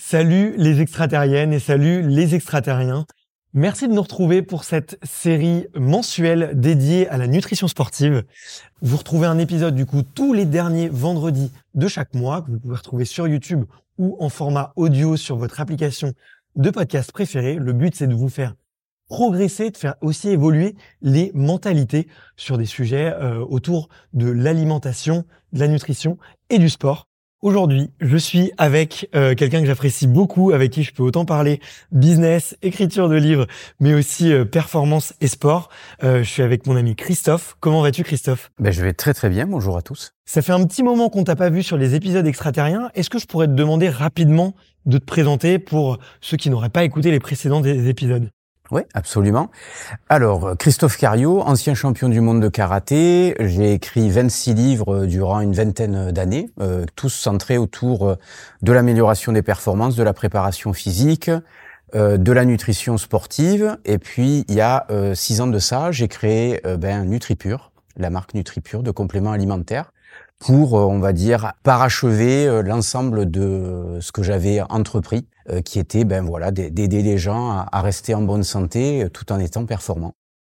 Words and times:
Salut 0.00 0.54
les 0.56 0.80
extraterriennes 0.80 1.52
et 1.52 1.58
salut 1.58 2.08
les 2.08 2.36
extraterriens. 2.36 3.04
Merci 3.52 3.88
de 3.88 3.92
nous 3.92 4.00
retrouver 4.00 4.42
pour 4.42 4.62
cette 4.62 4.96
série 5.02 5.66
mensuelle 5.74 6.52
dédiée 6.54 7.08
à 7.08 7.16
la 7.16 7.26
nutrition 7.26 7.66
sportive. 7.66 8.22
Vous 8.80 8.96
retrouvez 8.96 9.26
un 9.26 9.38
épisode 9.38 9.74
du 9.74 9.86
coup 9.86 10.02
tous 10.02 10.32
les 10.32 10.44
derniers 10.44 10.88
vendredis 10.88 11.50
de 11.74 11.88
chaque 11.88 12.14
mois 12.14 12.42
que 12.42 12.52
vous 12.52 12.60
pouvez 12.60 12.76
retrouver 12.76 13.04
sur 13.04 13.26
YouTube 13.26 13.64
ou 13.98 14.16
en 14.20 14.28
format 14.28 14.72
audio 14.76 15.16
sur 15.16 15.36
votre 15.36 15.60
application 15.60 16.12
de 16.54 16.70
podcast 16.70 17.10
préférée. 17.10 17.56
Le 17.56 17.72
but 17.72 17.96
c'est 17.96 18.06
de 18.06 18.14
vous 18.14 18.28
faire 18.28 18.54
progresser, 19.08 19.70
de 19.72 19.76
faire 19.76 19.96
aussi 20.00 20.28
évoluer 20.28 20.76
les 21.02 21.32
mentalités 21.34 22.06
sur 22.36 22.56
des 22.56 22.66
sujets 22.66 23.12
euh, 23.14 23.40
autour 23.40 23.88
de 24.12 24.30
l'alimentation, 24.30 25.24
de 25.52 25.58
la 25.58 25.66
nutrition 25.66 26.18
et 26.50 26.60
du 26.60 26.68
sport. 26.68 27.07
Aujourd'hui, 27.40 27.90
je 28.00 28.16
suis 28.16 28.50
avec 28.58 29.08
euh, 29.14 29.36
quelqu'un 29.36 29.60
que 29.60 29.66
j'apprécie 29.66 30.08
beaucoup, 30.08 30.50
avec 30.50 30.72
qui 30.72 30.82
je 30.82 30.92
peux 30.92 31.04
autant 31.04 31.24
parler 31.24 31.60
business, 31.92 32.56
écriture 32.62 33.08
de 33.08 33.14
livres, 33.14 33.46
mais 33.78 33.94
aussi 33.94 34.32
euh, 34.32 34.44
performance 34.44 35.14
et 35.20 35.28
sport. 35.28 35.68
Euh, 36.02 36.24
je 36.24 36.28
suis 36.28 36.42
avec 36.42 36.66
mon 36.66 36.74
ami 36.74 36.96
Christophe. 36.96 37.56
Comment 37.60 37.80
vas-tu 37.80 38.02
Christophe? 38.02 38.50
Ben, 38.58 38.72
Je 38.72 38.82
vais 38.82 38.92
très 38.92 39.14
très 39.14 39.28
bien, 39.28 39.46
bonjour 39.46 39.76
à 39.76 39.82
tous. 39.82 40.14
Ça 40.24 40.42
fait 40.42 40.50
un 40.50 40.66
petit 40.66 40.82
moment 40.82 41.10
qu'on 41.10 41.22
t'a 41.22 41.36
pas 41.36 41.48
vu 41.48 41.62
sur 41.62 41.76
les 41.76 41.94
épisodes 41.94 42.26
extraterriens. 42.26 42.90
Est-ce 42.96 43.08
que 43.08 43.20
je 43.20 43.26
pourrais 43.26 43.46
te 43.46 43.52
demander 43.52 43.88
rapidement 43.88 44.56
de 44.86 44.98
te 44.98 45.04
présenter 45.04 45.60
pour 45.60 45.98
ceux 46.20 46.38
qui 46.38 46.50
n'auraient 46.50 46.70
pas 46.70 46.82
écouté 46.82 47.12
les 47.12 47.20
précédents 47.20 47.62
épisodes? 47.62 48.30
Oui, 48.70 48.82
absolument. 48.92 49.50
Alors, 50.10 50.56
Christophe 50.58 50.98
Cario, 50.98 51.40
ancien 51.40 51.74
champion 51.74 52.10
du 52.10 52.20
monde 52.20 52.42
de 52.42 52.48
karaté, 52.48 53.34
j'ai 53.40 53.72
écrit 53.72 54.10
26 54.10 54.54
livres 54.54 55.06
durant 55.06 55.40
une 55.40 55.54
vingtaine 55.54 56.12
d'années, 56.12 56.50
euh, 56.60 56.84
tous 56.94 57.08
centrés 57.08 57.56
autour 57.56 58.16
de 58.60 58.72
l'amélioration 58.72 59.32
des 59.32 59.42
performances, 59.42 59.96
de 59.96 60.02
la 60.02 60.12
préparation 60.12 60.74
physique, 60.74 61.30
euh, 61.94 62.18
de 62.18 62.32
la 62.32 62.44
nutrition 62.44 62.98
sportive. 62.98 63.78
Et 63.86 63.98
puis, 63.98 64.44
il 64.48 64.54
y 64.54 64.60
a 64.60 64.86
euh, 64.90 65.14
six 65.14 65.40
ans 65.40 65.46
de 65.46 65.58
ça, 65.58 65.90
j'ai 65.90 66.08
créé 66.08 66.60
ben, 66.78 67.04
NutriPure, 67.04 67.70
la 67.96 68.10
marque 68.10 68.34
NutriPure 68.34 68.82
de 68.82 68.90
compléments 68.90 69.32
alimentaires, 69.32 69.92
pour, 70.38 70.74
on 70.74 70.98
va 70.98 71.12
dire, 71.12 71.52
parachever 71.62 72.62
l'ensemble 72.62 73.30
de 73.30 73.98
ce 74.00 74.12
que 74.12 74.22
j'avais 74.22 74.60
entrepris 74.68 75.26
euh, 75.50 75.62
qui 75.62 75.78
était 75.78 76.04
ben 76.04 76.26
voilà 76.26 76.50
d'aider 76.50 77.02
les 77.02 77.16
gens 77.16 77.64
à, 77.72 77.80
rester 77.80 78.14
en 78.14 78.20
bonne 78.20 78.44
santé 78.44 79.04
euh, 79.04 79.08
tout 79.08 79.32
en 79.32 79.38
étant 79.38 79.64
performants. 79.64 80.12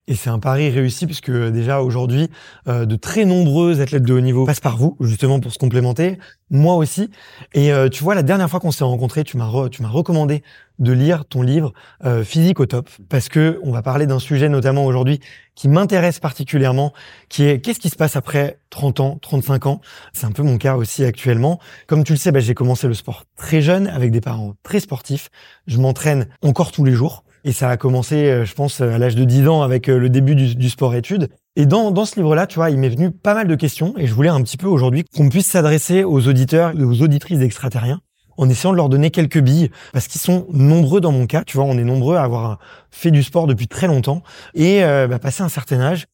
Et 0.07 0.15
c'est 0.15 0.29
un 0.29 0.39
pari 0.39 0.69
réussi 0.69 1.05
puisque 1.05 1.31
déjà 1.31 1.81
aujourd'hui, 1.81 2.29
euh, 2.67 2.85
de 2.85 2.97
très 2.97 3.23
nombreux 3.23 3.79
athlètes 3.79 4.03
de 4.03 4.13
haut 4.13 4.19
niveau 4.19 4.45
passent 4.45 4.59
par 4.59 4.75
vous, 4.75 4.97
justement 4.99 5.39
pour 5.39 5.53
se 5.53 5.59
complémenter. 5.59 6.17
Moi 6.49 6.75
aussi. 6.75 7.09
Et 7.53 7.71
tu 7.91 8.03
vois, 8.03 8.15
la 8.15 8.23
dernière 8.23 8.49
fois 8.49 8.59
qu'on 8.59 8.71
s'est 8.71 8.83
rencontrés, 8.83 9.23
tu 9.23 9.37
m'as 9.37 9.69
tu 9.69 9.81
m'as 9.81 9.87
recommandé 9.87 10.43
de 10.81 10.91
lire 10.91 11.25
ton 11.25 11.41
livre 11.41 11.71
euh, 12.03 12.23
Physique 12.23 12.59
au 12.59 12.65
top 12.65 12.89
parce 13.07 13.29
que 13.29 13.59
on 13.63 13.71
va 13.71 13.81
parler 13.81 14.07
d'un 14.07 14.19
sujet 14.19 14.49
notamment 14.49 14.85
aujourd'hui 14.85 15.19
qui 15.55 15.67
m'intéresse 15.67 16.19
particulièrement 16.19 16.91
qui 17.29 17.43
est 17.43 17.61
qu'est-ce 17.61 17.79
qui 17.79 17.89
se 17.89 17.95
passe 17.95 18.15
après 18.15 18.59
30 18.71 18.99
ans, 18.99 19.19
35 19.21 19.67
ans? 19.67 19.81
C'est 20.11 20.25
un 20.25 20.31
peu 20.31 20.43
mon 20.43 20.57
cas 20.57 20.75
aussi 20.75 21.03
actuellement. 21.05 21.59
Comme 21.87 22.03
tu 22.03 22.13
le 22.13 22.17
sais, 22.17 22.31
bah, 22.31 22.39
j'ai 22.39 22.55
commencé 22.55 22.87
le 22.87 22.93
sport 22.93 23.25
très 23.37 23.61
jeune 23.61 23.87
avec 23.87 24.11
des 24.11 24.21
parents 24.21 24.55
très 24.63 24.79
sportifs. 24.79 25.29
Je 25.67 25.77
m'entraîne 25.77 26.27
encore 26.41 26.71
tous 26.71 26.83
les 26.83 26.93
jours 26.93 27.23
et 27.43 27.51
ça 27.51 27.69
a 27.69 27.77
commencé 27.77 28.15
euh, 28.29 28.45
je 28.45 28.53
pense 28.53 28.81
à 28.81 28.97
l'âge 28.97 29.15
de 29.15 29.23
10 29.23 29.47
ans 29.47 29.61
avec 29.61 29.87
euh, 29.87 29.97
le 29.97 30.09
début 30.09 30.35
du, 30.35 30.55
du 30.55 30.69
sport 30.69 30.95
études. 30.95 31.29
Et 31.55 31.65
dans, 31.65 31.91
dans 31.91 32.05
ce 32.05 32.15
livre-là, 32.15 32.47
tu 32.47 32.55
vois, 32.55 32.69
il 32.69 32.77
m'est 32.77 32.89
venu 32.89 33.11
pas 33.11 33.33
mal 33.33 33.47
de 33.47 33.55
questions 33.55 33.93
et 33.97 34.07
je 34.07 34.13
voulais 34.13 34.29
un 34.29 34.41
petit 34.41 34.57
peu 34.57 34.67
aujourd'hui 34.67 35.03
qu'on 35.15 35.29
puisse 35.29 35.47
s'adresser 35.47 36.03
aux 36.03 36.27
auditeurs 36.27 36.71
et 36.79 36.83
aux 36.83 37.01
auditrices 37.01 37.39
d'extraterriens 37.39 38.01
en 38.41 38.49
essayant 38.49 38.71
de 38.71 38.77
leur 38.77 38.89
donner 38.89 39.11
quelques 39.11 39.39
billes 39.39 39.69
parce 39.93 40.07
qu'ils 40.07 40.19
sont 40.19 40.47
nombreux 40.51 40.99
dans 40.99 41.11
mon 41.11 41.27
cas. 41.27 41.43
Tu 41.45 41.57
vois, 41.57 41.65
on 41.65 41.77
est 41.77 41.83
nombreux 41.83 42.15
à 42.15 42.23
avoir 42.23 42.57
fait 42.89 43.11
du 43.11 43.21
sport 43.21 43.45
depuis 43.45 43.67
très 43.67 43.85
longtemps 43.85 44.23
et 44.55 44.83
euh, 44.83 45.07
bah, 45.07 45.19
passé 45.19 45.43
un 45.43 45.49
certain 45.49 45.79
âge, 45.79 46.07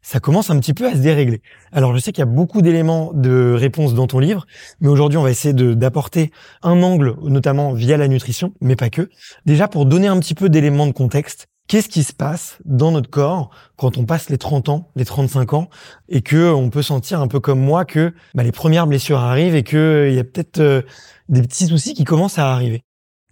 ça 0.00 0.18
commence 0.18 0.48
un 0.48 0.58
petit 0.58 0.72
peu 0.72 0.86
à 0.86 0.92
se 0.92 0.98
dérégler. 0.98 1.42
Alors 1.72 1.94
je 1.94 1.98
sais 1.98 2.10
qu'il 2.12 2.20
y 2.20 2.28
a 2.28 2.30
beaucoup 2.30 2.62
d'éléments 2.62 3.12
de 3.12 3.54
réponse 3.54 3.92
dans 3.92 4.06
ton 4.06 4.18
livre, 4.18 4.46
mais 4.80 4.88
aujourd'hui 4.88 5.18
on 5.18 5.22
va 5.22 5.30
essayer 5.30 5.52
d'apporter 5.52 6.30
un 6.62 6.82
angle, 6.82 7.16
notamment 7.22 7.74
via 7.74 7.98
la 7.98 8.08
nutrition, 8.08 8.54
mais 8.62 8.76
pas 8.76 8.88
que. 8.88 9.10
Déjà 9.44 9.68
pour 9.68 9.84
donner 9.84 10.06
un 10.06 10.18
petit 10.20 10.34
peu 10.34 10.48
d'éléments 10.48 10.86
de 10.86 10.92
contexte, 10.92 11.48
qu'est-ce 11.68 11.88
qui 11.88 12.02
se 12.02 12.12
passe 12.12 12.58
dans 12.64 12.90
notre 12.90 13.10
corps 13.10 13.50
quand 13.76 13.98
on 13.98 14.04
passe 14.04 14.30
les 14.30 14.38
30 14.38 14.68
ans, 14.68 14.90
les 14.96 15.04
35 15.04 15.54
ans, 15.54 15.68
et 16.08 16.22
que 16.22 16.52
on 16.52 16.70
peut 16.70 16.82
sentir 16.82 17.20
un 17.20 17.28
peu 17.28 17.40
comme 17.40 17.60
moi 17.60 17.84
que 17.84 18.12
bah, 18.34 18.42
les 18.42 18.52
premières 18.52 18.86
blessures 18.86 19.20
arrivent 19.20 19.54
et 19.54 19.62
que 19.62 19.76
euh, 19.76 20.08
il 20.08 20.14
y 20.14 20.18
a 20.18 20.24
peut-être 20.24 20.60
euh, 20.60 20.82
des 21.28 21.42
petits 21.42 21.66
soucis 21.66 21.94
qui 21.94 22.04
commencent 22.04 22.38
à 22.38 22.52
arriver? 22.52 22.82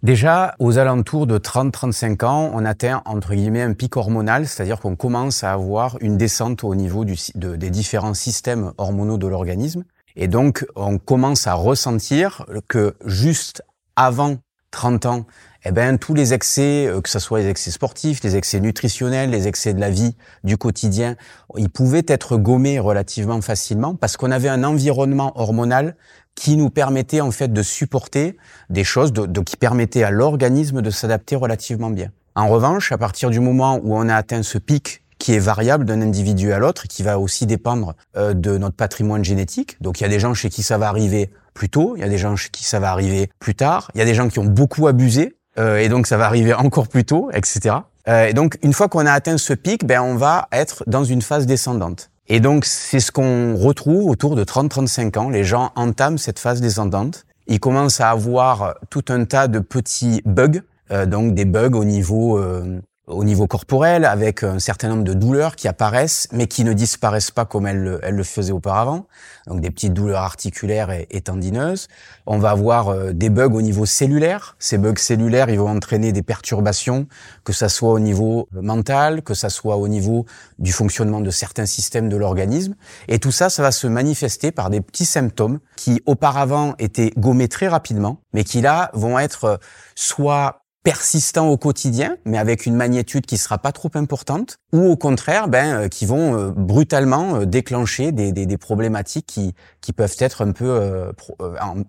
Déjà, 0.01 0.53
aux 0.59 0.77
alentours 0.77 1.27
de 1.27 1.37
30-35 1.37 2.25
ans, 2.25 2.51
on 2.53 2.65
atteint 2.65 3.01
entre 3.05 3.33
guillemets 3.35 3.61
un 3.61 3.73
pic 3.73 3.95
hormonal, 3.95 4.47
c'est-à-dire 4.47 4.81
qu'on 4.81 4.97
commence 4.97 5.45
à 5.45 5.53
avoir 5.53 5.97
une 6.01 6.17
descente 6.17 6.65
au 6.65 6.75
niveau 6.75 7.05
des 7.05 7.69
différents 7.69 8.13
systèmes 8.13 8.73
hormonaux 8.77 9.17
de 9.17 9.27
l'organisme. 9.27 9.85
Et 10.17 10.27
donc, 10.27 10.65
on 10.75 10.97
commence 10.97 11.47
à 11.47 11.53
ressentir 11.53 12.45
que 12.67 12.95
juste 13.05 13.63
avant 13.95 14.39
30 14.71 15.05
ans, 15.05 15.25
eh 15.65 15.71
ben, 15.71 15.97
tous 15.97 16.13
les 16.13 16.33
excès, 16.33 16.87
euh, 16.87 17.01
que 17.01 17.09
ce 17.09 17.19
soit 17.19 17.39
les 17.39 17.47
excès 17.47 17.71
sportifs, 17.71 18.23
les 18.23 18.35
excès 18.35 18.59
nutritionnels, 18.59 19.29
les 19.29 19.47
excès 19.47 19.73
de 19.73 19.79
la 19.79 19.89
vie, 19.89 20.15
du 20.43 20.57
quotidien, 20.57 21.15
ils 21.57 21.69
pouvaient 21.69 22.05
être 22.07 22.37
gommés 22.37 22.79
relativement 22.79 23.41
facilement 23.41 23.95
parce 23.95 24.17
qu'on 24.17 24.31
avait 24.31 24.49
un 24.49 24.63
environnement 24.63 25.31
hormonal 25.35 25.95
qui 26.35 26.57
nous 26.57 26.69
permettait 26.69 27.21
en 27.21 27.31
fait 27.31 27.53
de 27.53 27.61
supporter 27.61 28.37
des 28.69 28.83
choses, 28.83 29.13
de, 29.13 29.41
qui 29.41 29.55
permettaient 29.55 30.03
à 30.03 30.11
l'organisme 30.11 30.81
de 30.81 30.89
s'adapter 30.89 31.35
relativement 31.35 31.89
bien. 31.89 32.09
En 32.35 32.47
revanche, 32.47 32.91
à 32.91 32.97
partir 32.97 33.29
du 33.29 33.39
moment 33.39 33.79
où 33.83 33.95
on 33.95 34.09
a 34.09 34.15
atteint 34.15 34.43
ce 34.43 34.57
pic 34.57 35.03
qui 35.19 35.33
est 35.33 35.39
variable 35.39 35.85
d'un 35.85 36.01
individu 36.01 36.51
à 36.51 36.59
l'autre, 36.59 36.87
qui 36.87 37.03
va 37.03 37.19
aussi 37.19 37.45
dépendre 37.45 37.95
euh, 38.17 38.33
de 38.33 38.57
notre 38.57 38.75
patrimoine 38.75 39.23
génétique. 39.23 39.81
Donc 39.81 40.01
il 40.01 40.03
y 40.03 40.05
a 40.05 40.09
des 40.09 40.19
gens 40.19 40.33
chez 40.33 40.49
qui 40.49 40.63
ça 40.63 40.77
va 40.77 40.89
arriver 40.89 41.29
plus 41.53 41.69
tôt, 41.69 41.93
il 41.95 42.01
y 42.01 42.03
a 42.03 42.09
des 42.09 42.17
gens 42.17 42.35
chez 42.35 42.49
qui 42.49 42.65
ça 42.65 42.79
va 42.79 42.91
arriver 42.91 43.29
plus 43.39 43.55
tard, 43.55 43.89
il 43.93 43.99
y 43.99 44.01
a 44.01 44.05
des 44.05 44.15
gens 44.15 44.27
qui 44.27 44.39
ont 44.39 44.45
beaucoup 44.45 44.87
abusé, 44.87 45.37
euh, 45.57 45.77
et 45.77 45.89
donc 45.89 46.07
ça 46.07 46.17
va 46.17 46.25
arriver 46.25 46.53
encore 46.53 46.87
plus 46.87 47.05
tôt, 47.05 47.29
etc. 47.33 47.75
Euh, 48.07 48.27
et 48.27 48.33
donc 48.33 48.57
une 48.61 48.73
fois 48.73 48.87
qu'on 48.87 49.05
a 49.05 49.11
atteint 49.11 49.37
ce 49.37 49.53
pic, 49.53 49.85
ben 49.85 50.01
on 50.01 50.15
va 50.15 50.47
être 50.51 50.83
dans 50.87 51.03
une 51.03 51.21
phase 51.21 51.45
descendante. 51.45 52.09
Et 52.27 52.39
donc 52.39 52.65
c'est 52.65 52.99
ce 52.99 53.11
qu'on 53.11 53.55
retrouve 53.55 54.09
autour 54.09 54.35
de 54.35 54.43
30-35 54.43 55.17
ans. 55.17 55.29
Les 55.29 55.43
gens 55.43 55.71
entament 55.75 56.17
cette 56.17 56.39
phase 56.39 56.61
descendante. 56.61 57.25
Ils 57.47 57.59
commencent 57.59 57.99
à 57.99 58.09
avoir 58.09 58.75
tout 58.89 59.03
un 59.09 59.25
tas 59.25 59.47
de 59.47 59.59
petits 59.59 60.21
bugs, 60.25 60.61
euh, 60.91 61.05
donc 61.05 61.33
des 61.33 61.45
bugs 61.45 61.73
au 61.73 61.83
niveau 61.83 62.37
euh, 62.37 62.81
au 63.07 63.25
niveau 63.25 63.47
corporel, 63.47 64.05
avec 64.05 64.43
un 64.43 64.59
certain 64.59 64.87
nombre 64.87 65.03
de 65.03 65.13
douleurs 65.13 65.57
qui 65.57 65.67
apparaissent, 65.67 66.29
mais 66.31 66.47
qui 66.47 66.63
ne 66.63 66.71
disparaissent 66.71 67.31
pas 67.31 67.43
comme 67.43 67.67
elles, 67.67 67.99
le 68.01 68.23
faisaient 68.23 68.53
auparavant. 68.53 69.07
Donc 69.47 69.59
des 69.59 69.71
petites 69.71 69.93
douleurs 69.93 70.21
articulaires 70.21 70.89
et, 70.89 71.21
tendineuses. 71.21 71.89
On 72.25 72.37
va 72.37 72.51
avoir 72.51 72.89
euh, 72.89 73.11
des 73.11 73.29
bugs 73.29 73.53
au 73.53 73.61
niveau 73.61 73.85
cellulaire. 73.85 74.55
Ces 74.57 74.77
bugs 74.77 74.97
cellulaires, 74.97 75.49
ils 75.49 75.59
vont 75.59 75.69
entraîner 75.69 76.13
des 76.13 76.23
perturbations, 76.23 77.07
que 77.43 77.51
ça 77.51 77.67
soit 77.67 77.91
au 77.91 77.99
niveau 77.99 78.47
mental, 78.53 79.21
que 79.21 79.33
ça 79.33 79.49
soit 79.49 79.75
au 79.75 79.89
niveau 79.89 80.25
du 80.59 80.71
fonctionnement 80.71 81.19
de 81.19 81.29
certains 81.29 81.65
systèmes 81.65 82.07
de 82.07 82.15
l'organisme. 82.15 82.75
Et 83.09 83.19
tout 83.19 83.31
ça, 83.31 83.49
ça 83.49 83.63
va 83.63 83.71
se 83.71 83.87
manifester 83.87 84.51
par 84.51 84.69
des 84.69 84.79
petits 84.79 85.05
symptômes 85.05 85.59
qui 85.75 86.01
auparavant 86.05 86.75
étaient 86.79 87.11
gommés 87.17 87.49
très 87.49 87.67
rapidement, 87.67 88.21
mais 88.33 88.45
qui 88.45 88.61
là 88.61 88.91
vont 88.93 89.19
être 89.19 89.59
soit 89.95 90.62
persistants 90.83 91.47
au 91.47 91.57
quotidien, 91.57 92.17
mais 92.25 92.37
avec 92.37 92.65
une 92.65 92.75
magnitude 92.75 93.25
qui 93.25 93.37
sera 93.37 93.57
pas 93.57 93.71
trop 93.71 93.89
importante, 93.95 94.57
ou 94.73 94.81
au 94.81 94.97
contraire, 94.97 95.47
ben, 95.47 95.83
euh, 95.83 95.87
qui 95.87 96.05
vont 96.05 96.37
euh, 96.37 96.51
brutalement 96.51 97.37
euh, 97.37 97.45
déclencher 97.45 98.11
des, 98.11 98.31
des, 98.31 98.45
des, 98.45 98.57
problématiques 98.57 99.25
qui, 99.25 99.53
qui 99.81 99.93
peuvent 99.93 100.15
être 100.19 100.41
un 100.45 100.51
peu 100.51 101.11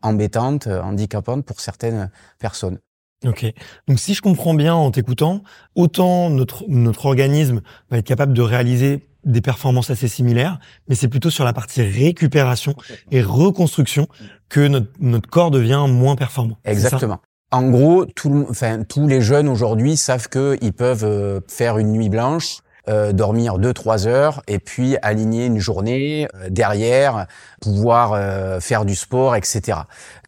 embêtantes, 0.03 0.67
handicapantes 0.67 1.45
pour 1.45 1.61
certaines 1.61 2.11
personnes. 2.39 2.79
Ok. 3.25 3.47
Donc 3.89 3.99
si 3.99 4.15
je 4.15 4.23
comprends 4.23 4.55
bien 4.55 4.75
en 4.75 4.91
t'écoutant, 4.91 5.43
autant 5.75 6.31
notre, 6.31 6.65
notre 6.69 7.07
organisme 7.07 7.63
va 7.91 7.99
être 7.99 8.07
capable 8.07 8.35
de 8.35 8.43
réaliser 8.43 9.09
des 9.25 9.41
performances 9.41 9.91
assez 9.91 10.09
similaires, 10.09 10.59
mais 10.89 10.95
c'est 10.95 11.09
plutôt 11.09 11.31
sur 11.31 11.45
la 11.45 11.53
partie 11.53 11.83
récupération 11.83 12.75
et 13.11 13.23
reconstruction 13.23 14.09
que 14.49 14.67
notre, 14.67 14.91
notre 15.01 15.29
corps 15.29 15.51
devient 15.51 15.87
moins 15.89 16.17
performant. 16.17 16.59
Exactement. 16.65 17.21
En 17.55 17.71
gros, 17.71 18.05
tout, 18.05 18.49
enfin, 18.51 18.83
tous 18.83 19.07
les 19.07 19.21
jeunes 19.21 19.47
aujourd'hui 19.49 19.97
savent 19.97 20.29
qu'ils 20.29 20.73
peuvent 20.73 21.05
euh, 21.05 21.39
faire 21.47 21.79
une 21.79 21.93
nuit 21.93 22.09
blanche, 22.09 22.63
euh, 22.89 23.13
dormir 23.13 23.61
2-3 23.61 24.09
heures 24.09 24.43
et 24.49 24.59
puis 24.59 24.97
aligner 25.03 25.47
une 25.47 25.61
journée 25.61 26.27
euh, 26.35 26.49
derrière, 26.51 27.29
pouvoir 27.63 28.21
faire 28.61 28.85
du 28.85 28.97
sport, 28.97 29.37
etc. 29.37 29.79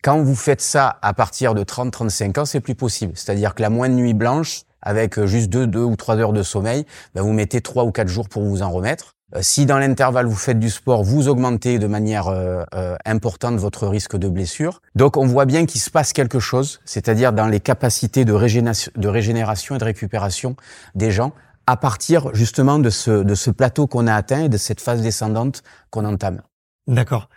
Quand 0.05 0.23
vous 0.23 0.37
faites 0.37 0.61
ça 0.61 1.01
à 1.03 1.15
partir 1.15 1.57
de 1.57 1.65
30-35 1.65 2.39
ans, 2.39 2.45
c'est 2.45 2.61
plus 2.61 2.77
possible. 2.77 3.15
C'est-à-dire 3.17 3.57
que 3.57 3.63
la 3.63 3.71
moindre 3.71 3.97
nuit 3.97 4.15
blanche, 4.15 4.63
avec 4.81 5.21
juste 5.25 5.51
2, 5.51 5.67
2 5.67 5.81
ou 5.81 5.97
3 5.97 6.19
heures 6.19 6.33
de 6.33 6.45
sommeil, 6.45 6.87
ben 7.17 7.23
vous 7.23 7.33
mettez 7.33 7.61
3 7.61 7.83
ou 7.83 7.91
4 7.91 8.07
jours 8.07 8.29
pour 8.29 8.45
vous 8.45 8.63
en 8.63 8.71
remettre. 8.71 9.16
Euh, 9.35 9.41
si 9.43 9.67
dans 9.67 9.79
l'intervalle 9.79 10.27
vous 10.27 10.37
faites 10.37 10.61
du 10.61 10.71
sport, 10.71 11.03
vous 11.03 11.27
augmentez 11.27 11.79
de 11.79 11.87
manière 11.89 12.29
euh, 12.29 12.63
euh, 12.75 12.97
importante 13.05 13.57
votre 13.57 13.89
risque 13.89 14.17
de 14.17 14.29
blessure. 14.29 14.81
Donc 14.95 15.17
on 15.17 15.27
voit 15.27 15.47
bien 15.47 15.67
qu'il 15.67 15.81
se 15.81 15.91
passe 15.91 16.13
quelque 16.13 16.39
chose, 16.39 16.81
c'est-à-dire 16.85 17.33
dans 17.33 17.49
les 17.49 17.59
capacités 17.59 18.25
de 18.25 18.33
régénération, 18.33 19.75
et 19.75 19.79
de 19.79 19.85
récupération 19.85 20.55
des 20.95 21.11
gens 21.11 21.33
à 21.67 21.77
partir 21.77 22.33
justement 22.35 22.79
de 22.79 22.91
ce, 22.91 23.25
de 23.25 23.35
ce 23.35 23.51
plateau 23.51 23.89
qu'on 23.89 24.07
a 24.07 24.15
atteint 24.15 24.45
et 24.45 24.49
de 24.49 24.57
cette 24.57 24.81
phase 24.81 25.03
descendante 25.03 25.65
qu'on 25.91 26.05
entame. 26.05 26.43
D'accord. 26.87 27.29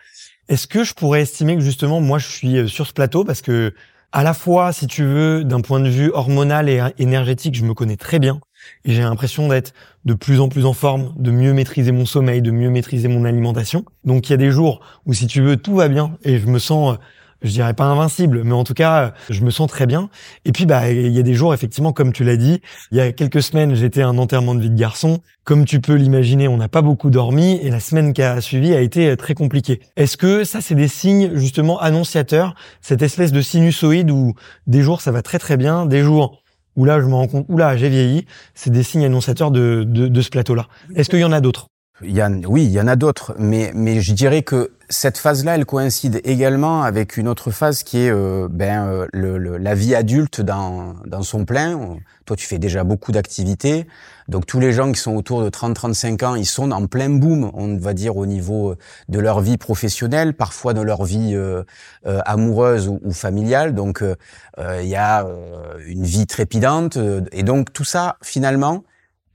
Est-ce 0.48 0.68
que 0.68 0.84
je 0.84 0.94
pourrais 0.94 1.22
estimer 1.22 1.56
que 1.56 1.62
justement 1.62 2.02
moi 2.02 2.20
je 2.20 2.28
suis 2.28 2.70
sur 2.70 2.86
ce 2.86 2.94
plateau 2.94 3.24
parce 3.24 3.42
que 3.42 3.74
à 4.12 4.24
la 4.24 4.34
fois, 4.34 4.74
si 4.74 4.88
tu 4.88 5.04
veux, 5.04 5.44
d'un 5.44 5.62
point 5.62 5.80
de 5.80 5.90
vue 5.90 6.10
hormonal 6.12 6.68
et 6.68 6.82
énergétique, 6.98 7.54
je 7.54 7.64
me 7.64 7.76
connais 7.76 7.96
très 7.96 8.18
bien. 8.18 8.42
Et 8.86 8.94
j'ai 8.94 9.02
l'impression 9.02 9.48
d'être 9.48 9.74
de 10.06 10.14
plus 10.14 10.40
en 10.40 10.50
plus 10.50 10.66
en 10.66 10.74
forme, 10.74 11.14
de 11.18 11.32
mieux 11.32 11.54
maîtriser 11.54 11.92
mon 11.92 12.06
sommeil, 12.06 12.42
de 12.42 12.52
mieux 12.52 12.70
maîtriser 12.70 13.08
mon 13.08 13.26
alimentation. 13.26 13.86
Donc 14.06 14.30
il 14.30 14.32
y 14.32 14.34
a 14.34 14.38
des 14.38 14.52
jours 14.52 14.82
où, 15.06 15.14
si 15.14 15.28
tu 15.28 15.42
veux, 15.42 15.58
tout 15.58 15.76
va 15.76 15.88
bien 15.88 16.18
et 16.24 16.40
je 16.40 16.48
me 16.48 16.60
sens 16.60 16.98
je 17.42 17.52
dirais 17.52 17.74
pas 17.74 17.86
invincible, 17.86 18.44
mais 18.44 18.54
en 18.54 18.64
tout 18.64 18.74
cas, 18.74 19.14
je 19.30 19.42
me 19.44 19.52
sens 19.52 19.70
très 19.70 19.86
bien. 19.86 20.10
Et 20.46 20.52
puis, 20.52 20.66
bah, 20.66 20.92
il 20.92 21.12
y 21.12 21.20
a 21.20 21.24
des 21.24 21.34
jours, 21.34 21.54
effectivement, 21.54 21.94
comme 21.94 22.12
tu 22.12 22.24
l'as 22.24 22.36
dit, 22.36 22.62
il 22.92 22.98
y 22.98 23.02
a 23.02 23.12
quelques 23.12 23.42
semaines, 23.42 23.76
j'étais 23.76 24.02
un 24.02 24.18
enterrement 24.18 24.56
de 24.56 24.62
vie 24.62 24.70
de 24.70 24.78
garçon. 24.78 25.22
Comme 25.44 25.66
tu 25.66 25.80
peux 25.80 25.96
l'imaginer, 25.96 26.48
on 26.48 26.58
n'a 26.58 26.68
pas 26.68 26.82
beaucoup 26.82 27.10
dormi 27.10 27.60
et 27.64 27.70
la 27.70 27.80
semaine 27.80 28.14
qui 28.14 28.22
a 28.22 28.42
suivi 28.42 28.74
a 28.74 28.82
été 28.82 29.16
très 29.18 29.34
compliquée. 29.34 29.80
Est-ce 29.96 30.18
que 30.18 30.44
ça, 30.44 30.62
c'est 30.62 30.76
des 30.76 30.88
signes, 30.88 31.32
justement, 31.36 31.80
annonciateurs, 31.80 32.56
cette 32.82 33.02
espèce 33.02 33.32
de 33.32 33.42
sinusoïde 33.42 34.12
où 34.12 34.34
des 34.68 34.82
jours, 34.82 35.02
ça 35.02 35.12
va 35.12 35.22
très 35.22 35.40
très 35.40 35.58
bien, 35.58 35.86
des 35.86 36.04
jours 36.04 36.42
où 36.80 36.86
là, 36.86 37.02
je 37.02 37.06
me 37.06 37.14
rends 37.14 37.28
compte, 37.28 37.46
où 37.50 37.58
là, 37.58 37.76
j'ai 37.76 37.90
vieilli, 37.90 38.26
c'est 38.56 38.70
des 38.70 38.84
signes 38.84 39.04
annonciateurs 39.04 39.52
de, 39.52 39.84
de, 39.86 40.08
de 40.08 40.22
ce 40.22 40.30
plateau-là. 40.30 40.68
Est-ce 40.96 41.10
qu'il 41.10 41.20
y 41.20 41.26
en 41.26 41.34
a 41.34 41.42
d'autres? 41.42 41.69
Il 42.02 42.12
y 42.12 42.22
a, 42.22 42.30
oui, 42.30 42.64
il 42.64 42.72
y 42.72 42.80
en 42.80 42.88
a 42.88 42.96
d'autres, 42.96 43.36
mais, 43.38 43.72
mais 43.76 44.00
je 44.00 44.14
dirais 44.14 44.42
que 44.42 44.72
cette 44.90 45.18
phase-là, 45.18 45.56
elle 45.56 45.66
coïncide 45.66 46.20
également 46.24 46.82
avec 46.82 47.18
une 47.18 47.28
autre 47.28 47.52
phase 47.52 47.84
qui 47.84 48.00
est 48.00 48.10
euh, 48.10 48.48
ben, 48.50 48.88
euh, 48.88 49.08
le, 49.12 49.58
la 49.58 49.76
vie 49.76 49.94
adulte 49.94 50.42
dans, 50.42 50.96
dans 51.06 51.22
son 51.22 51.46
plein. 51.46 51.98
Toi, 52.26 52.36
tu 52.36 52.48
fais 52.48 52.58
déjà 52.58 52.84
beaucoup 52.84 53.12
d'activités. 53.12 53.86
Donc, 54.30 54.46
tous 54.46 54.60
les 54.60 54.72
gens 54.72 54.92
qui 54.92 55.00
sont 55.00 55.16
autour 55.16 55.44
de 55.44 55.50
30-35 55.50 56.26
ans, 56.26 56.36
ils 56.36 56.46
sont 56.46 56.72
en 56.72 56.88
plein 56.88 57.10
boom, 57.10 57.52
on 57.54 57.78
va 57.78 57.94
dire, 57.94 58.18
au 58.18 58.26
niveau 58.26 58.76
de 59.10 59.20
leur 59.20 59.42
vie 59.42 59.58
professionnelle, 59.58 60.34
parfois 60.34 60.74
de 60.74 60.82
leur 60.82 61.04
vie 61.04 61.36
euh, 61.36 61.64
amoureuse 62.04 62.88
ou, 62.88 63.00
ou, 63.04 63.12
familiale. 63.12 63.76
Donc, 63.76 64.04
il 64.58 64.88
y 64.88 64.96
a 64.96 65.28
une 65.86 66.06
vie 66.06 66.28
trépidante. 66.28 66.98
Et 67.32 67.44
donc, 67.44 67.74
tout 67.74 67.86
ça, 67.86 68.18
finalement, 68.24 68.84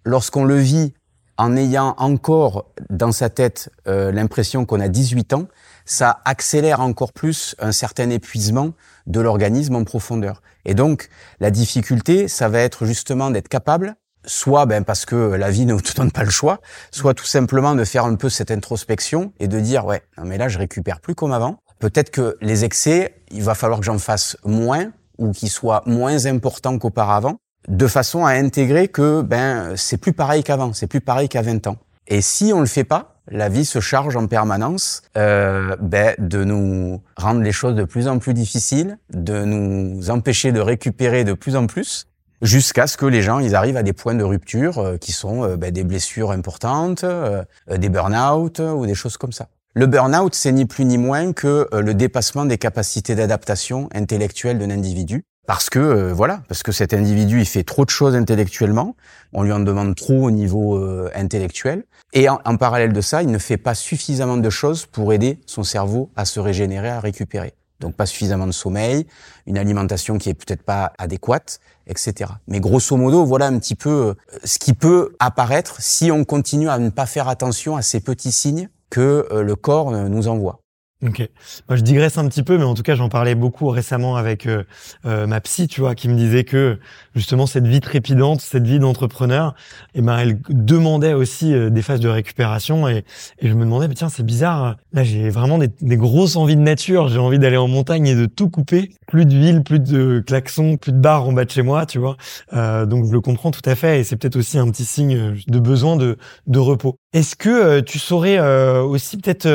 lorsqu'on 0.05 0.45
le 0.45 0.57
vit 0.57 0.95
en 1.37 1.57
ayant 1.57 1.95
encore 1.99 2.67
dans 2.91 3.13
sa 3.13 3.29
tête 3.29 3.71
euh, 3.87 4.13
l'impression 4.13 4.65
qu'on 4.65 4.81
a 4.81 4.89
18 4.89 5.33
ans, 5.33 5.47
ça 5.85 6.21
accélère 6.25 6.81
encore 6.81 7.13
plus 7.13 7.55
un 7.59 7.73
certain 7.73 8.11
épuisement 8.11 8.71
de 9.07 9.21
l'organisme 9.21 9.77
en 9.77 9.85
profondeur. 9.85 10.43
Et 10.65 10.75
donc, 10.75 11.09
la 11.41 11.51
difficulté, 11.51 12.29
ça 12.29 12.49
va 12.49 12.61
être 12.61 12.87
justement 12.87 13.31
d'être 13.31 13.49
capable, 13.49 13.97
soit 14.25 14.67
ben, 14.67 14.85
parce 14.85 15.05
que 15.05 15.15
la 15.15 15.51
vie 15.51 15.67
ne 15.67 15.79
te 15.79 15.95
donne 15.95 16.11
pas 16.11 16.25
le 16.25 16.31
choix, 16.31 16.61
soit 16.91 17.15
tout 17.15 17.27
simplement 17.27 17.75
de 17.75 17.85
faire 17.85 18.05
un 18.05 18.15
peu 18.15 18.29
cette 18.29 18.51
introspection 18.51 19.33
et 19.41 19.49
de 19.49 19.61
dire, 19.61 19.85
ouais, 19.85 20.03
non 20.17 20.25
mais 20.25 20.39
là, 20.39 20.49
je 20.49 20.59
récupère 20.59 21.01
plus 21.01 21.15
comme 21.15 21.33
avant. 21.33 21.59
Peut-être 21.81 22.11
que 22.11 22.37
les 22.41 22.65
excès, 22.65 23.23
il 23.31 23.43
va 23.43 23.55
falloir 23.55 23.81
que 23.81 23.87
j'en 23.87 23.99
fasse 23.99 24.37
moins 24.45 24.93
ou 25.19 25.33
qu'ils 25.33 25.51
soient 25.51 25.83
moins 25.87 26.27
importants 26.27 26.79
qu'auparavant 26.79 27.39
de 27.69 27.87
façon 27.87 28.25
à 28.25 28.33
intégrer 28.33 28.89
que 28.89 29.23
ben 29.23 29.75
c'est 29.77 29.97
plus 29.97 30.13
pareil 30.13 30.43
qu'avant, 30.43 30.73
c'est 30.73 30.87
plus 30.87 31.01
pareil 31.01 31.29
qu'à 31.29 31.43
20 31.43 31.67
ans. 31.67 31.77
Et 32.07 32.21
si 32.21 32.53
on 32.53 32.61
le 32.61 32.67
fait 32.67 32.85
pas, 32.85 33.17
la 33.31 33.49
vie 33.49 33.65
se 33.65 33.81
charge 33.81 34.17
en 34.17 34.27
permanence 34.27 35.03
euh, 35.17 35.77
ben, 35.81 36.15
de 36.19 36.45
nous 36.45 37.01
rendre 37.17 37.41
les 37.41 37.53
choses 37.53 37.75
de 37.75 37.85
plus 37.85 38.07
en 38.09 38.19
plus 38.19 38.35
difficiles, 38.35 38.99
de 39.13 39.45
nous 39.45 40.11
empêcher 40.11 40.53
de 40.53 40.61
récupérer 40.61 41.25
de 41.25 41.33
plus 41.33 41.57
en 41.57 41.67
plus, 41.67 42.07
jusqu'à 42.45 42.87
ce 42.87 42.97
que 42.97 43.07
les 43.07 43.23
gens 43.23 43.39
ils 43.39 43.55
arrivent 43.55 43.77
à 43.77 43.83
des 43.83 43.93
points 43.93 44.15
de 44.15 44.25
rupture 44.25 44.79
euh, 44.79 44.97
qui 44.97 45.13
sont 45.13 45.45
euh, 45.45 45.57
ben, 45.57 45.73
des 45.73 45.85
blessures 45.85 46.31
importantes, 46.31 47.05
euh, 47.05 47.43
des 47.69 47.89
burn-out 47.89 48.61
ou 48.61 48.87
des 48.87 48.95
choses 48.95 49.17
comme 49.17 49.33
ça. 49.33 49.49
Le 49.75 49.87
burn-out, 49.87 50.35
c'est 50.35 50.53
ni 50.53 50.67
plus 50.67 50.85
ni 50.85 50.99
moins 50.99 51.33
que 51.33 51.67
le 51.73 51.95
dépassement 51.95 52.45
des 52.45 52.59
capacités 52.59 53.17
d'adaptation 53.17 53.89
intellectuelle 53.93 54.59
d'un 54.59 54.71
individu 54.71 55.25
parce 55.47 55.69
que 55.69 55.79
euh, 55.79 56.13
voilà, 56.13 56.43
parce 56.49 56.63
que 56.63 56.73
cet 56.73 56.95
individu 56.95 57.41
il 57.41 57.47
fait 57.47 57.65
trop 57.65 57.85
de 57.85 57.91
choses 57.91 58.15
intellectuellement, 58.15 58.97
on 59.33 59.43
lui 59.43 59.53
en 59.53 59.61
demande 59.61 59.95
trop 59.95 60.27
au 60.27 60.31
niveau 60.31 60.77
euh, 60.77 61.11
intellectuel, 61.15 61.85
et 62.13 62.29
en, 62.29 62.39
parallèle 62.57 62.93
de 62.93 63.01
ça, 63.01 63.23
il 63.23 63.31
ne 63.31 63.39
fait 63.39 63.57
pas 63.57 63.75
suffisamment 63.75 64.37
de 64.37 64.51
choses 64.51 64.87
pour 64.87 65.13
aider 65.13 65.41
son 65.47 65.65
cerveau 65.65 66.11
à 66.17 66.25
se 66.25 66.39
régénérer, 66.41 66.89
à 66.89 67.01
récupérer. 67.01 67.55
Donc 67.81 67.97
pas 67.97 68.07
suffisamment 68.07 68.47
de 68.47 68.53
sommeil, 68.53 69.07
une 69.47 69.59
alimentation 69.59 70.17
qui 70.17 70.31
est 70.31 70.35
peut-être 70.35 70.63
pas 70.63 70.93
adéquate, 70.97 71.59
etc. 71.89 72.31
Mais 72.47 72.61
grosso 72.61 72.97
modo, 72.97 73.25
voilà 73.25 73.47
un 73.47 73.59
petit 73.59 73.75
peu 73.75 73.91
euh, 73.91 74.15
ce 74.45 74.59
qui 74.59 74.73
peut 74.75 75.15
apparaître 75.19 75.77
si 75.81 76.11
on 76.11 76.25
continue 76.25 76.69
à 76.69 76.79
ne 76.79 76.89
pas 76.91 77.07
faire 77.07 77.29
attention 77.29 77.77
à 77.77 77.83
ces 77.83 78.01
petits 78.01 78.33
signes 78.33 78.69
que 78.91 79.27
le 79.33 79.57
corps 79.57 79.91
nous 79.91 80.29
envoie. 80.29 80.61
Ok. 81.07 81.29
Moi, 81.69 81.77
je 81.77 81.83
digresse 81.83 82.17
un 82.17 82.27
petit 82.29 82.43
peu, 82.43 82.57
mais 82.57 82.65
en 82.65 82.73
tout 82.73 82.83
cas, 82.83 82.95
j'en 82.95 83.11
parlais 83.11 83.35
beaucoup 83.35 83.69
récemment 83.69 84.17
avec 84.17 84.47
euh, 84.47 84.65
euh, 85.05 85.27
ma 85.27 85.41
psy, 85.43 85.69
tu 85.69 85.83
vois, 85.83 85.95
qui 85.95 86.09
me 86.09 86.17
disait 86.17 86.45
que 86.45 86.79
justement 87.15 87.47
cette 87.47 87.67
vie 87.67 87.81
trépidante, 87.81 88.41
cette 88.41 88.67
vie 88.67 88.79
d'entrepreneur, 88.79 89.55
eh 89.95 90.01
ben, 90.01 90.17
elle 90.17 90.41
demandait 90.49 91.13
aussi 91.13 91.53
euh, 91.53 91.69
des 91.69 91.83
phases 91.83 92.01
de 92.01 92.09
récupération. 92.09 92.89
Et, 92.89 93.05
et 93.39 93.49
je 93.49 93.55
me 93.55 93.65
demandais, 93.65 93.89
tiens, 93.89 94.09
c'est 94.09 94.25
bizarre. 94.25 94.77
Là, 94.95 95.05
j'ai 95.05 95.29
vraiment 95.29 95.59
des, 95.59 95.69
des, 95.83 95.99
grosses 95.99 96.37
envies 96.37 96.57
de 96.57 96.63
nature. 96.63 97.09
J'ai 97.09 97.19
envie 97.19 97.39
d'aller 97.39 97.59
en 97.59 97.69
montagne 97.69 98.07
et 98.07 98.15
de 98.15 98.25
tout 98.25 98.49
couper. 98.49 98.91
Plus 99.07 99.27
de 99.27 99.35
ville, 99.35 99.63
plus 99.63 99.81
de 99.81 100.23
klaxons, 100.27 100.79
plus 100.79 100.93
de 100.93 100.99
bars 100.99 101.29
en 101.29 101.33
bas 101.35 101.45
de 101.45 101.51
chez 101.51 101.63
moi, 101.63 101.85
tu 101.85 101.99
vois. 101.99 102.17
donc, 102.53 103.07
je 103.07 103.13
le 103.13 103.21
comprends 103.21 103.51
tout 103.51 103.69
à 103.69 103.75
fait. 103.75 104.01
Et 104.01 104.05
c'est 104.05 104.17
peut-être 104.17 104.37
aussi 104.37 104.57
un 104.59 104.71
petit 104.71 104.87
signe 104.87 105.37
de 105.47 105.59
besoin 105.59 105.97
de, 105.97 106.17
de 106.47 106.59
repos. 106.59 106.97
Est-ce 107.13 107.37
que 107.37 107.81
tu 107.81 107.99
saurais 107.99 108.39
aussi 108.81 109.19
peut-être 109.19 109.47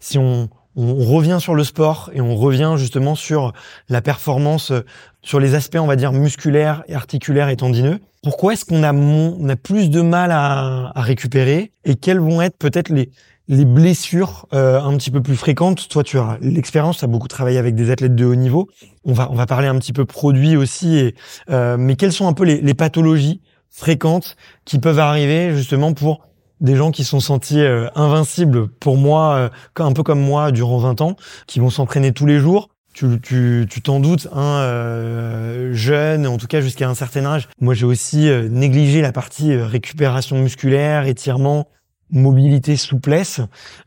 si 0.00 0.16
on 0.18 0.48
on 0.76 1.04
revient 1.04 1.38
sur 1.40 1.54
le 1.54 1.64
sport 1.64 2.10
et 2.14 2.20
on 2.20 2.34
revient 2.34 2.74
justement 2.76 3.14
sur 3.14 3.52
la 3.88 4.02
performance, 4.02 4.70
euh, 4.70 4.80
sur 5.22 5.40
les 5.40 5.54
aspects, 5.54 5.78
on 5.80 5.86
va 5.86 5.96
dire, 5.96 6.12
musculaires, 6.12 6.82
articulaires 6.92 7.48
et 7.48 7.56
tendineux. 7.56 8.00
Pourquoi 8.22 8.54
est-ce 8.54 8.64
qu'on 8.64 8.82
a, 8.82 8.92
on 8.92 9.48
a 9.48 9.56
plus 9.56 9.90
de 9.90 10.00
mal 10.00 10.30
à, 10.32 10.92
récupérer 10.96 11.72
et 11.84 11.94
quelles 11.94 12.20
vont 12.20 12.40
être 12.40 12.56
peut-être 12.56 12.88
les, 12.88 13.10
les 13.48 13.64
blessures 13.64 14.46
euh, 14.54 14.80
un 14.80 14.96
petit 14.96 15.10
peu 15.10 15.20
plus 15.20 15.36
fréquentes? 15.36 15.88
Toi, 15.88 16.02
tu 16.02 16.18
as 16.18 16.38
l'expérience, 16.40 16.98
tu 16.98 17.04
as 17.04 17.08
beaucoup 17.08 17.28
travaillé 17.28 17.58
avec 17.58 17.74
des 17.74 17.90
athlètes 17.90 18.14
de 18.14 18.24
haut 18.24 18.34
niveau. 18.34 18.68
On 19.04 19.12
va, 19.12 19.30
on 19.30 19.34
va 19.34 19.46
parler 19.46 19.68
un 19.68 19.78
petit 19.78 19.92
peu 19.92 20.06
produits 20.06 20.56
aussi. 20.56 20.96
Et, 20.96 21.14
euh, 21.50 21.76
mais 21.78 21.96
quelles 21.96 22.12
sont 22.12 22.26
un 22.26 22.32
peu 22.32 22.44
les, 22.44 22.60
les 22.60 22.74
pathologies 22.74 23.40
fréquentes 23.70 24.36
qui 24.64 24.78
peuvent 24.78 25.00
arriver 25.00 25.54
justement 25.54 25.92
pour 25.92 26.22
des 26.64 26.76
gens 26.76 26.90
qui 26.90 27.04
sont 27.04 27.20
sentis 27.20 27.60
euh, 27.60 27.88
invincibles 27.94 28.68
pour 28.68 28.96
moi, 28.96 29.34
euh, 29.34 29.48
un 29.78 29.92
peu 29.92 30.02
comme 30.02 30.20
moi 30.20 30.50
durant 30.50 30.78
20 30.78 31.02
ans, 31.02 31.16
qui 31.46 31.60
vont 31.60 31.70
s'entraîner 31.70 32.12
tous 32.12 32.26
les 32.26 32.38
jours. 32.38 32.70
Tu 32.94 33.20
tu 33.20 33.66
tu 33.68 33.82
t'en 33.82 33.98
doutes, 34.00 34.28
hein, 34.32 34.60
euh, 34.60 35.72
jeune, 35.72 36.26
en 36.26 36.38
tout 36.38 36.46
cas 36.46 36.60
jusqu'à 36.60 36.88
un 36.88 36.94
certain 36.94 37.26
âge. 37.26 37.48
Moi, 37.60 37.74
j'ai 37.74 37.86
aussi 37.86 38.30
négligé 38.50 39.02
la 39.02 39.10
partie 39.10 39.54
récupération 39.56 40.38
musculaire, 40.38 41.06
étirement, 41.06 41.66
mobilité, 42.10 42.76
souplesse. 42.76 43.40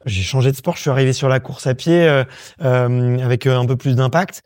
J'ai 0.06 0.24
changé 0.24 0.52
de 0.52 0.58
sport, 0.58 0.76
je 0.76 0.82
suis 0.82 0.90
arrivé 0.90 1.14
sur 1.14 1.30
la 1.30 1.40
course 1.40 1.68
à 1.68 1.74
pied 1.74 2.06
avec 2.60 3.48
un 3.48 3.66
peu 3.66 3.78
plus 3.78 3.96
d'impact. 3.96 4.44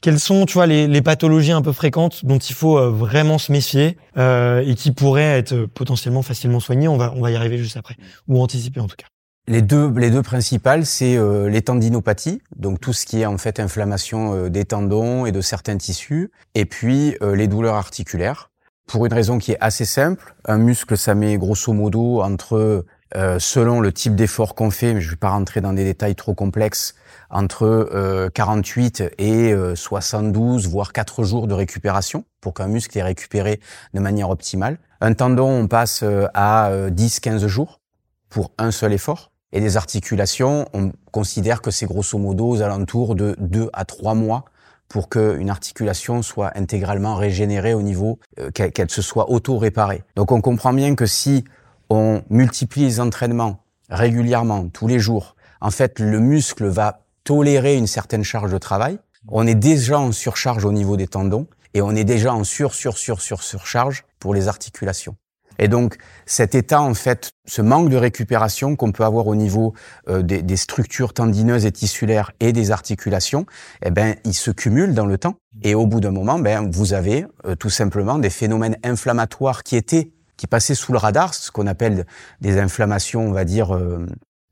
Quelles 0.00 0.20
sont, 0.20 0.46
tu 0.46 0.54
vois, 0.54 0.66
les, 0.66 0.86
les, 0.86 1.02
pathologies 1.02 1.50
un 1.50 1.62
peu 1.62 1.72
fréquentes 1.72 2.24
dont 2.24 2.38
il 2.38 2.54
faut 2.54 2.78
euh, 2.78 2.88
vraiment 2.88 3.38
se 3.38 3.50
méfier 3.50 3.96
euh, 4.16 4.62
et 4.64 4.76
qui 4.76 4.92
pourraient 4.92 5.38
être 5.38 5.66
potentiellement 5.66 6.22
facilement 6.22 6.60
soignées? 6.60 6.86
On 6.86 6.96
va, 6.96 7.12
on 7.16 7.20
va 7.20 7.32
y 7.32 7.36
arriver 7.36 7.58
juste 7.58 7.76
après, 7.76 7.96
ou 8.28 8.40
anticiper 8.40 8.80
en 8.80 8.86
tout 8.86 8.96
cas. 8.96 9.06
Les 9.48 9.62
deux, 9.62 9.90
les 9.96 10.10
deux 10.10 10.22
principales, 10.22 10.86
c'est 10.86 11.16
euh, 11.16 11.48
les 11.48 11.62
tendinopathies, 11.62 12.40
donc 12.54 12.80
tout 12.80 12.92
ce 12.92 13.06
qui 13.06 13.22
est 13.22 13.26
en 13.26 13.38
fait 13.38 13.58
inflammation 13.58 14.34
euh, 14.34 14.48
des 14.50 14.66
tendons 14.66 15.26
et 15.26 15.32
de 15.32 15.40
certains 15.40 15.76
tissus, 15.76 16.30
et 16.54 16.64
puis 16.64 17.16
les 17.20 17.48
douleurs 17.48 17.74
articulaires. 17.74 18.50
Pour 18.86 19.04
une 19.04 19.12
raison 19.12 19.38
qui 19.38 19.52
est 19.52 19.58
assez 19.60 19.84
simple, 19.84 20.34
un 20.44 20.58
muscle, 20.58 20.96
ça 20.96 21.14
met 21.14 21.36
grosso 21.36 21.72
modo 21.72 22.22
entre 22.22 22.84
euh, 23.16 23.38
selon 23.38 23.80
le 23.80 23.90
type 23.90 24.14
d'effort 24.14 24.54
qu'on 24.54 24.70
fait, 24.70 24.92
mais 24.92 25.00
je 25.00 25.06
ne 25.06 25.10
vais 25.12 25.16
pas 25.16 25.30
rentrer 25.30 25.62
dans 25.62 25.72
des 25.72 25.84
détails 25.84 26.14
trop 26.14 26.34
complexes, 26.34 26.94
entre 27.30 28.30
48 28.34 29.04
et 29.18 29.54
72, 29.74 30.66
voire 30.68 30.92
4 30.92 31.24
jours 31.24 31.46
de 31.46 31.54
récupération 31.54 32.24
pour 32.40 32.54
qu'un 32.54 32.68
muscle 32.68 32.96
ait 32.96 33.02
récupéré 33.02 33.60
de 33.94 34.00
manière 34.00 34.30
optimale. 34.30 34.78
Un 35.00 35.14
tendon, 35.14 35.48
on 35.48 35.68
passe 35.68 36.04
à 36.34 36.70
10-15 36.90 37.46
jours 37.46 37.80
pour 38.28 38.52
un 38.58 38.70
seul 38.70 38.92
effort. 38.92 39.30
Et 39.52 39.60
des 39.60 39.76
articulations, 39.78 40.66
on 40.74 40.92
considère 41.10 41.62
que 41.62 41.70
c'est 41.70 41.86
grosso 41.86 42.18
modo 42.18 42.48
aux 42.48 42.62
alentours 42.62 43.14
de 43.14 43.34
2 43.38 43.70
à 43.72 43.84
3 43.84 44.14
mois 44.14 44.44
pour 44.88 45.08
qu'une 45.08 45.50
articulation 45.50 46.22
soit 46.22 46.52
intégralement 46.56 47.14
régénérée 47.14 47.74
au 47.74 47.82
niveau 47.82 48.18
euh, 48.38 48.50
qu'elle 48.50 48.90
se 48.90 49.02
soit 49.02 49.30
auto-réparée. 49.30 50.02
Donc 50.16 50.32
on 50.32 50.40
comprend 50.40 50.72
bien 50.72 50.94
que 50.94 51.06
si 51.06 51.44
on 51.90 52.22
multiplie 52.30 52.84
les 52.84 53.00
entraînements 53.00 53.64
régulièrement, 53.90 54.68
tous 54.68 54.86
les 54.86 54.98
jours, 54.98 55.36
en 55.60 55.70
fait 55.70 55.98
le 55.98 56.20
muscle 56.20 56.66
va 56.66 57.00
tolérer 57.28 57.76
une 57.76 57.86
certaine 57.86 58.24
charge 58.24 58.50
de 58.50 58.56
travail. 58.56 58.98
On 59.28 59.46
est 59.46 59.54
déjà 59.54 59.98
en 59.98 60.12
surcharge 60.12 60.64
au 60.64 60.72
niveau 60.72 60.96
des 60.96 61.06
tendons 61.06 61.46
et 61.74 61.82
on 61.82 61.90
est 61.94 62.04
déjà 62.04 62.32
en 62.32 62.42
sur 62.42 62.72
sur 62.74 62.96
sur 62.96 63.20
sur 63.20 63.42
surcharge 63.42 64.06
pour 64.18 64.32
les 64.32 64.48
articulations. 64.48 65.14
Et 65.58 65.68
donc 65.68 65.98
cet 66.24 66.54
état, 66.54 66.80
en 66.80 66.94
fait, 66.94 67.32
ce 67.44 67.60
manque 67.60 67.90
de 67.90 67.96
récupération 67.96 68.76
qu'on 68.76 68.92
peut 68.92 69.04
avoir 69.04 69.26
au 69.26 69.34
niveau 69.34 69.74
euh, 70.08 70.22
des, 70.22 70.40
des, 70.40 70.56
structures 70.56 71.12
tendineuses 71.12 71.66
et 71.66 71.72
tissulaires 71.72 72.32
et 72.40 72.54
des 72.54 72.70
articulations, 72.70 73.44
eh 73.84 73.90
ben, 73.90 74.14
il 74.24 74.32
se 74.32 74.50
cumule 74.50 74.94
dans 74.94 75.04
le 75.04 75.18
temps. 75.18 75.34
Et 75.62 75.74
au 75.74 75.86
bout 75.86 76.00
d'un 76.00 76.12
moment, 76.12 76.38
ben, 76.38 76.70
vous 76.70 76.94
avez 76.94 77.26
euh, 77.44 77.56
tout 77.56 77.68
simplement 77.68 78.18
des 78.18 78.30
phénomènes 78.30 78.78
inflammatoires 78.82 79.64
qui 79.64 79.76
étaient, 79.76 80.12
qui 80.38 80.46
passaient 80.46 80.74
sous 80.74 80.92
le 80.92 80.98
radar, 80.98 81.34
ce 81.34 81.50
qu'on 81.50 81.66
appelle 81.66 82.06
des 82.40 82.58
inflammations, 82.58 83.28
on 83.28 83.32
va 83.32 83.44
dire, 83.44 83.76
euh, 83.76 84.06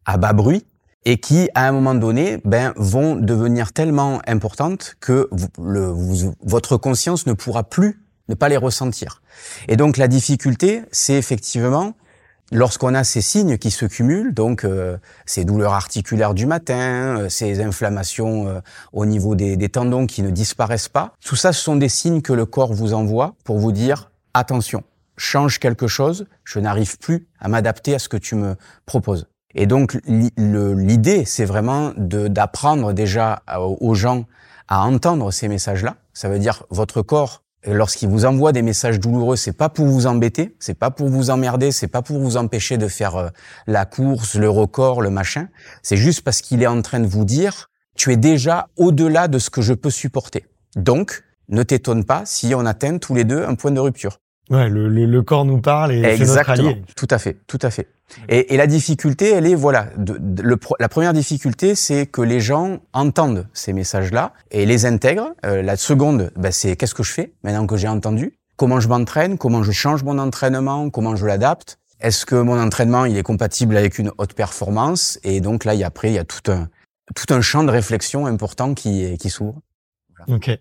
à 0.04 0.18
bas 0.18 0.34
bruit, 0.34 0.66
et 1.06 1.18
qui, 1.18 1.48
à 1.54 1.66
un 1.68 1.72
moment 1.72 1.94
donné, 1.94 2.38
ben, 2.44 2.74
vont 2.76 3.14
devenir 3.14 3.72
tellement 3.72 4.20
importantes 4.26 4.96
que 5.00 5.30
le, 5.58 5.94
votre 6.42 6.76
conscience 6.76 7.26
ne 7.26 7.32
pourra 7.32 7.64
plus 7.64 8.02
ne 8.28 8.34
pas 8.34 8.48
les 8.48 8.56
ressentir. 8.56 9.22
Et 9.68 9.76
donc 9.76 9.96
la 9.96 10.08
difficulté, 10.08 10.82
c'est 10.90 11.14
effectivement 11.14 11.94
lorsqu'on 12.50 12.94
a 12.94 13.04
ces 13.04 13.20
signes 13.20 13.56
qui 13.56 13.70
se 13.70 13.86
cumulent, 13.86 14.34
donc 14.34 14.64
euh, 14.64 14.98
ces 15.26 15.44
douleurs 15.44 15.74
articulaires 15.74 16.34
du 16.34 16.46
matin, 16.46 17.18
euh, 17.18 17.28
ces 17.28 17.60
inflammations 17.60 18.48
euh, 18.48 18.60
au 18.92 19.06
niveau 19.06 19.36
des, 19.36 19.56
des, 19.56 19.68
tendons 19.68 20.06
qui 20.06 20.22
ne 20.22 20.30
disparaissent 20.30 20.88
pas, 20.88 21.14
tout 21.24 21.36
ça, 21.36 21.52
ce 21.52 21.62
sont 21.62 21.76
des 21.76 21.88
signes 21.88 22.22
que 22.22 22.32
le 22.32 22.46
corps 22.46 22.72
vous 22.72 22.94
envoie 22.94 23.34
pour 23.44 23.58
vous 23.58 23.72
dire 23.72 24.10
attention, 24.34 24.82
change 25.16 25.58
quelque 25.60 25.86
chose, 25.86 26.26
je 26.44 26.58
n'arrive 26.58 26.98
plus 26.98 27.28
à 27.38 27.48
m'adapter 27.48 27.94
à 27.94 27.98
ce 27.98 28.08
que 28.08 28.16
tu 28.16 28.34
me 28.34 28.56
proposes. 28.86 29.28
Et 29.56 29.66
donc 29.66 29.98
l'idée, 30.06 31.24
c'est 31.24 31.46
vraiment 31.46 31.92
d'apprendre 31.96 32.92
déjà 32.92 33.42
aux 33.58 33.94
gens 33.94 34.26
à 34.68 34.84
entendre 34.84 35.32
ces 35.32 35.48
messages-là. 35.48 35.96
Ça 36.12 36.28
veut 36.28 36.38
dire 36.38 36.64
votre 36.70 37.02
corps 37.02 37.42
lorsqu'il 37.66 38.08
vous 38.08 38.24
envoie 38.24 38.52
des 38.52 38.62
messages 38.62 39.00
douloureux, 39.00 39.36
c'est 39.36 39.52
pas 39.52 39.68
pour 39.68 39.86
vous 39.86 40.06
embêter, 40.06 40.54
c'est 40.60 40.78
pas 40.78 40.90
pour 40.90 41.08
vous 41.08 41.30
emmerder, 41.30 41.72
c'est 41.72 41.88
pas 41.88 42.02
pour 42.02 42.18
vous 42.18 42.36
empêcher 42.36 42.78
de 42.78 42.86
faire 42.86 43.16
euh, 43.16 43.28
la 43.66 43.84
course, 43.84 44.36
le 44.36 44.48
record, 44.48 45.02
le 45.02 45.10
machin. 45.10 45.48
C'est 45.82 45.96
juste 45.96 46.22
parce 46.22 46.42
qu'il 46.42 46.62
est 46.62 46.68
en 46.68 46.82
train 46.82 47.00
de 47.00 47.06
vous 47.06 47.24
dire, 47.24 47.70
tu 47.96 48.12
es 48.12 48.16
déjà 48.16 48.68
au-delà 48.76 49.26
de 49.26 49.38
ce 49.38 49.50
que 49.50 49.62
je 49.62 49.74
peux 49.74 49.90
supporter. 49.90 50.46
Donc, 50.76 51.24
ne 51.48 51.62
t'étonne 51.62 52.04
pas 52.04 52.22
si 52.24 52.54
on 52.54 52.66
atteint 52.66 52.98
tous 52.98 53.14
les 53.14 53.24
deux 53.24 53.44
un 53.44 53.54
point 53.54 53.70
de 53.70 53.80
rupture. 53.80 54.18
Ouais, 54.48 54.68
le, 54.68 54.88
le, 54.88 55.22
corps 55.22 55.44
nous 55.44 55.60
parle 55.60 55.92
et 55.92 56.16
c'est 56.18 56.24
notre 56.24 56.50
allié. 56.50 56.82
Tout 56.94 57.08
à 57.10 57.18
fait, 57.18 57.36
tout 57.48 57.58
à 57.62 57.70
fait. 57.70 57.88
Et, 58.28 58.54
et 58.54 58.56
la 58.56 58.66
difficulté, 58.66 59.32
elle 59.32 59.46
est 59.46 59.54
voilà. 59.54 59.88
De, 59.96 60.42
le, 60.42 60.58
la 60.78 60.88
première 60.88 61.12
difficulté, 61.12 61.74
c'est 61.74 62.06
que 62.06 62.22
les 62.22 62.40
gens 62.40 62.78
entendent 62.92 63.46
ces 63.52 63.72
messages-là 63.72 64.32
et 64.50 64.64
les 64.64 64.86
intègrent. 64.86 65.34
Euh, 65.44 65.60
la 65.62 65.76
seconde, 65.76 66.30
ben, 66.36 66.52
c'est 66.52 66.76
qu'est-ce 66.76 66.94
que 66.94 67.02
je 67.02 67.12
fais 67.12 67.32
maintenant 67.42 67.66
que 67.66 67.76
j'ai 67.76 67.88
entendu? 67.88 68.38
Comment 68.56 68.80
je 68.80 68.88
m'entraîne? 68.88 69.38
Comment 69.38 69.62
je 69.62 69.72
change 69.72 70.02
mon 70.02 70.18
entraînement? 70.18 70.88
Comment 70.88 71.16
je 71.16 71.26
l'adapte? 71.26 71.78
Est-ce 72.00 72.24
que 72.24 72.36
mon 72.36 72.60
entraînement 72.60 73.06
il 73.06 73.16
est 73.16 73.22
compatible 73.22 73.76
avec 73.76 73.98
une 73.98 74.12
haute 74.18 74.34
performance? 74.34 75.18
Et 75.24 75.40
donc 75.40 75.64
là, 75.64 75.74
il 75.74 75.80
y 75.80 75.84
a, 75.84 75.88
après, 75.88 76.10
il 76.10 76.14
y 76.14 76.18
a 76.18 76.24
tout 76.24 76.50
un 76.50 76.68
tout 77.14 77.32
un 77.32 77.40
champ 77.40 77.64
de 77.64 77.70
réflexion 77.70 78.26
important 78.26 78.74
qui 78.74 79.16
qui 79.18 79.30
s'ouvre. 79.30 79.60
Voilà. 80.16 80.36
Ok. 80.36 80.58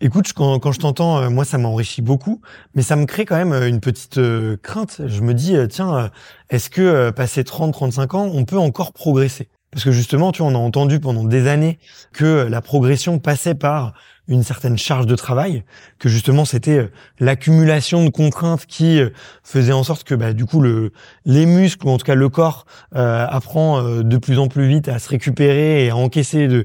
Écoute, 0.00 0.32
quand, 0.32 0.58
quand 0.58 0.72
je 0.72 0.80
t'entends, 0.80 1.18
euh, 1.18 1.30
moi, 1.30 1.44
ça 1.44 1.56
m'enrichit 1.56 2.02
beaucoup, 2.02 2.40
mais 2.74 2.82
ça 2.82 2.96
me 2.96 3.06
crée 3.06 3.24
quand 3.24 3.36
même 3.36 3.52
euh, 3.52 3.68
une 3.68 3.80
petite 3.80 4.18
euh, 4.18 4.56
crainte. 4.56 5.02
Je 5.06 5.20
me 5.20 5.32
dis, 5.32 5.56
tiens, 5.68 6.10
est-ce 6.48 6.70
que 6.70 7.10
passé 7.10 7.44
30, 7.44 7.72
35 7.72 8.14
ans, 8.14 8.30
on 8.32 8.44
peut 8.44 8.58
encore 8.58 8.92
progresser? 8.92 9.48
Parce 9.70 9.84
que 9.84 9.92
justement, 9.92 10.32
tu 10.32 10.42
vois, 10.42 10.50
on 10.50 10.54
a 10.56 10.58
entendu 10.58 10.98
pendant 10.98 11.22
des 11.22 11.46
années 11.46 11.78
que 12.12 12.48
la 12.50 12.60
progression 12.60 13.20
passait 13.20 13.54
par 13.54 13.94
une 14.26 14.42
certaine 14.42 14.76
charge 14.78 15.06
de 15.06 15.14
travail, 15.16 15.64
que 15.98 16.08
justement 16.08 16.44
c'était 16.44 16.88
l'accumulation 17.18 18.04
de 18.04 18.10
contraintes 18.10 18.66
qui 18.66 19.00
faisait 19.42 19.72
en 19.72 19.82
sorte 19.82 20.04
que 20.04 20.14
bah, 20.14 20.32
du 20.32 20.44
coup 20.44 20.60
le, 20.60 20.92
les 21.24 21.46
muscles 21.46 21.86
ou 21.86 21.90
en 21.90 21.98
tout 21.98 22.04
cas 22.04 22.14
le 22.14 22.28
corps 22.28 22.64
apprend 22.92 23.82
de 23.82 24.16
plus 24.18 24.38
en 24.38 24.46
plus 24.46 24.68
vite 24.68 24.88
à 24.88 25.00
se 25.00 25.08
récupérer 25.08 25.86
et 25.86 25.90
à 25.90 25.96
encaisser 25.96 26.46
de, 26.46 26.64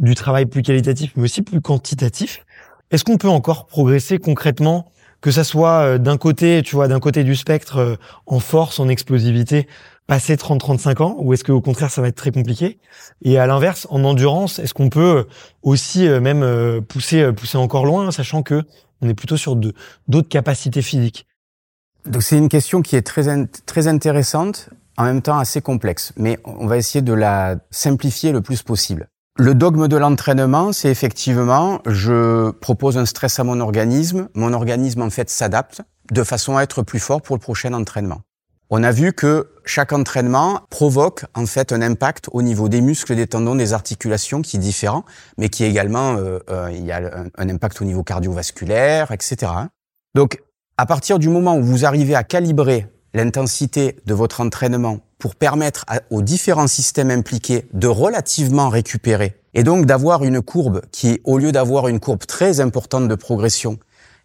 du 0.00 0.14
travail 0.14 0.46
plus 0.46 0.62
qualitatif, 0.62 1.12
mais 1.16 1.24
aussi 1.24 1.42
plus 1.42 1.60
quantitatif. 1.60 2.44
Est-ce 2.90 3.04
qu'on 3.04 3.18
peut 3.18 3.28
encore 3.28 3.66
progresser 3.66 4.18
concrètement, 4.18 4.90
que 5.20 5.30
ça 5.30 5.44
soit 5.44 5.80
euh, 5.82 5.98
d'un 5.98 6.16
côté, 6.16 6.62
tu 6.62 6.76
vois, 6.76 6.88
d'un 6.88 7.00
côté 7.00 7.24
du 7.24 7.34
spectre 7.34 7.78
euh, 7.78 7.96
en 8.26 8.40
force, 8.40 8.78
en 8.80 8.88
explosivité, 8.88 9.66
passer 10.06 10.36
30-35 10.36 11.02
ans, 11.02 11.16
ou 11.18 11.34
est-ce 11.34 11.44
qu'au 11.44 11.60
contraire 11.60 11.90
ça 11.90 12.00
va 12.00 12.08
être 12.08 12.16
très 12.16 12.30
compliqué? 12.30 12.78
Et 13.22 13.38
à 13.38 13.46
l'inverse, 13.46 13.86
en 13.90 14.04
endurance, 14.04 14.58
est-ce 14.58 14.72
qu'on 14.72 14.88
peut 14.88 15.26
aussi 15.62 16.06
euh, 16.06 16.20
même 16.20 16.82
pousser 16.82 17.32
pousser 17.32 17.58
encore 17.58 17.84
loin, 17.84 18.10
sachant 18.10 18.42
que 18.42 18.62
on 19.02 19.08
est 19.08 19.14
plutôt 19.14 19.36
sur 19.36 19.54
d'autres 19.56 20.28
capacités 20.28 20.82
physiques? 20.82 21.26
Donc 22.06 22.22
c'est 22.22 22.38
une 22.38 22.48
question 22.48 22.80
qui 22.80 22.96
est 22.96 23.02
très 23.02 23.46
très 23.66 23.86
intéressante, 23.86 24.70
en 24.96 25.04
même 25.04 25.20
temps 25.20 25.38
assez 25.38 25.60
complexe, 25.60 26.12
mais 26.16 26.38
on 26.44 26.66
va 26.66 26.78
essayer 26.78 27.02
de 27.02 27.12
la 27.12 27.56
simplifier 27.70 28.32
le 28.32 28.40
plus 28.40 28.62
possible. 28.62 29.08
Le 29.40 29.54
dogme 29.54 29.86
de 29.86 29.96
l'entraînement, 29.96 30.72
c'est 30.72 30.90
effectivement, 30.90 31.80
je 31.86 32.50
propose 32.50 32.98
un 32.98 33.06
stress 33.06 33.38
à 33.38 33.44
mon 33.44 33.60
organisme, 33.60 34.28
mon 34.34 34.52
organisme 34.52 35.00
en 35.00 35.10
fait 35.10 35.30
s'adapte 35.30 35.80
de 36.10 36.24
façon 36.24 36.56
à 36.56 36.64
être 36.64 36.82
plus 36.82 36.98
fort 36.98 37.22
pour 37.22 37.36
le 37.36 37.40
prochain 37.40 37.72
entraînement. 37.72 38.22
On 38.68 38.82
a 38.82 38.90
vu 38.90 39.12
que 39.12 39.48
chaque 39.64 39.92
entraînement 39.92 40.62
provoque 40.70 41.24
en 41.34 41.46
fait 41.46 41.72
un 41.72 41.82
impact 41.82 42.28
au 42.32 42.42
niveau 42.42 42.68
des 42.68 42.80
muscles, 42.80 43.14
des 43.14 43.28
tendons, 43.28 43.54
des 43.54 43.74
articulations 43.74 44.42
qui 44.42 44.56
est 44.56 44.60
différent, 44.60 45.04
mais 45.38 45.50
qui 45.50 45.62
également 45.62 46.16
euh, 46.16 46.40
euh, 46.50 46.72
il 46.72 46.84
y 46.84 46.90
a 46.90 47.00
un, 47.38 47.48
impact 47.48 47.80
au 47.80 47.84
niveau 47.84 48.02
cardiovasculaire, 48.02 49.12
etc. 49.12 49.52
Donc 50.16 50.42
à 50.78 50.84
partir 50.84 51.20
du 51.20 51.28
moment 51.28 51.56
où 51.56 51.62
vous 51.62 51.86
arrivez 51.86 52.16
à 52.16 52.24
calibrer 52.24 52.88
l'intensité 53.14 53.96
de 54.06 54.14
votre 54.14 54.40
entraînement 54.40 55.00
pour 55.18 55.34
permettre 55.34 55.84
aux 56.10 56.22
différents 56.22 56.66
systèmes 56.66 57.10
impliqués 57.10 57.66
de 57.72 57.88
relativement 57.88 58.68
récupérer 58.68 59.38
et 59.54 59.64
donc 59.64 59.86
d'avoir 59.86 60.24
une 60.24 60.40
courbe 60.42 60.82
qui, 60.92 61.20
au 61.24 61.38
lieu 61.38 61.52
d'avoir 61.52 61.88
une 61.88 62.00
courbe 62.00 62.24
très 62.26 62.60
importante 62.60 63.08
de 63.08 63.14
progression, 63.14 63.78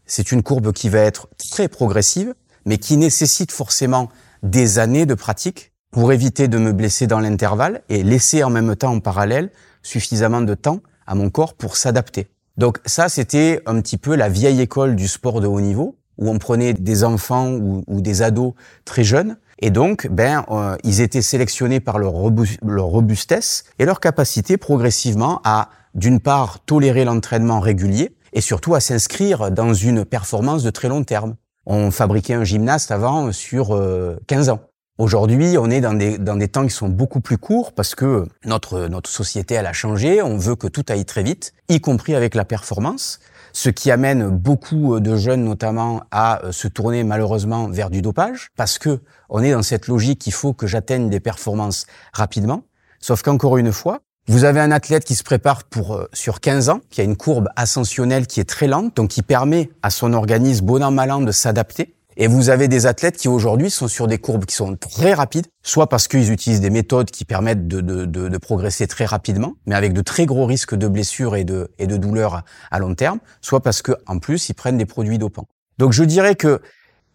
c'est 0.05 0.31
une 0.31 0.43
courbe 0.43 0.73
qui 0.73 0.89
va 0.89 0.99
être 0.99 1.27
très 1.49 1.67
progressive, 1.67 2.35
mais 2.65 2.77
qui 2.77 2.97
nécessite 2.97 3.51
forcément 3.51 4.09
des 4.43 4.79
années 4.79 5.05
de 5.05 5.13
pratique 5.13 5.71
pour 5.91 6.11
éviter 6.11 6.47
de 6.47 6.57
me 6.57 6.73
blesser 6.73 7.07
dans 7.07 7.19
l'intervalle 7.19 7.81
et 7.89 8.03
laisser 8.03 8.43
en 8.43 8.49
même 8.49 8.75
temps 8.75 8.93
en 8.93 8.99
parallèle 8.99 9.51
suffisamment 9.81 10.41
de 10.41 10.53
temps 10.53 10.81
à 11.07 11.15
mon 11.15 11.29
corps 11.29 11.53
pour 11.53 11.77
s'adapter. 11.77 12.27
Donc 12.57 12.79
ça, 12.85 13.09
c'était 13.09 13.61
un 13.65 13.81
petit 13.81 13.97
peu 13.97 14.15
la 14.15 14.29
vieille 14.29 14.61
école 14.61 14.95
du 14.95 15.07
sport 15.07 15.41
de 15.41 15.47
haut 15.47 15.61
niveau, 15.61 15.97
où 16.17 16.29
on 16.29 16.37
prenait 16.37 16.73
des 16.73 17.03
enfants 17.03 17.51
ou, 17.51 18.01
des 18.01 18.21
ados 18.21 18.53
très 18.85 19.03
jeunes 19.03 19.37
et 19.59 19.69
donc, 19.69 20.07
ben, 20.07 20.43
euh, 20.49 20.75
ils 20.83 20.99
étaient 20.99 21.21
sélectionnés 21.21 21.79
par 21.79 21.97
leur, 21.97 22.11
robustesse 22.11 23.63
et 23.79 23.85
leur 23.85 24.01
capacité 24.01 24.57
progressivement 24.57 25.39
à, 25.45 25.69
d'une 25.95 26.19
part, 26.19 26.59
tolérer 26.65 27.05
l'entraînement 27.05 27.61
régulier 27.61 28.13
et 28.33 28.41
surtout 28.41 28.75
à 28.75 28.81
s'inscrire 28.81 29.51
dans 29.51 29.73
une 29.73 30.03
performance 30.03 30.63
de 30.63 30.69
très 30.69 30.89
long 30.89 31.05
terme. 31.05 31.35
On 31.65 31.91
fabriquait 31.91 32.33
un 32.33 32.43
gymnaste 32.43 32.91
avant 32.91 33.31
sur 33.31 33.79
15 34.27 34.49
euh, 34.49 34.51
ans. 34.51 34.59
Aujourd'hui, 34.97 35.57
on 35.57 35.69
est 35.69 35.81
dans 35.81 35.93
des, 35.93 36.17
dans 36.17 36.35
des 36.35 36.49
temps 36.49 36.65
qui 36.65 36.73
sont 36.73 36.89
beaucoup 36.89 37.21
plus 37.21 37.37
courts 37.37 37.71
parce 37.71 37.95
que 37.95 38.27
notre, 38.45 38.87
notre 38.87 39.09
société, 39.09 39.55
elle 39.55 39.65
a 39.65 39.73
changé. 39.73 40.21
On 40.21 40.37
veut 40.37 40.55
que 40.55 40.67
tout 40.67 40.83
aille 40.89 41.05
très 41.05 41.23
vite, 41.23 41.53
y 41.69 41.79
compris 41.79 42.15
avec 42.15 42.35
la 42.35 42.45
performance 42.45 43.19
ce 43.53 43.69
qui 43.69 43.91
amène 43.91 44.27
beaucoup 44.29 44.99
de 44.99 45.15
jeunes 45.15 45.45
notamment 45.45 46.01
à 46.11 46.43
euh, 46.43 46.51
se 46.51 46.67
tourner 46.67 47.03
malheureusement 47.03 47.69
vers 47.69 47.89
du 47.89 48.01
dopage, 48.01 48.49
parce 48.57 48.79
que 48.79 48.99
on 49.29 49.41
est 49.41 49.51
dans 49.51 49.63
cette 49.63 49.87
logique 49.87 50.19
qu'il 50.19 50.33
faut 50.33 50.53
que 50.53 50.67
j'atteigne 50.67 51.09
des 51.09 51.19
performances 51.19 51.85
rapidement. 52.11 52.63
Sauf 52.99 53.21
qu'encore 53.21 53.57
une 53.57 53.71
fois, 53.71 54.01
vous 54.27 54.45
avez 54.45 54.59
un 54.59 54.71
athlète 54.71 55.03
qui 55.03 55.15
se 55.15 55.23
prépare 55.23 55.63
pour 55.65 55.95
euh, 55.95 56.09
sur 56.13 56.41
15 56.41 56.69
ans, 56.69 56.81
qui 56.89 57.01
a 57.01 57.03
une 57.03 57.15
courbe 57.15 57.49
ascensionnelle 57.55 58.25
qui 58.25 58.39
est 58.39 58.49
très 58.49 58.67
lente, 58.67 58.95
donc 58.95 59.11
qui 59.11 59.21
permet 59.21 59.69
à 59.81 59.89
son 59.89 60.13
organisme 60.13 60.65
bon 60.65 60.83
an 60.83 60.91
mal 60.91 61.11
an 61.11 61.21
de 61.21 61.31
s'adapter. 61.31 61.95
Et 62.17 62.27
vous 62.27 62.49
avez 62.49 62.67
des 62.67 62.85
athlètes 62.85 63.17
qui 63.17 63.27
aujourd'hui 63.27 63.69
sont 63.69 63.87
sur 63.87 64.07
des 64.07 64.17
courbes 64.17 64.45
qui 64.45 64.55
sont 64.55 64.75
très 64.75 65.13
rapides, 65.13 65.47
soit 65.63 65.87
parce 65.87 66.07
qu'ils 66.07 66.31
utilisent 66.31 66.61
des 66.61 66.69
méthodes 66.69 67.09
qui 67.11 67.25
permettent 67.25 67.67
de, 67.67 68.37
progresser 68.37 68.87
très 68.87 69.05
rapidement, 69.05 69.53
mais 69.65 69.75
avec 69.75 69.93
de 69.93 70.01
très 70.01 70.25
gros 70.25 70.45
risques 70.45 70.75
de 70.75 70.87
blessures 70.87 71.35
et 71.35 71.43
de, 71.43 71.71
et 71.79 71.87
de 71.87 71.97
douleurs 71.97 72.43
à 72.71 72.79
long 72.79 72.93
terme, 72.93 73.19
soit 73.41 73.61
parce 73.61 73.81
que 73.81 73.93
en 74.05 74.19
plus 74.19 74.49
ils 74.49 74.53
prennent 74.53 74.77
des 74.77 74.85
produits 74.85 75.17
dopants. 75.17 75.47
Donc 75.77 75.93
je 75.93 76.03
dirais 76.03 76.35
que 76.35 76.61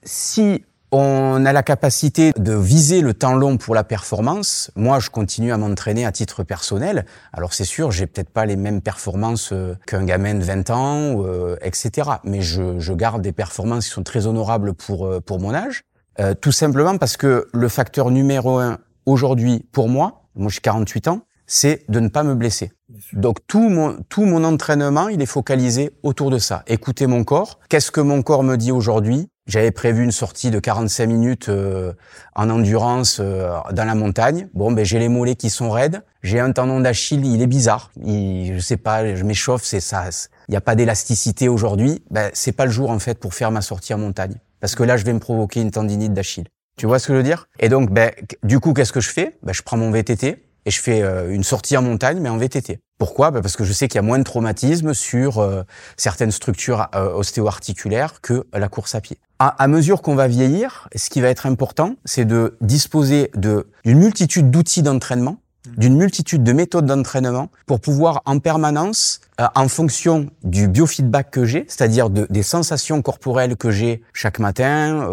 si 0.05 0.65
on 0.91 1.45
a 1.45 1.53
la 1.53 1.63
capacité 1.63 2.33
de 2.37 2.55
viser 2.55 3.01
le 3.01 3.13
temps 3.15 3.35
long 3.35 3.59
pour 3.59 3.75
la 3.75 3.85
performance. 3.85 4.71
Moi, 4.75 5.01
je 5.01 5.11
continue 5.11 5.53
à 5.53 5.59
m'entraîner 5.59 6.07
à 6.07 6.13
titre 6.13 6.45
personnel. 6.45 7.05
Alors 7.33 7.53
c'est 7.53 7.65
sûr, 7.65 7.91
j'ai 7.91 8.07
peut-être 8.07 8.31
pas 8.31 8.47
les 8.47 8.57
mêmes 8.57 8.81
performances 8.81 9.53
euh, 9.53 9.75
qu'un 9.87 10.05
gamin 10.05 10.35
de 10.35 10.43
20 10.43 10.71
ans, 10.71 11.25
euh, 11.25 11.57
etc. 11.63 12.09
Mais 12.25 12.41
je, 12.41 12.79
je, 12.79 12.93
garde 12.93 13.23
des 13.23 13.33
performances 13.33 13.87
qui 13.87 13.93
sont 13.93 14.03
très 14.03 14.27
honorables 14.27 14.75
pour 14.75 15.07
euh, 15.07 15.21
pour 15.21 15.41
mon 15.41 15.55
âge. 15.55 15.83
Euh, 16.21 16.35
tout 16.35 16.53
simplement 16.53 16.99
parce 16.99 17.17
que 17.17 17.49
le 17.53 17.69
facteur 17.69 18.11
numéro 18.11 18.59
un 18.59 18.79
aujourd'hui 19.07 19.67
pour 19.73 19.89
moi, 19.89 20.25
moi 20.35 20.51
j'ai 20.51 20.61
48 20.61 21.09
ans, 21.09 21.21
c'est 21.47 21.85
de 21.89 22.01
ne 22.01 22.09
pas 22.09 22.25
me 22.25 22.35
blesser. 22.35 22.73
Donc 23.13 23.39
tout 23.47 23.69
mon 23.69 23.99
tout 24.09 24.25
mon 24.25 24.43
entraînement, 24.43 25.09
il 25.09 25.23
est 25.23 25.27
focalisé 25.27 25.93
autour 26.03 26.31
de 26.31 26.39
ça. 26.39 26.65
Écouter 26.67 27.07
mon 27.07 27.25
corps. 27.25 27.61
Qu'est-ce 27.69 27.91
que 27.91 28.01
mon 28.01 28.23
corps 28.23 28.43
me 28.43 28.57
dit 28.57 28.73
aujourd'hui? 28.73 29.29
J'avais 29.49 29.71
prévu 29.71 30.05
une 30.05 30.13
sortie 30.13 30.51
de 30.51 30.61
45 30.61 31.07
minutes 31.07 31.49
euh, 31.49 31.95
en 32.37 32.51
endurance 32.51 33.19
euh, 33.21 33.51
dans 33.73 33.85
la 33.85 33.95
montagne. 33.95 34.49
Bon, 34.55 34.71
ben 34.71 34.85
j'ai 34.85 34.99
les 34.99 35.09
mollets 35.09 35.35
qui 35.35 35.51
sont 35.51 35.71
raides. 35.71 36.03
J'ai 36.23 36.39
un 36.39 36.53
tendon 36.53 36.81
d'Achille, 36.81 37.25
il 37.25 37.43
est 37.43 37.47
bizarre. 37.47 37.91
Il, 38.05 38.55
je 38.55 38.61
sais 38.61 38.77
pas, 38.77 39.15
je 39.15 39.25
m'échauffe, 39.25 39.65
c'est 39.65 39.81
ça. 39.81 40.05
Il 40.49 40.53
n'y 40.53 40.57
a 40.57 40.61
pas 40.61 40.75
d'élasticité 40.75 41.49
aujourd'hui. 41.49 42.05
Ben 42.11 42.31
c'est 42.35 42.53
pas 42.53 42.67
le 42.67 42.71
jour 42.71 42.91
en 42.91 42.99
fait 42.99 43.19
pour 43.19 43.35
faire 43.35 43.51
ma 43.51 43.63
sortie 43.63 43.95
en 43.95 43.99
montagne, 43.99 44.37
parce 44.61 44.75
que 44.75 44.83
là 44.83 44.97
je 44.97 45.05
vais 45.05 45.15
me 45.15 45.21
provoquer 45.21 45.61
une 45.63 45.71
tendinite 45.71 46.13
d'Achille. 46.13 46.47
Tu 46.77 46.87
vois 46.87 46.99
ce 47.01 47.09
que 47.09 47.15
je 47.15 47.19
veux 47.19 47.25
dire? 47.25 47.49
Et 47.59 47.69
donc, 47.69 47.91
ben 47.91 48.13
du 48.45 48.61
coup, 48.61 48.73
qu'est-ce 48.73 48.93
que 48.93 49.01
je 49.01 49.11
fais? 49.11 49.37
Ben 49.43 49.53
je 49.53 49.63
prends 49.63 49.77
mon 49.77 49.91
VTT 49.91 50.45
et 50.69 50.71
je 50.71 50.83
fais 50.83 51.01
euh, 51.03 51.33
une 51.33 51.45
sortie 51.45 51.79
en 51.79 51.83
montagne, 51.83 52.19
mais 52.21 52.29
en 52.29 52.37
VTT. 52.37 52.79
Pourquoi? 52.99 53.31
Ben 53.31 53.41
Parce 53.41 53.57
que 53.57 53.65
je 53.65 53.73
sais 53.73 53.89
qu'il 53.89 53.97
y 53.97 53.99
a 54.01 54.03
moins 54.03 54.19
de 54.19 54.25
traumatisme 54.25 54.93
sur 54.93 55.39
euh, 55.39 55.63
certaines 55.97 56.31
structures 56.31 56.89
euh, 56.95 57.11
ostéo-articulaires 57.15 58.21
que 58.21 58.47
la 58.53 58.69
course 58.69 58.95
à 58.95 59.01
pied. 59.01 59.19
À, 59.39 59.49
à 59.63 59.67
mesure 59.67 60.03
qu'on 60.03 60.15
va 60.15 60.29
vieillir, 60.29 60.91
ce 60.95 61.09
qui 61.09 61.23
va 61.23 61.29
être 61.29 61.47
important, 61.47 61.95
c'est 62.05 62.27
de 62.27 62.59
disposer 62.61 63.31
d'une 63.35 63.65
multitude 63.99 64.51
d'outils 64.51 64.83
d'entraînement, 64.83 65.39
d'une 65.79 65.97
multitude 65.97 66.45
de 66.45 66.53
méthodes 66.53 66.85
d'entraînement 66.85 67.49
pour 67.67 67.81
pouvoir 67.81 68.21
en 68.27 68.39
permanence, 68.39 69.21
euh, 69.41 69.47
en 69.55 69.69
fonction 69.69 70.27
du 70.45 70.69
biofeedback 70.69 71.31
que 71.31 71.47
j'ai, 71.47 71.65
c'est-à-dire 71.67 72.11
de, 72.11 72.27
des 72.29 72.43
sensations 72.43 73.01
corporelles 73.01 73.57
que 73.57 73.71
j'ai 73.71 74.03
chaque 74.13 74.39
matin 74.39 75.09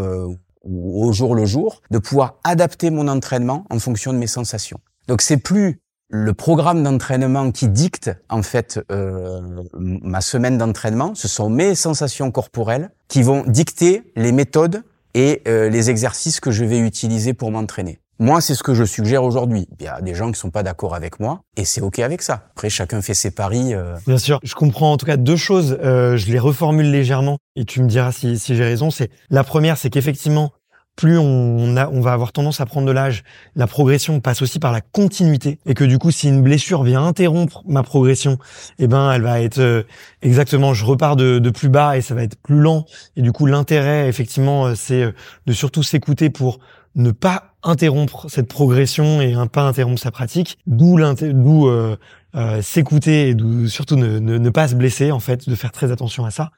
ou 0.66 1.08
au 1.08 1.14
jour 1.14 1.36
le 1.36 1.46
jour, 1.46 1.82
de 1.92 2.00
pouvoir 2.00 2.40
adapter 2.44 2.90
mon 2.90 3.08
entraînement 3.08 3.66
en 3.70 3.80
fonction 3.80 4.12
de 4.12 4.18
mes 4.18 4.28
sensations. 4.28 4.80
Donc 5.08 5.22
c'est 5.22 5.38
plus 5.38 5.80
le 6.10 6.34
programme 6.34 6.84
d'entraînement 6.84 7.52
qui 7.52 7.68
dicte 7.68 8.12
en 8.30 8.44
fait 8.44 8.80
euh, 8.92 9.42
ma 9.74 10.22
semaine 10.22 10.58
d'entraînement, 10.58 11.16
ce 11.16 11.28
sont 11.28 11.50
mes 11.50 11.76
sensations 11.76 12.32
corporelles 12.32 12.92
qui 13.08 13.24
vont 13.24 13.44
dicter 13.48 14.04
les 14.16 14.32
méthodes 14.32 14.84
et 15.14 15.42
euh, 15.48 15.70
les 15.70 15.90
exercices 15.90 16.40
que 16.40 16.52
je 16.52 16.64
vais 16.64 16.80
utiliser 16.80 17.34
pour 17.34 17.52
m'entraîner. 17.52 18.00
Moi, 18.18 18.40
c'est 18.40 18.56
ce 18.56 18.64
que 18.64 18.74
je 18.74 18.86
suggère 18.86 19.26
aujourd'hui. 19.26 19.68
Il 19.78 19.84
y 19.84 19.90
a 19.90 20.00
des 20.00 20.16
gens 20.16 20.32
qui 20.32 20.40
sont 20.40 20.50
pas 20.50 20.64
d'accord 20.64 20.96
avec 20.96 21.20
moi, 21.20 21.42
et 21.58 21.66
c'est 21.66 21.82
ok 21.82 22.00
avec 22.00 22.22
ça. 22.22 22.46
Après, 22.52 22.70
chacun 22.70 23.02
fait 23.02 23.14
ses 23.14 23.30
paris. 23.30 23.74
Euh... 23.74 23.98
Bien 24.08 24.18
sûr, 24.18 24.40
je 24.42 24.56
comprends 24.56 24.94
en 24.94 24.98
tout 24.98 25.06
cas 25.06 25.18
deux 25.18 25.36
choses. 25.36 25.78
Euh, 25.84 26.16
je 26.16 26.32
les 26.32 26.40
reformule 26.40 26.90
légèrement, 26.90 27.40
et 27.58 27.66
tu 27.66 27.82
me 27.82 27.90
diras 27.90 28.14
si, 28.14 28.40
si 28.40 28.56
j'ai 28.56 28.64
raison. 28.64 28.90
C'est 28.90 29.10
la 29.30 29.44
première, 29.44 29.78
c'est 29.78 29.90
qu'effectivement, 29.90 30.54
plus 30.96 31.18
on, 31.18 31.76
a, 31.76 31.90
on 31.90 32.00
va 32.00 32.14
avoir 32.14 32.32
tendance 32.32 32.62
à 32.62 32.66
prendre 32.66 32.88
de 32.88 32.92
l'âge, 32.92 33.24
la 33.56 33.68
progression 33.68 34.20
passe 34.22 34.42
aussi 34.42 34.60
par 34.60 34.72
la 34.72 34.82
continuité 34.82 35.60
et 35.66 35.74
que 35.74 35.84
du 35.84 35.98
coup, 35.98 36.12
si 36.12 36.30
une 36.30 36.42
blessure 36.42 36.84
vient 36.84 37.06
interrompre 37.06 37.64
ma 37.68 37.84
progression, 37.84 38.38
eh 38.80 38.88
ben, 38.88 39.12
elle 39.12 39.22
va 39.22 39.42
être 39.42 39.60
euh, 39.60 39.84
exactement, 40.22 40.74
je 40.74 40.86
repars 40.86 41.16
de, 41.16 41.40
de, 41.40 41.50
plus 41.50 41.70
bas 41.70 41.98
et 41.98 42.02
ça 42.02 42.16
va 42.16 42.24
être 42.24 42.38
plus 42.42 42.60
lent. 42.60 42.86
Et 43.18 43.22
du 43.22 43.32
coup, 43.32 43.46
l'intérêt, 43.46 44.08
effectivement, 44.08 44.68
euh, 44.68 44.76
c'est 44.76 45.04
euh, 45.04 45.12
de 45.46 45.54
surtout 45.54 45.84
s'écouter 45.84 46.30
pour 46.30 46.60
ne 46.96 47.12
pas 47.12 47.56
interrompre 47.62 48.28
cette 48.30 48.48
progression 48.48 49.20
et 49.20 49.34
ne 49.34 49.46
pas 49.46 49.64
interrompre 49.64 50.00
sa 50.00 50.12
pratique. 50.12 50.58
D'où 50.66 50.98
d'où 50.98 51.68
euh, 51.68 52.62
s'écouter 52.62 53.30
et 53.30 53.68
surtout 53.68 53.96
ne, 53.96 54.20
ne, 54.20 54.38
ne 54.38 54.50
pas 54.50 54.68
se 54.68 54.76
blesser 54.76 55.12
en 55.12 55.20
fait, 55.20 55.48
de 55.48 55.56
faire 55.56 55.72
très 55.72 55.92
attention 55.92 56.26
à 56.26 56.32
ça. 56.32 56.52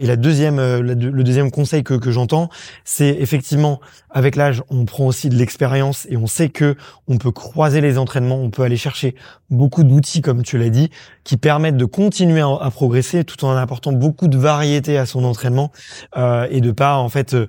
Et 0.00 0.06
la 0.06 0.16
deuxième, 0.16 0.58
euh, 0.58 0.80
le 0.80 1.22
deuxième 1.22 1.50
conseil 1.50 1.84
que, 1.84 2.10
j'entends, 2.10 2.48
c'est 2.84 3.16
effectivement, 3.20 3.80
avec 4.10 4.34
l'âge, 4.34 4.62
on 4.70 4.84
prend 4.86 5.06
aussi 5.06 5.28
de 5.28 5.36
l'expérience 5.36 6.06
et 6.10 6.16
on 6.16 6.26
sait 6.26 6.48
que 6.48 6.74
on 7.06 7.18
peut 7.18 7.30
croiser 7.30 7.80
les 7.80 7.98
entraînements, 7.98 8.40
on 8.40 8.50
peut 8.50 8.62
aller 8.62 8.78
chercher 8.78 9.14
beaucoup 9.50 9.84
d'outils, 9.84 10.22
comme 10.22 10.42
tu 10.42 10.58
l'as 10.58 10.70
dit, 10.70 10.90
qui 11.24 11.36
permettent 11.36 11.76
de 11.76 11.84
continuer 11.84 12.40
à, 12.40 12.70
progresser 12.70 13.24
tout 13.24 13.44
en 13.44 13.54
apportant 13.56 13.92
beaucoup 13.92 14.28
de 14.28 14.38
variété 14.38 14.96
à 14.96 15.06
son 15.06 15.24
entraînement 15.24 15.70
euh, 16.16 16.46
et 16.50 16.60
de 16.60 16.72
pas 16.72 16.96
en 16.96 17.08
fait 17.08 17.34
euh, 17.34 17.46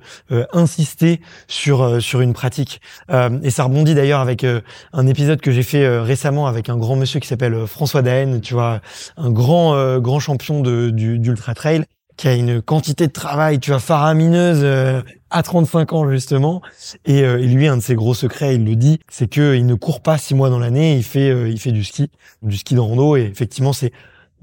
insister 0.51 1.21
sur 1.47 1.81
euh, 1.81 1.99
sur 1.99 2.21
une 2.21 2.33
pratique. 2.33 2.81
et 3.43 3.49
ça 3.49 3.63
rebondit 3.63 3.95
d'ailleurs 3.95 4.19
avec 4.19 4.45
un 4.93 5.07
épisode 5.07 5.41
que 5.41 5.51
j'ai 5.51 5.63
fait 5.63 5.87
récemment 5.99 6.47
avec 6.47 6.69
un 6.69 6.77
grand 6.77 6.95
monsieur 6.95 7.19
qui 7.19 7.27
s'appelle 7.27 7.67
François 7.67 8.01
Daen, 8.01 8.39
tu 8.41 8.53
vois, 8.53 8.81
un 9.17 9.31
grand 9.31 9.99
grand 9.99 10.19
champion 10.19 10.61
de, 10.61 10.89
du, 10.89 11.19
d'ultra 11.19 11.53
trail 11.53 11.85
qui 12.21 12.27
a 12.27 12.35
une 12.35 12.61
quantité 12.61 13.07
de 13.07 13.11
travail, 13.11 13.59
tu 13.59 13.71
vois, 13.71 13.79
faramineuse 13.79 14.59
euh, 14.61 15.01
à 15.31 15.41
35 15.41 15.93
ans 15.93 16.07
justement. 16.11 16.61
Et, 17.03 17.23
euh, 17.23 17.37
lui, 17.37 17.67
un 17.67 17.77
de 17.77 17.81
ses 17.81 17.95
gros 17.95 18.13
secrets, 18.13 18.53
il 18.53 18.63
le 18.63 18.75
dit, 18.75 18.99
c'est 19.09 19.27
que 19.27 19.55
il 19.55 19.65
ne 19.65 19.73
court 19.73 20.01
pas 20.01 20.19
six 20.19 20.35
mois 20.35 20.51
dans 20.51 20.59
l'année, 20.59 20.95
il 20.95 21.03
fait 21.03 21.31
euh, 21.31 21.49
il 21.49 21.59
fait 21.59 21.71
du 21.71 21.83
ski, 21.83 22.11
du 22.43 22.57
ski 22.57 22.75
de 22.75 22.79
rando. 22.79 23.15
Et 23.15 23.21
effectivement, 23.23 23.73
c'est 23.73 23.91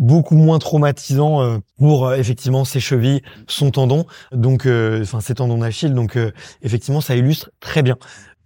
beaucoup 0.01 0.35
moins 0.35 0.59
traumatisant 0.59 1.61
pour 1.77 2.12
effectivement 2.12 2.64
ses 2.64 2.79
chevilles, 2.79 3.21
son 3.49 3.71
tendon, 3.71 4.07
donc 4.33 4.67
enfin 4.67 5.21
ses 5.21 5.35
tendons 5.35 5.59
d'Achille. 5.59 5.93
Donc 5.93 6.17
effectivement, 6.62 7.01
ça 7.01 7.17
illustre 7.17 7.51
très 7.59 7.83
bien 7.83 7.97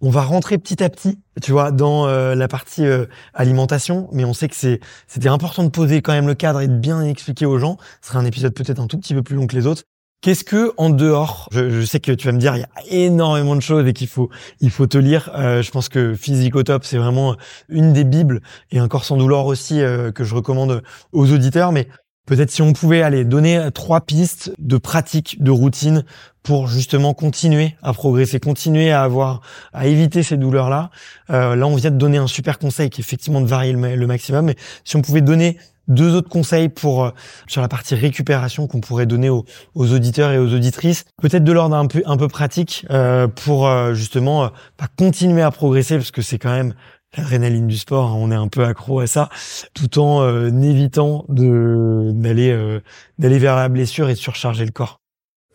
on 0.03 0.09
va 0.09 0.21
rentrer 0.21 0.57
petit 0.57 0.83
à 0.83 0.89
petit, 0.89 1.17
tu 1.41 1.53
vois, 1.53 1.71
dans 1.71 2.07
euh, 2.07 2.35
la 2.35 2.49
partie 2.49 2.85
euh, 2.85 3.05
alimentation, 3.33 4.09
mais 4.11 4.25
on 4.25 4.33
sait 4.33 4.49
que 4.49 4.55
c'est 4.55 4.81
c'était 5.07 5.29
important 5.29 5.63
de 5.63 5.69
poser 5.69 6.01
quand 6.01 6.11
même 6.11 6.27
le 6.27 6.35
cadre 6.35 6.59
et 6.59 6.67
de 6.67 6.75
bien 6.75 7.01
expliquer 7.03 7.45
aux 7.45 7.57
gens. 7.57 7.77
Ce 8.01 8.09
sera 8.09 8.19
un 8.19 8.25
épisode 8.25 8.53
peut-être 8.53 8.81
un 8.81 8.87
tout 8.87 8.97
petit 8.97 9.13
peu 9.13 9.23
plus 9.23 9.37
long 9.37 9.47
que 9.47 9.55
les 9.55 9.65
autres. 9.65 9.83
Qu'est-ce 10.19 10.43
que 10.43 10.73
en 10.75 10.89
dehors, 10.89 11.47
je, 11.51 11.85
sais 11.85 12.01
que 12.01 12.11
tu 12.11 12.27
vas 12.27 12.33
me 12.33 12.37
dire, 12.37 12.55
il 12.55 12.59
y 12.59 12.63
a 12.63 13.05
énormément 13.05 13.55
de 13.55 13.61
choses 13.61 13.87
et 13.87 13.93
qu'il 13.93 14.07
faut 14.07 14.29
il 14.59 14.71
faut 14.71 14.87
te 14.87 14.97
lire. 14.97 15.31
Euh, 15.35 15.61
je 15.61 15.71
pense 15.71 15.87
que 15.87 16.15
Physico-Top, 16.15 16.83
c'est 16.83 16.97
vraiment 16.97 17.37
une 17.69 17.93
des 17.93 18.03
bibles 18.03 18.41
et 18.71 18.79
un 18.79 18.89
corps 18.89 19.05
sans 19.05 19.15
douleur 19.15 19.45
aussi 19.45 19.79
que 20.15 20.23
je 20.23 20.35
recommande 20.35 20.83
aux 21.13 21.31
auditeurs. 21.31 21.71
Mais 21.71 21.87
Peut-être 22.25 22.51
si 22.51 22.61
on 22.61 22.71
pouvait 22.71 23.01
aller 23.01 23.25
donner 23.25 23.69
trois 23.73 24.01
pistes 24.01 24.53
de 24.57 24.77
pratique, 24.77 25.43
de 25.43 25.51
routine 25.51 26.05
pour 26.43 26.67
justement 26.67 27.13
continuer 27.13 27.75
à 27.81 27.93
progresser, 27.93 28.39
continuer 28.39 28.91
à 28.91 29.03
avoir, 29.03 29.41
à 29.71 29.87
éviter 29.87 30.23
ces 30.23 30.37
douleurs-là. 30.37 30.91
Euh, 31.29 31.55
là, 31.55 31.65
on 31.65 31.75
vient 31.75 31.89
de 31.89 31.97
donner 31.97 32.17
un 32.17 32.27
super 32.27 32.59
conseil 32.59 32.89
qui 32.89 33.01
est 33.01 33.03
effectivement 33.03 33.41
de 33.41 33.47
varier 33.47 33.71
le, 33.71 34.07
maximum. 34.07 34.45
Mais 34.45 34.55
si 34.83 34.97
on 34.97 35.01
pouvait 35.01 35.21
donner 35.21 35.57
deux 35.87 36.13
autres 36.13 36.29
conseils 36.29 36.69
pour 36.69 37.05
euh, 37.05 37.11
sur 37.47 37.61
la 37.61 37.67
partie 37.67 37.95
récupération 37.95 38.67
qu'on 38.67 38.81
pourrait 38.81 39.05
donner 39.05 39.29
aux, 39.29 39.45
auditeurs 39.75 40.31
et 40.31 40.37
aux 40.37 40.53
auditrices, 40.53 41.05
peut-être 41.21 41.43
de 41.43 41.51
l'ordre 41.51 41.75
un 41.75 42.17
peu 42.17 42.27
pratique 42.27 42.85
euh, 42.91 43.27
pour 43.27 43.69
justement 43.93 44.51
pas 44.77 44.87
continuer 44.97 45.41
à 45.41 45.51
progresser 45.51 45.95
parce 45.95 46.11
que 46.11 46.21
c'est 46.21 46.37
quand 46.37 46.53
même 46.53 46.73
l'adrénaline 47.17 47.67
du 47.67 47.77
sport, 47.77 48.11
hein, 48.11 48.15
on 48.17 48.31
est 48.31 48.35
un 48.35 48.47
peu 48.47 48.63
accro 48.65 48.99
à 48.99 49.07
ça, 49.07 49.29
tout 49.73 49.99
en 49.99 50.21
euh, 50.21 50.49
évitant 50.61 51.25
de 51.29 52.11
d'aller 52.13 52.51
euh, 52.51 52.79
d'aller 53.19 53.39
vers 53.39 53.55
la 53.55 53.69
blessure 53.69 54.09
et 54.09 54.13
de 54.13 54.19
surcharger 54.19 54.65
le 54.65 54.71
corps. 54.71 54.99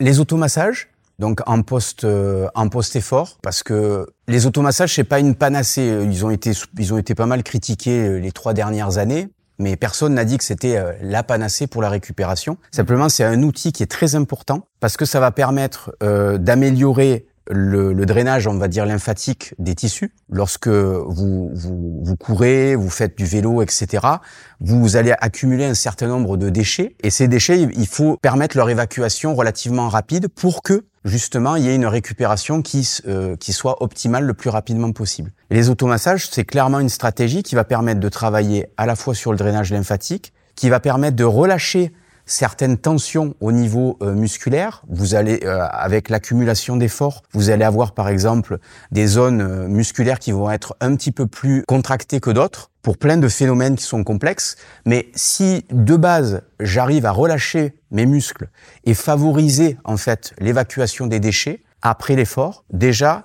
Les 0.00 0.20
automassages, 0.20 0.88
donc 1.18 1.40
en 1.46 1.62
post 1.62 2.04
euh, 2.04 2.48
en 2.54 2.68
post 2.68 2.94
effort, 2.96 3.38
parce 3.42 3.62
que 3.62 4.06
les 4.28 4.46
automassages 4.46 4.94
c'est 4.94 5.04
pas 5.04 5.20
une 5.20 5.34
panacée. 5.34 6.04
Ils 6.04 6.24
ont 6.24 6.30
été 6.30 6.52
ils 6.78 6.94
ont 6.94 6.98
été 6.98 7.14
pas 7.14 7.26
mal 7.26 7.42
critiqués 7.42 8.20
les 8.20 8.32
trois 8.32 8.54
dernières 8.54 8.98
années. 8.98 9.28
Mais 9.60 9.74
personne 9.74 10.14
n'a 10.14 10.24
dit 10.24 10.38
que 10.38 10.44
c'était 10.44 10.80
la 11.02 11.24
panacée 11.24 11.66
pour 11.66 11.82
la 11.82 11.88
récupération. 11.88 12.58
Simplement, 12.70 13.08
c'est 13.08 13.24
un 13.24 13.42
outil 13.42 13.72
qui 13.72 13.82
est 13.82 13.90
très 13.90 14.14
important 14.14 14.68
parce 14.78 14.96
que 14.96 15.04
ça 15.04 15.18
va 15.18 15.32
permettre 15.32 15.96
d'améliorer 16.38 17.26
le, 17.50 17.92
le, 17.92 18.06
drainage, 18.06 18.46
on 18.46 18.58
va 18.58 18.68
dire 18.68 18.86
lymphatique 18.86 19.54
des 19.58 19.74
tissus. 19.74 20.12
Lorsque 20.30 20.68
vous, 20.68 21.50
vous, 21.52 22.00
vous, 22.02 22.16
courez, 22.16 22.74
vous 22.74 22.90
faites 22.90 23.16
du 23.16 23.24
vélo, 23.24 23.62
etc., 23.62 24.06
vous 24.60 24.96
allez 24.96 25.14
accumuler 25.18 25.64
un 25.64 25.74
certain 25.74 26.08
nombre 26.08 26.36
de 26.36 26.50
déchets. 26.50 26.96
Et 27.02 27.10
ces 27.10 27.28
déchets, 27.28 27.60
il 27.60 27.86
faut 27.86 28.16
permettre 28.16 28.56
leur 28.56 28.68
évacuation 28.70 29.34
relativement 29.34 29.88
rapide 29.88 30.28
pour 30.28 30.62
que 30.62 30.84
justement 31.04 31.56
il 31.56 31.64
y 31.64 31.68
ait 31.68 31.74
une 31.74 31.86
récupération 31.86 32.60
qui, 32.62 32.86
euh, 33.06 33.36
qui 33.36 33.52
soit 33.52 33.82
optimale 33.82 34.24
le 34.24 34.34
plus 34.34 34.50
rapidement 34.50 34.92
possible. 34.92 35.32
les 35.50 35.70
automassages, 35.70 36.28
c'est 36.30 36.44
clairement 36.44 36.80
une 36.80 36.88
stratégie 36.88 37.42
qui 37.42 37.54
va 37.54 37.64
permettre 37.64 38.00
de 38.00 38.08
travailler 38.08 38.66
à 38.76 38.86
la 38.86 38.96
fois 38.96 39.14
sur 39.14 39.32
le 39.32 39.38
drainage 39.38 39.72
lymphatique, 39.72 40.32
qui 40.54 40.68
va 40.68 40.80
permettre 40.80 41.16
de 41.16 41.24
relâcher 41.24 41.92
certaines 42.28 42.76
tensions 42.76 43.34
au 43.40 43.50
niveau 43.50 43.98
euh, 44.02 44.14
musculaire. 44.14 44.82
Vous 44.88 45.14
allez, 45.14 45.40
euh, 45.44 45.66
avec 45.70 46.08
l'accumulation 46.10 46.76
d'efforts, 46.76 47.22
vous 47.32 47.50
allez 47.50 47.64
avoir 47.64 47.92
par 47.92 48.08
exemple 48.08 48.58
des 48.92 49.06
zones 49.06 49.40
euh, 49.40 49.66
musculaires 49.66 50.18
qui 50.18 50.30
vont 50.30 50.50
être 50.50 50.76
un 50.80 50.94
petit 50.94 51.10
peu 51.10 51.26
plus 51.26 51.64
contractées 51.66 52.20
que 52.20 52.30
d'autres 52.30 52.70
pour 52.82 52.98
plein 52.98 53.16
de 53.16 53.28
phénomènes 53.28 53.76
qui 53.76 53.84
sont 53.84 54.04
complexes. 54.04 54.56
Mais 54.84 55.08
si 55.14 55.64
de 55.70 55.96
base 55.96 56.42
j'arrive 56.60 57.06
à 57.06 57.10
relâcher 57.10 57.74
mes 57.90 58.06
muscles 58.06 58.48
et 58.84 58.94
favoriser 58.94 59.78
en 59.84 59.96
fait 59.96 60.34
l'évacuation 60.38 61.06
des 61.06 61.20
déchets 61.20 61.62
après 61.82 62.16
l'effort, 62.16 62.64
déjà 62.72 63.24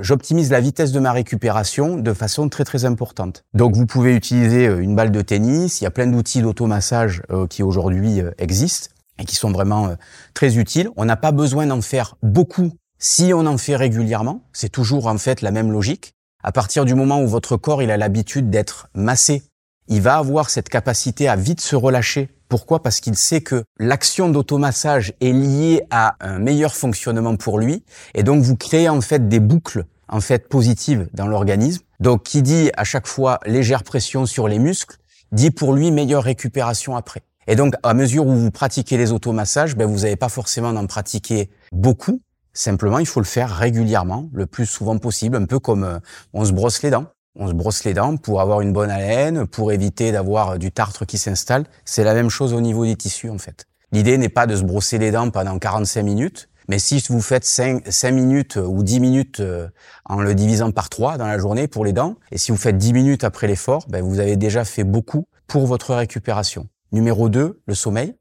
j'optimise 0.00 0.50
la 0.50 0.60
vitesse 0.60 0.92
de 0.92 1.00
ma 1.00 1.12
récupération 1.12 1.96
de 1.96 2.12
façon 2.12 2.48
très 2.48 2.64
très 2.64 2.84
importante. 2.84 3.44
Donc 3.54 3.74
vous 3.74 3.86
pouvez 3.86 4.14
utiliser 4.14 4.66
euh, 4.66 4.80
une 4.80 4.94
balle 4.94 5.10
de 5.10 5.22
tennis, 5.22 5.80
il 5.80 5.84
y 5.84 5.86
a 5.86 5.90
plein 5.90 6.06
d'outils 6.06 6.42
d'automassage 6.42 7.22
euh, 7.30 7.46
qui 7.46 7.62
aujourd'hui 7.62 8.20
euh, 8.20 8.30
existent 8.38 8.90
et 9.18 9.24
qui 9.24 9.36
sont 9.36 9.52
vraiment 9.52 9.94
très 10.32 10.56
utiles. 10.56 10.88
On 10.96 11.04
n'a 11.04 11.16
pas 11.16 11.32
besoin 11.32 11.66
d'en 11.66 11.82
faire 11.82 12.16
beaucoup 12.22 12.72
si 12.98 13.32
on 13.34 13.46
en 13.46 13.58
fait 13.58 13.76
régulièrement. 13.76 14.42
C'est 14.52 14.70
toujours 14.70 15.06
en 15.06 15.18
fait 15.18 15.42
la 15.42 15.50
même 15.50 15.70
logique. 15.70 16.14
À 16.42 16.50
partir 16.50 16.84
du 16.84 16.94
moment 16.94 17.20
où 17.20 17.28
votre 17.28 17.56
corps 17.56 17.82
il 17.82 17.90
a 17.90 17.96
l'habitude 17.98 18.48
d'être 18.48 18.88
massé, 18.94 19.42
il 19.88 20.00
va 20.00 20.16
avoir 20.16 20.50
cette 20.50 20.68
capacité 20.68 21.28
à 21.28 21.36
vite 21.36 21.60
se 21.60 21.76
relâcher 21.76 22.30
pourquoi? 22.52 22.82
Parce 22.82 23.00
qu'il 23.00 23.16
sait 23.16 23.40
que 23.40 23.64
l'action 23.78 24.28
d'automassage 24.28 25.14
est 25.22 25.32
liée 25.32 25.84
à 25.90 26.16
un 26.20 26.38
meilleur 26.38 26.74
fonctionnement 26.74 27.34
pour 27.36 27.58
lui, 27.58 27.82
et 28.14 28.22
donc 28.22 28.42
vous 28.42 28.56
créez 28.56 28.90
en 28.90 29.00
fait 29.00 29.26
des 29.26 29.40
boucles 29.40 29.86
en 30.06 30.20
fait 30.20 30.50
positives 30.50 31.08
dans 31.14 31.26
l'organisme. 31.26 31.80
Donc 31.98 32.24
qui 32.24 32.42
dit 32.42 32.70
à 32.76 32.84
chaque 32.84 33.06
fois 33.06 33.40
légère 33.46 33.84
pression 33.84 34.26
sur 34.26 34.48
les 34.48 34.58
muscles, 34.58 34.98
dit 35.32 35.50
pour 35.50 35.72
lui 35.72 35.90
meilleure 35.90 36.24
récupération 36.24 36.94
après. 36.94 37.22
Et 37.46 37.56
donc 37.56 37.72
à 37.82 37.94
mesure 37.94 38.26
où 38.26 38.34
vous 38.34 38.50
pratiquez 38.50 38.98
les 38.98 39.12
automassages, 39.12 39.74
ben, 39.74 39.86
vous 39.86 40.00
n'avez 40.00 40.16
pas 40.16 40.28
forcément 40.28 40.74
d'en 40.74 40.86
pratiquer 40.86 41.48
beaucoup. 41.72 42.20
Simplement, 42.52 42.98
il 42.98 43.06
faut 43.06 43.20
le 43.20 43.24
faire 43.24 43.48
régulièrement, 43.48 44.28
le 44.34 44.44
plus 44.44 44.66
souvent 44.66 44.98
possible, 44.98 45.38
un 45.38 45.46
peu 45.46 45.58
comme 45.58 45.84
euh, 45.84 45.98
on 46.34 46.44
se 46.44 46.52
brosse 46.52 46.82
les 46.82 46.90
dents. 46.90 47.06
On 47.34 47.48
se 47.48 47.54
brosse 47.54 47.84
les 47.84 47.94
dents 47.94 48.18
pour 48.18 48.40
avoir 48.40 48.60
une 48.60 48.72
bonne 48.72 48.90
haleine, 48.90 49.46
pour 49.46 49.72
éviter 49.72 50.12
d'avoir 50.12 50.58
du 50.58 50.70
tartre 50.70 51.06
qui 51.06 51.16
s'installe. 51.16 51.64
C'est 51.84 52.04
la 52.04 52.12
même 52.12 52.28
chose 52.28 52.52
au 52.52 52.60
niveau 52.60 52.84
des 52.84 52.94
tissus, 52.96 53.30
en 53.30 53.38
fait. 53.38 53.66
L'idée 53.90 54.18
n'est 54.18 54.28
pas 54.28 54.46
de 54.46 54.56
se 54.56 54.62
brosser 54.62 54.98
les 54.98 55.10
dents 55.10 55.30
pendant 55.30 55.58
45 55.58 56.02
minutes, 56.02 56.48
mais 56.68 56.78
si 56.78 57.02
vous 57.08 57.20
faites 57.20 57.44
5, 57.44 57.84
5 57.86 58.10
minutes 58.12 58.56
ou 58.56 58.82
10 58.82 59.00
minutes 59.00 59.40
euh, 59.40 59.68
en 60.04 60.20
le 60.20 60.34
divisant 60.34 60.70
par 60.72 60.88
3 60.88 61.18
dans 61.18 61.26
la 61.26 61.38
journée 61.38 61.68
pour 61.68 61.84
les 61.84 61.92
dents, 61.92 62.16
et 62.30 62.38
si 62.38 62.52
vous 62.52 62.58
faites 62.58 62.76
10 62.76 62.92
minutes 62.92 63.24
après 63.24 63.46
l'effort, 63.46 63.86
ben 63.88 64.02
vous 64.02 64.20
avez 64.20 64.36
déjà 64.36 64.64
fait 64.64 64.84
beaucoup 64.84 65.26
pour 65.46 65.66
votre 65.66 65.94
récupération. 65.94 66.68
Numéro 66.92 67.28
2, 67.28 67.60
le 67.66 67.74
sommeil. 67.74 68.14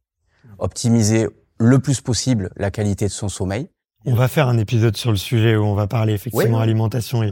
Optimiser 0.57 1.27
le 1.57 1.79
plus 1.79 2.01
possible 2.01 2.49
la 2.55 2.71
qualité 2.71 3.05
de 3.05 3.11
son 3.11 3.29
sommeil. 3.29 3.69
On 4.03 4.15
va 4.15 4.27
faire 4.27 4.47
un 4.47 4.57
épisode 4.57 4.97
sur 4.97 5.11
le 5.11 5.17
sujet 5.17 5.55
où 5.55 5.63
on 5.63 5.75
va 5.75 5.85
parler 5.85 6.13
effectivement 6.13 6.59
alimentation 6.59 7.21
et, 7.21 7.29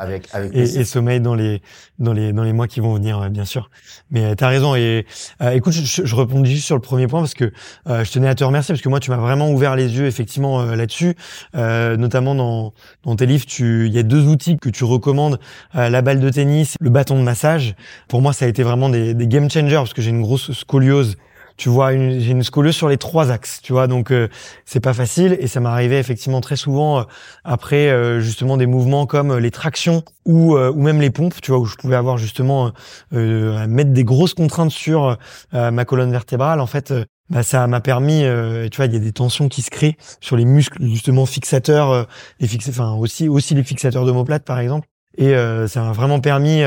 et, 0.54 0.84
sommeil 0.84 1.20
dans 1.20 1.34
les 1.34 1.64
dans 1.98 2.14
les 2.14 2.32
dans 2.32 2.44
les 2.44 2.54
mois 2.54 2.68
qui 2.68 2.80
vont 2.80 2.94
venir, 2.94 3.28
bien 3.32 3.46
sûr. 3.46 3.72
Mais 4.12 4.24
euh, 4.24 4.36
tu 4.36 4.44
as 4.44 4.48
raison 4.48 4.76
et 4.76 5.08
euh, 5.42 5.50
écoute, 5.52 5.74
je, 5.74 6.06
je 6.06 6.16
réponds 6.16 6.46
juste 6.46 6.66
sur 6.66 6.76
le 6.76 6.82
premier 6.82 7.08
point 7.08 7.22
parce 7.22 7.34
que 7.34 7.52
euh, 7.88 8.04
je 8.04 8.12
tenais 8.12 8.28
à 8.28 8.36
te 8.36 8.44
remercier 8.44 8.74
parce 8.74 8.84
que 8.84 8.90
moi 8.90 9.00
tu 9.00 9.10
m'as 9.10 9.18
vraiment 9.18 9.50
ouvert 9.50 9.76
les 9.76 9.98
yeux 9.98 10.06
effectivement 10.06 10.64
là-dessus, 10.64 11.16
notamment 11.56 12.36
dans 12.36 12.74
dans 13.04 13.16
tes 13.16 13.26
livres, 13.26 13.48
tu 13.48 13.88
il 13.88 13.94
y 13.94 13.98
a 13.98 14.04
deux 14.04 14.28
outils 14.28 14.58
que 14.58 14.70
tu 14.70 14.84
recommandes, 14.84 15.40
la 15.74 16.02
balle 16.04 16.20
de 16.20 16.30
tennis, 16.30 16.76
le 16.80 16.92
bâton 16.92 17.18
de 17.18 17.24
massage. 17.24 17.74
Pour 18.08 18.22
moi, 18.22 18.32
ça 18.32 18.46
a 18.46 18.48
été 18.48 18.62
vraiment 18.62 18.90
des, 18.90 19.16
des 19.16 19.28
game 19.28 19.50
changers 19.50 19.78
parce 19.78 19.94
que 19.94 20.04
j'ai 20.04 20.12
une 20.12 20.22
grosse 20.22 20.52
scoliose 20.52 21.16
tu 21.60 21.68
vois, 21.68 21.92
j'ai 21.92 22.32
une 22.32 22.42
scoliose 22.42 22.74
sur 22.74 22.88
les 22.88 22.96
trois 22.96 23.32
axes, 23.32 23.60
tu 23.62 23.74
vois, 23.74 23.88
donc 23.88 24.12
euh, 24.12 24.30
c'est 24.64 24.80
pas 24.80 24.94
facile 24.94 25.38
et 25.42 25.48
ça 25.48 25.60
m'arrivait 25.60 26.00
effectivement 26.00 26.40
très 26.40 26.56
souvent 26.56 27.00
euh, 27.00 27.04
après 27.44 27.90
euh, 27.90 28.22
justement 28.22 28.56
des 28.56 28.66
mouvements 28.66 29.06
comme 29.06 29.38
les 29.38 29.52
tractions 29.52 30.04
ou 30.26 30.58
ou 30.58 30.82
même 30.82 31.02
les 31.02 31.10
pompes, 31.10 31.42
tu 31.42 31.52
vois, 31.52 31.60
où 31.60 31.66
je 31.66 31.76
pouvais 31.76 31.98
avoir 31.98 32.18
justement 32.18 32.72
mettre 33.12 33.92
des 33.92 34.04
grosses 34.04 34.36
contraintes 34.36 34.72
sur 34.72 35.18
ma 35.52 35.86
colonne 35.86 36.12
vertébrale. 36.12 36.60
En 36.60 36.68
fait, 36.68 36.94
bah, 37.32 37.42
ça 37.42 37.66
m'a 37.66 37.82
permis, 37.82 38.22
tu 38.70 38.78
vois, 38.78 38.86
il 38.86 38.94
y 38.94 38.96
a 38.96 39.00
des 39.00 39.12
tensions 39.12 39.50
qui 39.50 39.64
se 39.64 39.72
créent 39.72 39.98
sur 40.22 40.38
les 40.38 40.46
muscles 40.46 40.86
justement 40.86 41.26
fixateurs, 41.26 42.06
les 42.40 42.48
fix, 42.48 42.70
enfin 42.70 42.94
aussi 42.94 43.28
aussi 43.28 43.56
les 43.56 43.64
fixateurs 43.64 44.06
d'omoplate 44.06 44.44
par 44.44 44.60
exemple. 44.60 44.88
Et 45.18 45.34
ça 45.68 45.82
m'a 45.82 45.94
vraiment 45.94 46.20
permis, 46.20 46.62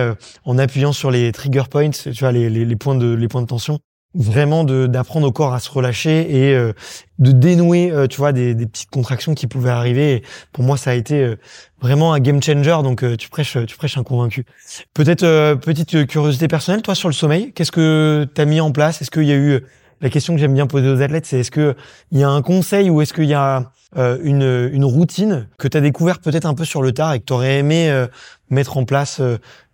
en 0.45 0.59
appuyant 0.59 0.93
sur 0.93 1.13
les 1.13 1.31
trigger 1.31 1.65
points, 1.71 1.91
tu 1.91 2.11
vois, 2.19 2.33
les, 2.33 2.51
les, 2.51 2.65
les 2.65 2.77
points 2.77 2.97
de 2.97 3.15
les 3.15 3.29
points 3.29 3.43
de 3.43 3.47
tension, 3.47 3.79
vraiment 4.15 4.65
d'apprendre 4.65 5.27
au 5.27 5.33
corps 5.33 5.55
à 5.55 5.61
se 5.61 5.71
relâcher 5.71 6.49
et 6.49 6.55
euh, 6.55 6.73
de 7.19 7.33
dénouer 7.33 7.91
euh, 7.91 8.07
tu 8.07 8.19
vois 8.19 8.33
des, 8.33 8.55
des, 8.55 8.67
petites 8.67 8.91
contractions 8.91 9.35
qui 9.35 9.47
pouvaient 9.47 9.71
arriver. 9.71 10.23
Pour 10.53 10.65
moi 10.65 10.77
ça 10.77 10.91
a 10.91 10.95
été 10.95 11.21
euh, 11.23 11.37
vraiment 11.81 12.13
un 12.13 12.21
game 12.21 12.43
changer. 12.43 12.79
Donc 12.83 13.05
tu 13.17 13.29
prêches 13.31 13.57
tu 13.67 13.77
prêches 13.77 13.97
un 13.97 14.03
convaincu. 14.03 14.45
Peut-être 14.95 15.55
petite 15.61 16.07
curiosité 16.07 16.49
personnelle 16.49 16.83
toi 16.83 16.95
sur 16.95 17.09
le 17.09 17.15
sommeil 17.15 17.53
qu'est-ce 17.53 17.73
que 17.73 18.29
tu 18.35 18.41
as 18.41 18.45
mis 18.45 18.61
en 18.61 18.73
place? 18.73 19.01
Est-ce 19.01 19.11
qu'il 19.11 19.25
y 19.25 19.33
a 19.33 19.37
eu 19.37 19.61
la 20.01 20.11
question 20.11 20.35
que 20.35 20.41
j'aime 20.41 20.55
bien 20.55 20.67
poser 20.67 20.89
aux 20.89 21.01
athlètes 21.01 21.27
c'est 21.27 21.41
est-ce 21.41 21.51
que 21.51 21.75
il 22.11 22.19
y 22.19 22.23
a 22.23 22.29
un 22.29 22.43
conseil 22.43 22.91
ou 22.91 23.01
est-ce 23.01 23.15
qu'il 23.15 23.25
y 23.25 23.35
a 23.35 23.71
une, 23.97 24.71
une 24.73 24.85
routine 24.85 25.49
que 25.59 25.69
tu 25.69 25.77
as 25.77 25.81
découvert 25.81 26.21
peut-être 26.21 26.47
un 26.47 26.55
peu 26.55 26.65
sur 26.65 26.83
le 26.83 26.93
tard 26.93 27.13
et 27.13 27.21
que 27.21 27.25
tu 27.25 27.33
aurais 27.33 27.59
aimé 27.59 28.07
mettre 28.51 28.77
en 28.77 28.85
place 28.85 29.21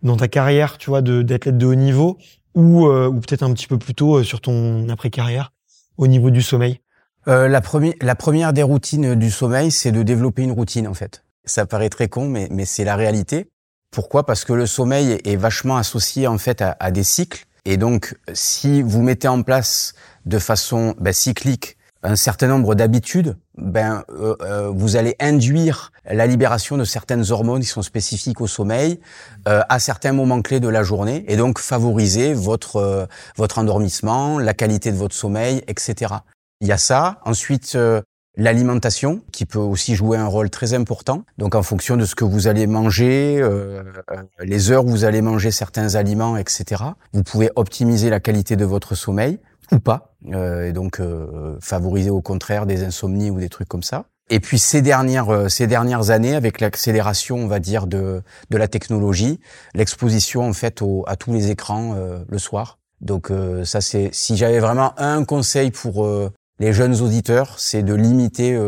dans 0.03 0.17
ta 0.17 0.29
carrière 0.29 0.77
tu 0.79 0.91
vois 0.91 1.03
d'athlète 1.03 1.57
de 1.57 1.67
haut 1.67 1.75
niveau? 1.75 2.19
Ou, 2.55 2.87
euh, 2.87 3.09
ou 3.09 3.21
peut-être 3.21 3.43
un 3.43 3.53
petit 3.53 3.67
peu 3.67 3.79
plus 3.79 3.95
tôt 3.95 4.19
euh, 4.19 4.25
sur 4.25 4.41
ton 4.41 4.89
après-carrière 4.89 5.53
au 5.97 6.07
niveau 6.07 6.31
du 6.31 6.43
sommeil? 6.43 6.81
Euh, 7.27 7.49
la, 7.49 7.61
première, 7.61 7.95
la 8.01 8.15
première 8.15 8.53
des 8.53 8.63
routines 8.63 9.15
du 9.15 9.31
sommeil, 9.31 9.71
c'est 9.71 9.93
de 9.93 10.03
développer 10.03 10.43
une 10.43 10.53
routine 10.53 10.87
en 10.87 10.95
fait. 10.95 11.25
Ça 11.45 11.67
paraît 11.67 11.89
très 11.89 12.09
con, 12.09 12.29
mais, 12.29 12.49
mais 12.51 12.65
c'est 12.65 12.85
la 12.85 12.97
réalité. 12.97 13.51
Pourquoi? 13.91 14.27
Parce 14.27 14.45
que 14.45 14.53
le 14.53 14.67
sommeil 14.67 15.19
est 15.25 15.37
vachement 15.37 15.77
associé 15.77 16.27
en 16.27 16.39
fait 16.39 16.61
à, 16.61 16.77
à 16.79 16.91
des 16.91 17.05
cycles. 17.05 17.47
Et 17.65 17.77
donc, 17.77 18.15
si 18.33 18.83
vous 18.83 19.03
mettez 19.03 19.29
en 19.29 19.43
place 19.43 19.95
de 20.27 20.39
façon 20.39 20.95
ben, 20.99 21.13
cyclique 21.13 21.78
un 22.03 22.17
certain 22.17 22.47
nombre 22.47 22.75
d'habitudes, 22.75 23.37
ben 23.57 24.05
euh, 24.11 24.37
euh, 24.43 24.71
vous 24.71 24.97
allez 24.97 25.17
induire 25.21 25.91
la 26.09 26.27
libération 26.27 26.77
de 26.77 26.85
certaines 26.85 27.31
hormones 27.31 27.61
qui 27.61 27.67
sont 27.67 27.83
spécifiques 27.83 28.41
au 28.41 28.47
sommeil 28.47 29.01
euh, 29.49 29.63
à 29.69 29.79
certains 29.79 30.13
moments 30.13 30.41
clés 30.43 30.61
de 30.61 30.69
la 30.69 30.83
journée 30.83 31.25
et 31.29 31.37
donc 31.37 31.59
favoriser 31.59 32.35
votre 32.35 33.09
votre 33.37 33.59
endormissement, 33.59 34.39
la 34.39 34.55
qualité 34.55 34.93
de 34.93 34.97
votre 34.97 35.15
sommeil, 35.15 35.63
etc. 35.67 36.15
Il 36.61 36.69
y 36.69 36.73
a 36.73 36.79
ça. 36.79 37.21
Ensuite, 37.25 37.77
l'alimentation 38.37 39.23
qui 39.33 39.47
peut 39.47 39.59
aussi 39.59 39.95
jouer 39.95 40.19
un 40.19 40.27
rôle 40.27 40.51
très 40.51 40.75
important. 40.75 41.25
Donc 41.37 41.55
en 41.55 41.63
fonction 41.63 41.97
de 41.97 42.05
ce 42.05 42.15
que 42.15 42.25
vous 42.25 42.47
allez 42.47 42.67
manger, 42.67 43.43
les 44.41 44.71
heures 44.71 44.85
où 44.85 44.91
vous 44.91 45.05
allez 45.05 45.23
manger 45.23 45.51
certains 45.51 45.95
aliments, 45.95 46.37
etc. 46.37 46.83
Vous 47.13 47.23
pouvez 47.23 47.51
optimiser 47.57 48.11
la 48.11 48.21
qualité 48.21 48.57
de 48.57 48.65
votre 48.65 48.95
sommeil 48.95 49.39
ou 49.73 49.79
pas, 49.79 50.08
euh, 50.08 50.08
et 50.27 50.73
donc 50.73 51.01
euh, 51.01 51.57
favoriser 51.61 52.11
au 52.11 52.21
contraire 52.21 52.67
des 52.67 52.85
insomnies 52.85 53.31
ou 53.31 53.39
des 53.39 53.49
trucs 53.49 53.69
comme 53.69 53.83
ça. 53.83 54.07
Et 54.31 54.41
puis 54.41 54.59
ces 54.59 54.83
dernières 54.83 55.31
euh, 55.31 55.49
ces 55.49 55.67
dernières 55.67 56.11
années, 56.11 56.35
avec 56.35 56.61
l'accélération, 56.61 57.37
on 57.37 57.47
va 57.47 57.61
dire 57.61 57.87
de 57.87 58.23
de 58.51 58.57
la 58.57 58.69
technologie, 58.69 59.41
l'exposition 59.75 60.47
en 60.47 60.53
fait 60.53 60.83
au, 60.83 61.05
à 61.07 61.17
tous 61.17 61.33
les 61.33 61.51
écrans 61.51 61.95
euh, 61.97 62.19
le 62.29 62.39
soir. 62.39 62.79
Donc 63.01 63.31
ça 63.63 63.81
c'est 63.81 64.11
si 64.13 64.37
j'avais 64.37 64.59
vraiment 64.59 64.93
un 64.99 65.23
conseil 65.23 65.71
pour 65.71 66.05
les 66.59 66.73
jeunes 66.73 67.01
auditeurs, 67.01 67.61
c'est 67.61 67.85
de 67.85 67.95
limiter 67.95 68.59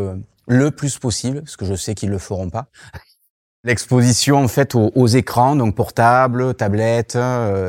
le 0.47 0.71
plus 0.71 0.99
possible, 0.99 1.41
parce 1.41 1.57
que 1.57 1.65
je 1.65 1.75
sais 1.75 1.95
qu'ils 1.95 2.11
le 2.11 2.17
feront 2.17 2.49
pas. 2.49 2.67
L'exposition 3.65 4.37
en 4.37 4.47
fait 4.47 4.73
aux, 4.73 4.89
aux, 4.95 5.07
écrans, 5.07 5.57
donc 5.57 5.75
portables, 5.75 6.53
tablettes, 6.53 7.17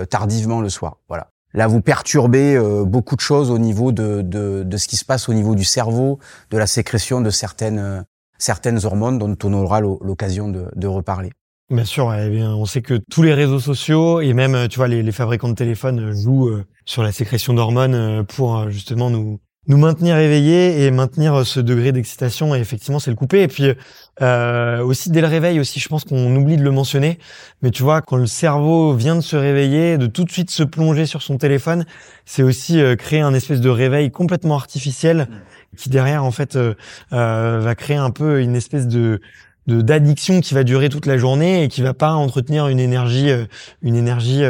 tardivement 0.09 0.61
le 0.61 0.69
soir. 0.69 0.99
Voilà. 1.09 1.32
Là, 1.55 1.67
vous 1.67 1.81
perturbez 1.81 2.55
euh, 2.57 2.85
beaucoup 2.85 3.17
de 3.17 3.21
choses 3.21 3.51
au 3.51 3.59
niveau 3.59 3.93
de, 3.93 4.23
de, 4.23 4.63
de, 4.63 4.77
ce 4.77 4.89
qui 4.89 4.97
se 4.97 5.05
passe 5.05 5.29
au 5.29 5.35
niveau 5.35 5.55
du 5.55 5.65
cerveau, 5.65 6.19
de 6.51 6.59
la 6.59 6.67
sécrétion 6.67 7.21
de 7.21 7.31
certaines, 7.31 7.79
euh, 7.79 8.01
certaines 8.39 8.85
hormones 8.85 9.19
dont 9.19 9.37
on 9.45 9.53
aura 9.53 9.81
l'occasion 9.81 10.49
de, 10.49 10.67
de, 10.75 10.87
reparler. 10.87 11.31
Bien 11.71 11.85
sûr, 11.85 12.13
eh 12.15 12.31
bien, 12.31 12.55
on 12.55 12.65
sait 12.65 12.83
que 12.83 13.01
tous 13.11 13.23
les 13.23 13.35
réseaux 13.35 13.61
sociaux 13.61 14.21
et 14.21 14.33
même, 14.33 14.69
tu 14.69 14.79
vois, 14.79 14.89
les, 14.89 15.03
les 15.03 15.13
fabricants 15.13 15.49
de 15.49 15.55
téléphones 15.55 16.13
jouent 16.13 16.49
euh, 16.49 16.65
sur 16.87 17.03
la 17.03 17.13
sécrétion 17.13 17.53
d'hormones 17.53 18.25
pour 18.27 18.71
justement 18.71 19.11
nous 19.11 19.39
nous 19.69 19.77
maintenir 19.77 20.17
éveillés 20.17 20.85
et 20.85 20.91
maintenir 20.91 21.47
ce 21.47 21.61
degré 21.61 21.93
d'excitation. 21.93 22.55
Et 22.55 22.59
effectivement, 22.59 22.99
c'est 22.99 23.11
le 23.11 23.17
couper. 23.17 23.43
Et 23.43 23.49
puis 23.49 23.73
euh, 24.21 24.83
aussi 24.83 25.11
dès 25.11 25.21
le 25.21 25.27
réveil 25.27 25.59
aussi, 25.59 25.81
je 25.81 25.89
pense 25.89 26.05
qu'on 26.05 26.35
oublie 26.37 26.57
de 26.57 26.63
le 26.63 26.71
mentionner. 26.71 27.19
Mais 27.63 27.71
tu 27.71 27.83
vois, 27.83 28.03
quand 28.03 28.17
le 28.17 28.27
cerveau 28.27 28.95
vient 28.95 29.17
de 29.17 29.21
se 29.21 29.37
réveiller, 29.37 29.99
de 29.99 30.07
tout 30.07 30.25
de 30.25 30.31
suite 30.31 30.51
se 30.51 30.63
plonger 30.63 31.07
sur 31.07 31.23
son 31.23 31.39
téléphone, 31.39 31.87
c'est 32.27 32.43
aussi 32.43 32.81
euh, 32.81 32.97
créer 32.97 33.21
un 33.21 33.35
espèce 33.35 33.61
de 33.61 33.71
réveil 33.71 34.11
complètement 34.11 34.57
artificiel 34.57 35.29
qui 35.77 35.89
derrière 35.89 36.25
en 36.25 36.31
fait 36.31 36.57
euh, 36.57 36.75
euh 37.13 37.61
va 37.63 37.75
créer 37.75 37.97
un 37.97 38.11
peu 38.11 38.41
une 38.43 38.57
espèce 38.57 38.87
de 38.87 39.21
d'addiction 39.69 40.41
qui 40.41 40.55
va 40.55 40.65
durer 40.65 40.89
toute 40.89 41.07
la 41.07 41.17
journée 41.17 41.63
et 41.63 41.69
qui 41.69 41.83
va 41.83 41.95
pas 41.95 42.13
entretenir 42.15 42.67
une 42.67 42.81
énergie 42.81 43.31
euh, 43.31 43.47
une 43.81 43.95
énergie 43.95 44.43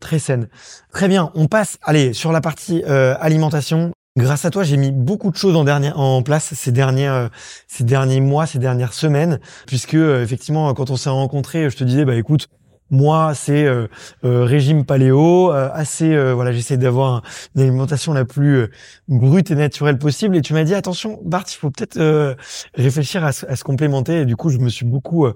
très 0.00 0.18
saine. 0.18 0.48
Très 0.92 1.08
bien, 1.08 1.30
on 1.34 1.46
passe 1.46 1.78
allez 1.82 2.12
sur 2.12 2.32
la 2.32 2.40
partie 2.40 2.82
alimentation. 2.84 3.92
Grâce 4.16 4.44
à 4.44 4.50
toi, 4.50 4.64
j'ai 4.64 4.76
mis 4.76 4.90
beaucoup 4.90 5.30
de 5.30 5.36
choses 5.36 5.54
en, 5.54 5.64
dernière, 5.64 5.98
en 5.98 6.22
place 6.22 6.52
ces 6.54 6.72
derniers, 6.72 7.28
ces 7.68 7.84
derniers 7.84 8.20
mois, 8.20 8.44
ces 8.46 8.58
dernières 8.58 8.92
semaines, 8.92 9.38
puisque 9.66 9.94
effectivement, 9.94 10.74
quand 10.74 10.90
on 10.90 10.96
s'est 10.96 11.10
rencontrés, 11.10 11.70
je 11.70 11.76
te 11.76 11.84
disais, 11.84 12.04
bah 12.04 12.16
écoute, 12.16 12.48
moi, 12.90 13.34
c'est 13.34 13.64
euh, 13.64 13.86
euh, 14.24 14.44
régime 14.44 14.84
paléo, 14.84 15.52
euh, 15.52 15.70
assez 15.72 16.10
voilà, 16.32 16.50
j'essaie 16.52 16.76
d'avoir 16.76 17.22
une 17.54 17.62
alimentation 17.62 18.12
la 18.12 18.24
plus 18.24 18.68
brute 19.08 19.50
et 19.50 19.54
naturelle 19.54 19.98
possible. 19.98 20.36
Et 20.36 20.42
tu 20.42 20.52
m'as 20.52 20.64
dit 20.64 20.74
attention, 20.74 21.20
Bart, 21.24 21.44
il 21.48 21.54
faut 21.54 21.70
peut-être 21.70 22.36
réfléchir 22.74 23.24
à, 23.24 23.32
se 23.32 23.64
complémenter. 23.64 24.20
Et 24.20 24.24
du 24.24 24.36
coup, 24.36 24.50
je 24.50 24.58
me 24.58 24.68
suis 24.68 24.86
beaucoup, 24.86 25.26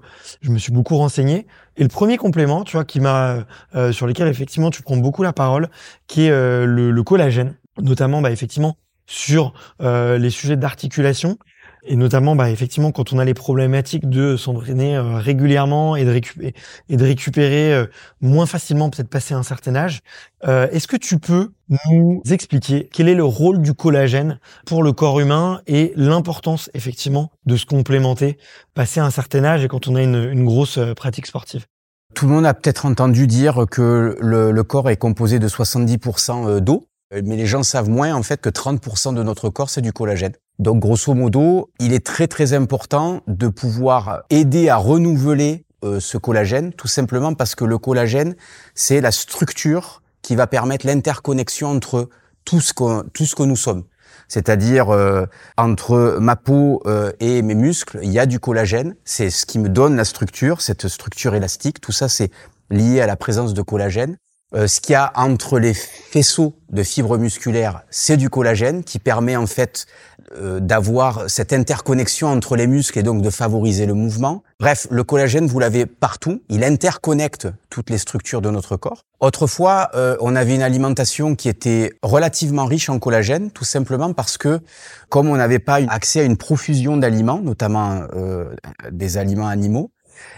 je 0.41 0.51
me 0.51 0.57
suis 0.57 0.71
beaucoup 0.71 0.97
renseigné. 0.97 1.47
Et 1.77 1.83
le 1.83 1.89
premier 1.89 2.17
complément, 2.17 2.63
tu 2.63 2.73
vois, 2.73 2.85
qui 2.85 2.99
m'a 2.99 3.45
sur 3.91 4.07
lequel 4.07 4.27
effectivement 4.27 4.69
tu 4.69 4.81
prends 4.81 4.97
beaucoup 4.97 5.23
la 5.23 5.33
parole, 5.33 5.69
qui 6.07 6.25
est 6.25 6.29
le, 6.29 6.91
le, 6.91 7.03
collagène, 7.03 7.55
notamment, 7.81 8.21
bah, 8.21 8.31
effectivement 8.31 8.77
sur 9.07 9.53
les 9.79 10.31
sujets 10.31 10.57
d'articulation 10.57 11.37
et 11.85 11.95
notamment 11.95 12.35
bah, 12.35 12.49
effectivement 12.49 12.91
quand 12.91 13.13
on 13.13 13.19
a 13.19 13.25
les 13.25 13.33
problématiques 13.33 14.09
de 14.09 14.37
s'entraîner 14.37 14.95
euh, 14.95 15.17
régulièrement 15.17 15.95
et 15.95 16.05
de 16.05 16.09
récupérer 16.09 16.53
et 16.89 16.97
de 16.97 17.03
récupérer 17.03 17.73
euh, 17.73 17.85
moins 18.21 18.45
facilement 18.45 18.89
peut-être 18.89 19.09
passer 19.09 19.33
un 19.33 19.43
certain 19.43 19.75
âge 19.75 20.01
euh, 20.47 20.67
est-ce 20.71 20.87
que 20.87 20.97
tu 20.97 21.19
peux 21.19 21.51
nous 21.89 22.21
expliquer 22.29 22.89
quel 22.91 23.07
est 23.07 23.15
le 23.15 23.23
rôle 23.23 23.61
du 23.61 23.73
collagène 23.73 24.39
pour 24.65 24.83
le 24.83 24.91
corps 24.93 25.19
humain 25.19 25.61
et 25.67 25.93
l'importance 25.95 26.69
effectivement 26.73 27.31
de 27.45 27.55
se 27.55 27.65
complémenter 27.65 28.37
passer 28.73 28.99
un 28.99 29.11
certain 29.11 29.43
âge 29.43 29.63
et 29.63 29.67
quand 29.67 29.87
on 29.87 29.95
a 29.95 30.01
une, 30.01 30.29
une 30.31 30.45
grosse 30.45 30.79
pratique 30.95 31.27
sportive? 31.27 31.65
Tout 32.13 32.27
le 32.27 32.33
monde 32.33 32.45
a 32.45 32.53
peut-être 32.53 32.85
entendu 32.85 33.27
dire 33.27 33.65
que 33.69 34.15
le, 34.21 34.51
le 34.51 34.63
corps 34.63 34.89
est 34.89 34.95
composé 34.95 35.37
de 35.37 35.49
70% 35.49 36.61
d'eau 36.61 36.87
mais 37.11 37.35
les 37.35 37.45
gens 37.45 37.63
savent 37.63 37.89
moins 37.89 38.13
en 38.13 38.23
fait 38.23 38.41
que 38.41 38.49
30% 38.49 39.13
de 39.13 39.23
notre 39.23 39.49
corps 39.49 39.69
c'est 39.69 39.81
du 39.81 39.93
collagène. 39.93 40.33
Donc 40.59 40.79
grosso 40.79 41.13
modo, 41.13 41.69
il 41.79 41.93
est 41.93 42.05
très 42.05 42.27
très 42.27 42.53
important 42.53 43.21
de 43.27 43.47
pouvoir 43.47 44.23
aider 44.29 44.69
à 44.69 44.77
renouveler 44.77 45.65
euh, 45.83 45.99
ce 45.99 46.17
collagène, 46.17 46.73
tout 46.73 46.87
simplement 46.87 47.33
parce 47.33 47.55
que 47.55 47.65
le 47.65 47.77
collagène, 47.77 48.35
c'est 48.73 49.01
la 49.01 49.11
structure 49.11 50.01
qui 50.21 50.35
va 50.35 50.47
permettre 50.47 50.87
l'interconnexion 50.87 51.67
entre 51.67 52.09
tout 52.45 52.61
ce 52.61 52.73
que, 52.73 53.07
tout 53.09 53.25
ce 53.25 53.35
que 53.35 53.43
nous 53.43 53.55
sommes. 53.55 53.83
C'est-à-dire 54.27 54.89
euh, 54.89 55.25
entre 55.57 56.17
ma 56.19 56.35
peau 56.35 56.81
euh, 56.85 57.11
et 57.19 57.41
mes 57.41 57.53
muscles, 57.53 57.99
il 58.01 58.11
y 58.11 58.17
a 58.17 58.25
du 58.25 58.39
collagène. 58.39 58.95
C'est 59.03 59.29
ce 59.29 59.45
qui 59.45 59.59
me 59.59 59.69
donne 59.69 59.95
la 59.95 60.05
structure, 60.05 60.61
cette 60.61 60.87
structure 60.87 61.35
élastique. 61.35 61.81
Tout 61.81 61.91
ça, 61.91 62.07
c'est 62.07 62.31
lié 62.71 63.01
à 63.01 63.07
la 63.07 63.17
présence 63.17 63.53
de 63.53 63.61
collagène. 63.61 64.17
Euh, 64.55 64.67
ce 64.67 64.79
qu'il 64.79 64.93
y 64.93 64.95
a 64.95 65.11
entre 65.15 65.59
les 65.59 65.73
faisceaux 65.73 66.53
de 66.69 66.81
fibres 66.81 67.17
musculaires, 67.17 67.81
c'est 67.89 68.15
du 68.15 68.29
collagène 68.29 68.83
qui 68.83 68.99
permet 68.99 69.35
en 69.35 69.47
fait 69.47 69.85
euh, 70.37 70.61
d'avoir 70.61 71.29
cette 71.29 71.51
interconnexion 71.51 72.29
entre 72.29 72.55
les 72.55 72.65
muscles 72.65 72.99
et 72.99 73.03
donc 73.03 73.21
de 73.21 73.29
favoriser 73.29 73.85
le 73.85 73.93
mouvement. 73.93 74.43
Bref, 74.61 74.87
le 74.89 75.03
collagène, 75.03 75.47
vous 75.47 75.59
l'avez 75.59 75.85
partout. 75.85 76.41
Il 76.47 76.63
interconnecte 76.63 77.49
toutes 77.69 77.89
les 77.89 77.97
structures 77.97 78.41
de 78.41 78.49
notre 78.49 78.77
corps. 78.77 79.01
Autrefois, 79.19 79.89
euh, 79.93 80.15
on 80.21 80.37
avait 80.37 80.55
une 80.55 80.61
alimentation 80.61 81.35
qui 81.35 81.49
était 81.49 81.91
relativement 82.01 82.65
riche 82.65 82.89
en 82.89 82.97
collagène, 82.97 83.51
tout 83.51 83.65
simplement 83.65 84.13
parce 84.13 84.37
que 84.37 84.61
comme 85.09 85.27
on 85.27 85.35
n'avait 85.35 85.59
pas 85.59 85.79
accès 85.89 86.21
à 86.21 86.23
une 86.23 86.37
profusion 86.37 86.95
d'aliments, 86.95 87.41
notamment 87.41 88.01
des 88.91 89.17
aliments 89.17 89.47
animaux, 89.47 89.91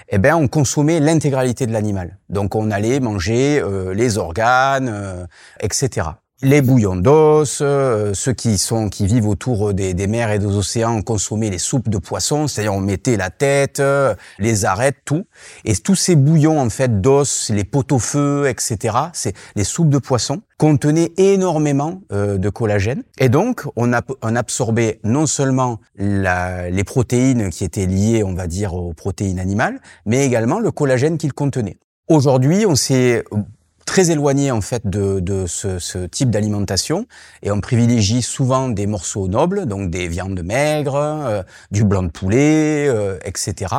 eh 0.09 0.17
ben 0.17 0.35
on 0.35 0.47
consommait 0.47 0.99
l'intégralité 0.99 1.65
de 1.67 1.73
l'animal. 1.73 2.17
Donc 2.29 2.55
on 2.55 2.71
allait 2.71 2.99
manger 2.99 3.59
euh, 3.59 3.93
les 3.93 4.17
organes, 4.17 4.89
euh, 4.89 5.25
etc 5.59 6.07
les 6.43 6.61
bouillons 6.61 6.95
d'os, 6.95 7.59
euh, 7.61 8.13
ceux 8.13 8.33
qui 8.33 8.59
sont 8.59 8.89
qui 8.89 9.07
vivent 9.07 9.27
autour 9.27 9.73
des, 9.73 9.95
des 9.95 10.05
mers 10.05 10.31
et 10.31 10.37
des 10.37 10.45
océans 10.45 11.01
consommaient 11.01 11.49
les 11.49 11.57
soupes 11.57 11.89
de 11.89 11.97
poissons, 11.97 12.47
c'est-à-dire 12.47 12.75
on 12.75 12.79
mettait 12.79 13.17
la 13.17 13.31
tête, 13.31 13.79
euh, 13.79 14.13
les 14.37 14.63
arêtes, 14.63 14.97
tout. 15.03 15.25
Et 15.65 15.75
tous 15.75 15.95
ces 15.95 16.15
bouillons 16.15 16.59
en 16.59 16.69
fait 16.69 17.01
d'os, 17.01 17.49
les 17.49 17.63
pot-au-feu, 17.63 18.47
etc. 18.47 18.95
C'est 19.13 19.35
les 19.55 19.63
soupes 19.63 19.89
de 19.89 19.97
poissons 19.97 20.41
contenaient 20.57 21.11
énormément 21.17 22.01
euh, 22.11 22.37
de 22.37 22.49
collagène. 22.49 23.03
Et 23.19 23.29
donc 23.29 23.63
on, 23.75 23.91
a, 23.91 24.01
on 24.21 24.35
absorbait 24.35 24.99
non 25.03 25.25
seulement 25.25 25.79
la, 25.95 26.69
les 26.69 26.83
protéines 26.83 27.49
qui 27.49 27.63
étaient 27.63 27.87
liées, 27.87 28.23
on 28.23 28.35
va 28.35 28.45
dire, 28.45 28.75
aux 28.75 28.93
protéines 28.93 29.39
animales, 29.39 29.79
mais 30.05 30.25
également 30.25 30.59
le 30.59 30.69
collagène 30.69 31.17
qu'il 31.17 31.33
contenait. 31.33 31.77
Aujourd'hui, 32.09 32.65
on 32.65 32.75
s'est 32.75 33.25
très 33.87 34.11
éloigné 34.11 34.51
en 34.51 34.61
fait 34.61 34.85
de, 34.85 35.19
de 35.19 35.47
ce, 35.47 35.79
ce, 35.79 35.99
type 36.05 36.29
d'alimentation 36.29 37.07
et 37.41 37.49
on 37.49 37.61
privilégie 37.61 38.21
souvent 38.21 38.67
des 38.69 38.85
morceaux 38.85 39.27
nobles, 39.27 39.65
donc 39.65 39.89
des 39.89 40.07
viandes 40.07 40.43
maigres, 40.43 40.95
euh, 40.95 41.41
du 41.71 41.83
blanc 41.83 42.03
de 42.03 42.09
poulet, 42.09 42.87
euh, 42.87 43.17
etc. 43.23 43.73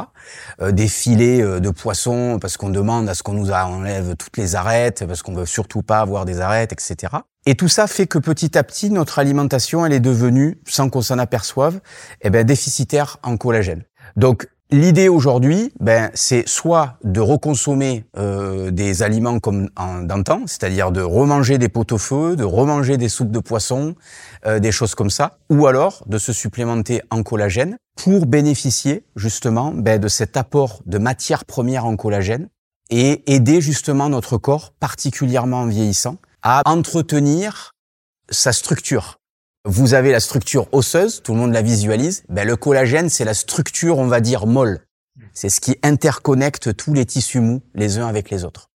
Euh, 0.61 0.73
des 0.73 0.89
filets 0.89 1.61
de 1.61 1.71
poisson 1.71 2.39
parce 2.41 2.57
qu'on 2.57 2.71
demande 2.71 3.09
à 3.09 3.15
ce 3.15 3.23
qu'on 3.23 3.35
nous 3.35 3.53
enlève 3.53 4.17
toutes 4.17 4.37
les 4.39 4.57
arêtes, 4.57 5.05
parce 5.07 5.23
qu'on 5.23 5.35
veut 5.35 5.47
surtout 5.47 5.83
pas 5.83 6.01
avoir 6.01 6.25
des 6.25 6.41
arêtes, 6.41 6.73
etc. 6.73 7.13
Et 7.47 7.55
tout 7.55 7.69
ça 7.69 7.87
fait 7.87 8.07
que 8.07 8.19
petit 8.19 8.57
à 8.57 8.65
petit 8.65 8.91
notre 8.91 9.19
alimentation 9.19 9.85
elle 9.85 9.93
est 9.93 10.01
devenue, 10.01 10.59
sans 10.67 10.89
qu'on 10.89 11.03
s'en 11.03 11.19
aperçoive, 11.19 11.81
eh 12.23 12.31
ben, 12.31 12.45
déficitaire 12.45 13.19
en 13.23 13.37
collagène. 13.37 13.85
Donc 14.17 14.49
L'idée 14.71 15.09
aujourd'hui, 15.09 15.73
ben, 15.81 16.11
c'est 16.13 16.47
soit 16.47 16.99
de 17.03 17.21
reconsommer 17.21 18.05
euh, 18.19 18.71
des 18.71 19.03
aliments 19.03 19.41
comme 19.41 19.71
en 19.77 20.03
d'antan, 20.03 20.43
c'est-à-dire 20.47 20.93
de 20.93 21.01
remanger 21.01 21.57
des 21.57 21.71
pot-au-feu, 21.71 22.37
de 22.37 22.45
remanger 22.45 22.99
des 22.99 23.09
soupes 23.09 23.31
de 23.31 23.39
poisson, 23.39 23.95
euh, 24.45 24.59
des 24.59 24.71
choses 24.71 24.95
comme 24.95 25.09
ça, 25.09 25.39
ou 25.49 25.67
alors 25.67 26.05
de 26.07 26.19
se 26.19 26.35
supplémenter 26.35 27.01
en 27.11 27.23
collagène 27.23 27.79
pour 27.97 28.27
bénéficier 28.27 29.05
justement 29.17 29.73
ben, 29.73 29.99
de 29.99 30.09
cet 30.09 30.37
apport 30.37 30.83
de 30.85 30.99
matières 30.99 31.47
premières 31.47 31.87
en 31.87 31.97
collagène 31.97 32.51
et 32.91 33.23
aider 33.33 33.63
justement 33.63 34.11
notre 34.11 34.37
corps, 34.37 34.75
particulièrement 34.79 35.61
en 35.61 35.67
vieillissant, 35.67 36.19
à 36.43 36.61
entretenir 36.67 37.75
sa 38.29 38.53
structure. 38.53 39.18
Vous 39.65 39.95
avez 39.95 40.13
la 40.13 40.21
structure 40.21 40.67
osseuse, 40.73 41.21
tout 41.23 41.35
le 41.35 41.41
monde 41.41 41.53
la 41.53 41.63
visualise. 41.63 42.25
Ben, 42.29 42.47
le 42.47 42.57
collagène, 42.57 43.09
c'est 43.09 43.25
la 43.25 43.35
structure, 43.35 43.99
on 43.99 44.07
va 44.07 44.21
dire, 44.21 44.47
molle. 44.47 44.81
C'est 45.35 45.49
ce 45.49 45.61
qui 45.61 45.77
interconnecte 45.83 46.77
tous 46.77 46.95
les 46.95 47.05
tissus 47.05 47.41
mous 47.41 47.63
les 47.75 47.99
uns 47.99 48.07
avec 48.07 48.31
les 48.31 48.45
autres. 48.45 48.71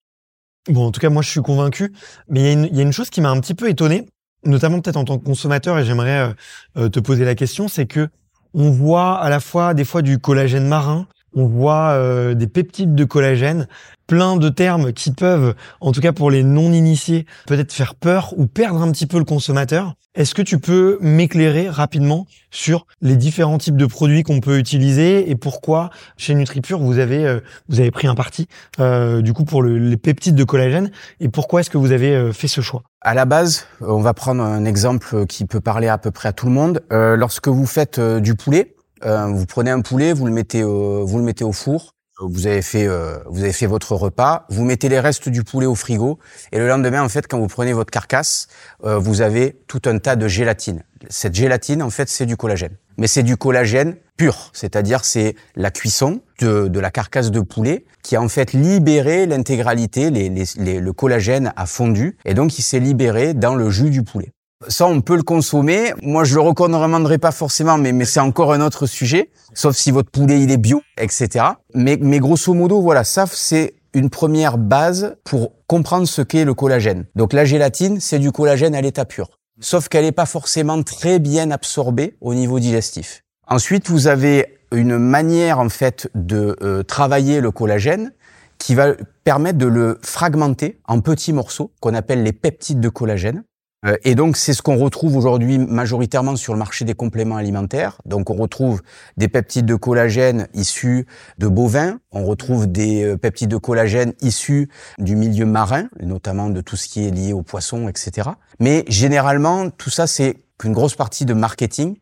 Bon, 0.70 0.86
en 0.86 0.92
tout 0.92 1.00
cas, 1.00 1.10
moi, 1.10 1.22
je 1.22 1.30
suis 1.30 1.42
convaincu. 1.42 1.94
Mais 2.30 2.54
il 2.54 2.76
y, 2.76 2.80
a 2.80 2.84
une 2.84 2.94
chose 2.94 3.10
qui 3.10 3.22
m'a 3.22 3.30
un 3.30 3.40
petit 3.40 3.54
peu 3.54 3.70
étonné, 3.70 4.06
notamment 4.46 4.80
peut-être 4.82 4.98
en 4.98 5.06
tant 5.06 5.18
que 5.18 5.26
consommateur, 5.26 5.80
et 5.80 5.86
j'aimerais 5.86 6.20
euh, 6.20 6.34
euh, 6.78 6.90
te 6.90 7.00
poser 7.00 7.26
la 7.26 7.36
question, 7.36 7.68
c'est 7.68 7.86
que 7.86 8.10
on 8.54 8.70
voit 8.70 9.18
à 9.20 9.30
la 9.30 9.40
fois 9.40 9.74
des 9.74 9.84
fois 9.84 10.02
du 10.02 10.20
collagène 10.20 10.68
marin, 10.68 11.08
on 11.36 11.48
voit 11.48 11.92
euh, 11.92 12.34
des 12.34 12.48
peptides 12.48 12.96
de 12.96 13.04
collagène, 13.06 13.68
plein 14.08 14.38
de 14.38 14.50
termes 14.50 14.94
qui 14.94 15.12
peuvent, 15.12 15.56
en 15.82 15.92
tout 15.92 16.02
cas 16.02 16.12
pour 16.12 16.30
les 16.30 16.44
non-initiés, 16.44 17.26
peut-être 17.48 17.72
faire 17.72 17.96
peur 17.96 18.34
ou 18.38 18.48
perdre 18.48 18.82
un 18.82 18.92
petit 18.92 19.08
peu 19.08 19.18
le 19.18 19.26
consommateur. 19.26 19.96
Est-ce 20.16 20.36
que 20.36 20.44
tu 20.44 20.60
peux 20.60 21.00
m'éclairer 21.02 21.70
rapidement 21.70 22.28
sur 22.52 22.86
les 23.02 23.16
différents 23.16 23.58
types 23.58 23.78
de 23.78 23.88
produits 23.88 24.22
qu'on 24.22 24.42
peut 24.42 24.60
utiliser 24.60 25.32
et 25.32 25.36
pourquoi 25.36 25.90
chez 26.18 26.36
NutriPure 26.36 26.80
vous 26.80 27.00
avez 27.00 27.26
euh, 27.26 27.40
vous 27.68 27.80
avez 27.80 27.90
pris 27.90 28.06
un 28.06 28.14
parti 28.14 28.48
euh, 28.80 29.24
du 29.24 29.34
coup 29.34 29.44
pour 29.44 29.64
les 29.64 29.98
peptides 29.98 30.36
de 30.36 30.44
collagène 30.44 30.92
et 31.20 31.30
pourquoi 31.30 31.62
est-ce 31.62 31.72
que 31.72 31.80
vous 31.80 31.92
avez 31.92 32.32
fait 32.32 32.48
ce 32.48 32.62
choix? 32.62 32.84
À 33.02 33.16
la 33.16 33.26
base, 33.26 33.66
on 33.82 34.02
va 34.02 34.14
prendre 34.14 34.44
un 34.44 34.66
exemple 34.66 35.26
qui 35.26 35.46
peut 35.46 35.60
parler 35.60 35.88
à 35.88 35.98
peu 35.98 36.12
près 36.12 36.30
à 36.30 36.34
tout 36.34 36.46
le 36.46 36.52
monde. 36.52 36.82
lorsque 36.92 37.48
vous 37.48 37.66
faites 37.66 38.00
du 38.00 38.36
poulet, 38.36 38.76
vous 39.06 39.46
prenez 39.46 39.72
un 39.72 39.82
poulet, 39.82 40.14
vous 40.14 40.26
le 40.26 40.32
mettez 40.32 40.64
vous 40.64 41.18
le 41.18 41.24
mettez 41.24 41.44
au 41.44 41.52
four 41.52 41.94
vous 42.20 42.48
avez 42.48 42.62
fait 42.62 42.88
euh, 42.88 43.18
vous 43.26 43.44
avez 43.44 43.54
fait 43.54 43.66
votre 43.66 43.96
repas, 43.96 44.46
vous 44.50 44.64
mettez 44.64 44.90
les 44.90 45.00
restes 45.00 45.30
du 45.30 45.44
poulet 45.44 45.66
au 45.66 45.76
frigo 45.76 46.20
et 46.52 46.60
le 46.60 46.68
lendemain 46.68 47.02
en 47.02 47.10
fait 47.10 47.28
quand 47.28 47.40
vous 47.40 47.48
prenez 47.48 47.74
votre 47.74 47.92
carcasse, 47.92 48.48
euh, 48.84 48.98
vous 48.98 49.22
avez 49.22 49.58
tout 49.68 49.82
un 49.86 49.98
tas 49.98 50.16
de 50.16 50.28
gélatine. 50.28 50.84
Cette 51.10 51.36
gélatine 51.36 51.82
en 51.82 51.90
fait 51.90 52.10
c'est 52.10 52.26
du 52.26 52.38
collagène. 52.38 52.78
Mais 52.98 53.08
c'est 53.08 53.24
du 53.24 53.38
collagène 53.38 53.96
pur, 54.18 54.52
c'est-à-dire 54.54 55.04
c'est 55.04 55.36
la 55.56 55.72
cuisson 55.72 56.22
de, 56.40 56.68
de, 56.68 56.80
la 56.80 56.92
carcasse 56.92 57.32
de 57.32 57.40
poulet 57.40 57.86
qui 58.04 58.16
a 58.16 58.22
en 58.22 58.30
fait 58.30 58.54
libéré 58.54 59.26
l'intégralité, 59.26 60.12
les, 60.12 60.30
les, 60.30 60.80
le 60.80 60.94
collagène 60.94 61.52
a 61.56 61.66
fondu 61.66 62.18
et 62.26 62.36
donc 62.36 62.60
il 62.60 62.62
s'est 62.62 62.80
libéré 62.80 63.34
dans 63.34 63.56
le 63.56 63.72
jus 63.72 63.90
du 63.90 64.04
poulet. 64.04 64.32
Ça, 64.68 64.88
on 64.88 65.02
peut 65.02 65.16
le 65.16 65.24
consommer. 65.24 65.94
Moi, 66.02 66.24
je 66.24 66.36
le 66.36 66.42
recommanderais 66.42 67.18
pas 67.18 67.32
forcément, 67.32 67.78
mais, 67.78 67.92
mais 67.92 68.06
c'est 68.06 68.20
encore 68.20 68.54
un 68.54 68.62
autre 68.62 68.86
sujet. 68.86 69.30
Sauf 69.54 69.76
si 69.76 69.92
votre 69.92 70.10
poulet, 70.10 70.42
il 70.42 70.52
est 70.52 70.58
bio, 70.58 70.82
etc. 70.98 71.46
Mais, 71.74 71.98
mais 72.00 72.20
grosso 72.20 72.54
modo, 72.54 72.82
voilà, 72.82 73.04
ça, 73.04 73.26
c'est 73.32 73.76
une 73.94 74.10
première 74.10 74.58
base 74.58 75.16
pour 75.24 75.52
comprendre 75.68 76.08
ce 76.08 76.22
qu'est 76.22 76.46
le 76.46 76.54
collagène. 76.54 77.06
Donc, 77.16 77.34
la 77.34 77.46
gélatine, 77.46 78.00
c'est 78.00 78.20
du 78.20 78.32
collagène 78.32 78.76
à 78.76 78.82
l'état 78.82 79.06
pur. 79.06 79.30
Sauf 79.60 79.88
qu'elle 79.88 80.06
n'est 80.06 80.12
pas 80.12 80.26
forcément 80.26 80.82
très 80.82 81.20
bien 81.20 81.52
absorbée 81.52 82.16
au 82.22 82.34
niveau 82.34 82.60
digestif. 82.60 83.24
Ensuite, 83.48 83.90
vous 83.90 84.08
avez 84.08 84.60
une 84.72 84.98
manière, 84.98 85.60
en 85.60 85.70
fait, 85.70 86.10
de 86.16 86.58
euh, 86.62 86.84
travailler 86.84 87.40
le 87.40 87.52
collagène 87.52 88.12
qui 88.58 88.76
va 88.76 88.94
permettre 89.24 89.58
de 89.58 89.68
le 89.68 90.00
fragmenter 90.02 90.80
en 90.88 91.02
petits 91.02 91.34
morceaux 91.34 91.72
qu'on 91.82 91.94
appelle 91.94 92.24
les 92.24 92.34
peptides 92.34 92.80
de 92.80 92.90
collagène. 92.90 93.44
Euh, 93.86 93.98
et 94.04 94.16
donc, 94.16 94.38
c'est 94.38 94.54
ce 94.54 94.62
qu'on 94.62 94.78
retrouve 94.78 95.16
aujourd'hui 95.18 95.58
majoritairement 95.58 96.36
sur 96.36 96.54
le 96.54 96.60
marché 96.60 96.86
des 96.86 96.94
compléments 96.94 97.38
alimentaires. 97.38 97.98
Donc, 98.06 98.30
on 98.30 98.36
retrouve 98.36 98.82
des 99.18 99.28
peptides 99.28 99.66
de 99.66 99.76
collagène 99.76 100.48
issus 100.54 101.06
de 101.38 101.48
bovins, 101.48 102.00
on 102.12 102.26
retrouve 102.26 102.68
des 102.68 103.04
euh, 103.04 103.18
peptides 103.18 103.50
de 103.50 103.58
collagène 103.58 104.14
issus 104.22 104.70
du 105.00 105.16
milieu 105.16 105.46
marin, 105.46 105.88
notamment 106.02 106.50
de 106.50 106.62
tout 106.62 106.76
ce 106.76 106.88
qui 106.88 107.08
est 107.08 107.12
lié 107.12 107.34
aux 107.34 107.42
poissons, 107.42 107.88
etc. 107.88 108.30
Mais 108.60 108.86
généralement, 108.88 109.70
tout 109.70 109.90
ça, 109.90 110.08
c'est 110.08 110.38
qu'une 110.58 110.74
grosse 110.74 110.96
partie 110.96 111.26
de 111.26 111.34
marketing. 111.34 111.98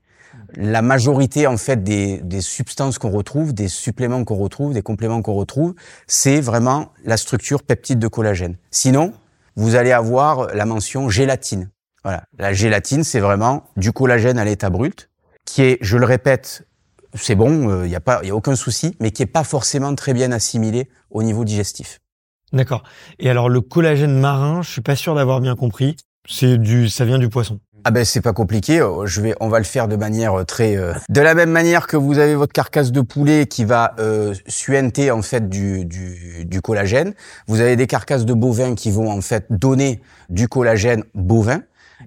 La 0.55 0.81
majorité, 0.81 1.47
en 1.47 1.55
fait, 1.55 1.81
des, 1.81 2.17
des 2.17 2.41
substances 2.41 2.97
qu'on 2.97 3.09
retrouve, 3.09 3.53
des 3.53 3.69
suppléments 3.69 4.25
qu'on 4.25 4.35
retrouve, 4.35 4.73
des 4.73 4.81
compléments 4.81 5.21
qu'on 5.21 5.33
retrouve, 5.33 5.73
c'est 6.07 6.41
vraiment 6.41 6.89
la 7.05 7.15
structure 7.15 7.63
peptide 7.63 7.99
de 7.99 8.07
collagène. 8.09 8.57
Sinon, 8.69 9.13
vous 9.55 9.75
allez 9.75 9.91
avoir 9.91 10.53
la 10.53 10.65
mention 10.65 11.09
gélatine. 11.09 11.69
Voilà. 12.03 12.23
La 12.37 12.53
gélatine, 12.53 13.03
c'est 13.03 13.19
vraiment 13.19 13.63
du 13.77 13.91
collagène 13.91 14.39
à 14.39 14.45
l'état 14.45 14.69
brut, 14.69 15.09
qui 15.45 15.61
est, 15.61 15.77
je 15.81 15.97
le 15.97 16.05
répète, 16.05 16.67
c'est 17.13 17.35
bon, 17.35 17.63
il 17.63 17.69
euh, 17.69 17.87
n'y 17.87 17.95
a 17.95 17.99
pas, 17.99 18.23
y 18.23 18.29
a 18.29 18.35
aucun 18.35 18.55
souci, 18.55 18.95
mais 18.99 19.11
qui 19.11 19.23
est 19.23 19.27
pas 19.27 19.43
forcément 19.43 19.93
très 19.95 20.13
bien 20.13 20.31
assimilé 20.31 20.89
au 21.09 21.23
niveau 21.23 21.43
digestif. 21.45 21.99
D'accord. 22.53 22.83
Et 23.19 23.29
alors 23.29 23.49
le 23.49 23.61
collagène 23.61 24.19
marin, 24.19 24.61
je 24.61 24.71
suis 24.71 24.81
pas 24.81 24.95
sûr 24.95 25.15
d'avoir 25.15 25.39
bien 25.39 25.55
compris. 25.55 25.95
C'est 26.27 26.57
du, 26.57 26.89
ça 26.89 27.05
vient 27.05 27.19
du 27.19 27.29
poisson. 27.29 27.59
Ah 27.83 27.89
ben 27.89 28.05
c'est 28.05 28.21
pas 28.21 28.33
compliqué. 28.33 28.79
Euh, 28.79 29.07
je 29.07 29.21
vais, 29.21 29.35
on 29.39 29.49
va 29.49 29.57
le 29.57 29.65
faire 29.65 29.87
de 29.87 29.95
manière 29.95 30.39
euh, 30.39 30.43
très, 30.43 30.75
de 30.75 31.21
la 31.21 31.33
même 31.33 31.49
manière 31.49 31.87
que 31.87 31.97
vous 31.97 32.19
avez 32.19 32.35
votre 32.35 32.53
carcasse 32.53 32.91
de 32.91 33.01
poulet 33.01 33.47
qui 33.47 33.65
va 33.65 33.95
euh, 33.99 34.35
suinter 34.47 35.09
en 35.09 35.23
fait 35.23 35.49
du, 35.49 35.85
du, 35.85 36.45
du 36.45 36.61
collagène. 36.61 37.13
Vous 37.47 37.59
avez 37.59 37.75
des 37.75 37.87
carcasses 37.87 38.25
de 38.25 38.33
bovins 38.33 38.75
qui 38.75 38.91
vont 38.91 39.09
en 39.09 39.21
fait 39.21 39.45
donner 39.49 40.01
du 40.29 40.47
collagène 40.47 41.03
bovin. 41.15 41.61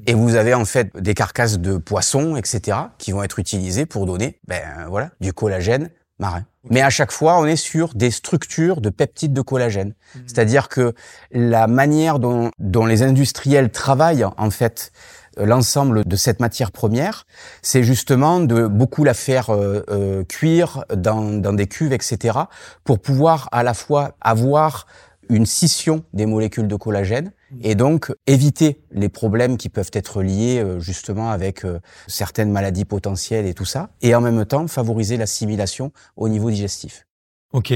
Et 0.07 0.15
vous 0.15 0.35
avez 0.35 0.55
en 0.55 0.65
fait 0.65 0.91
des 0.97 1.15
carcasses 1.15 1.59
de 1.59 1.77
poissons, 1.77 2.37
etc., 2.37 2.79
qui 2.99 3.13
vont 3.13 3.23
être 3.23 3.39
utilisées 3.39 3.87
pour 3.87 4.07
donner, 4.07 4.41
ben 4.49 4.61
voilà, 4.89 5.11
du 5.21 5.33
collagène 5.33 5.91
marin. 6.19 6.45
Mais 6.71 6.81
à 6.81 6.91
chaque 6.91 7.13
fois, 7.13 7.39
on 7.39 7.47
est 7.47 7.57
sur 7.57 7.95
des 7.95 8.11
structures 8.11 8.81
de 8.81 8.91
peptides 8.91 9.33
de 9.33 9.41
collagène. 9.43 9.89
Mmh. 9.89 10.19
C'est-à-dire 10.27 10.69
que 10.69 10.95
la 11.31 11.67
manière 11.67 12.19
dont, 12.19 12.51
dont 12.59 12.87
les 12.87 13.03
industriels 13.03 13.71
travaillent 13.71 14.25
en 14.25 14.51
fait 14.51 14.93
euh, 15.39 15.47
l'ensemble 15.47 16.05
de 16.05 16.17
cette 16.17 16.41
matière 16.41 16.73
première, 16.73 17.27
c'est 17.63 17.83
justement 17.83 18.41
de 18.41 18.67
beaucoup 18.67 19.05
la 19.05 19.15
faire 19.15 19.51
euh, 19.51 19.85
euh, 19.89 20.25
cuire 20.25 20.85
dans, 20.95 21.41
dans 21.41 21.53
des 21.53 21.67
cuves, 21.67 21.93
etc., 21.93 22.39
pour 22.85 22.99
pouvoir 22.99 23.49
à 23.53 23.63
la 23.63 23.75
fois 23.75 24.13
avoir 24.21 24.87
une 25.31 25.47
scission 25.47 26.05
des 26.13 26.27
molécules 26.27 26.69
de 26.69 26.77
collagène 26.77 27.33
et 27.63 27.75
donc 27.75 28.13
éviter 28.27 28.81
les 28.91 29.09
problèmes 29.09 29.57
qui 29.57 29.69
peuvent 29.69 29.91
être 29.93 30.23
liés 30.23 30.61
euh, 30.63 30.81
justement 30.81 31.31
avec 31.31 31.65
euh, 31.65 31.81
certaines 32.07 32.51
maladies 32.51 32.85
potentielles 32.85 33.47
et 33.47 33.55
tout 33.55 33.65
ça, 33.65 33.91
et 34.03 34.15
en 34.15 34.21
même 34.21 34.45
temps 34.45 34.67
favoriser 34.67 35.17
l'assimilation 35.17 35.93
au 36.17 36.29
niveau 36.29 36.51
digestif. 36.51 37.07
Ok. 37.53 37.73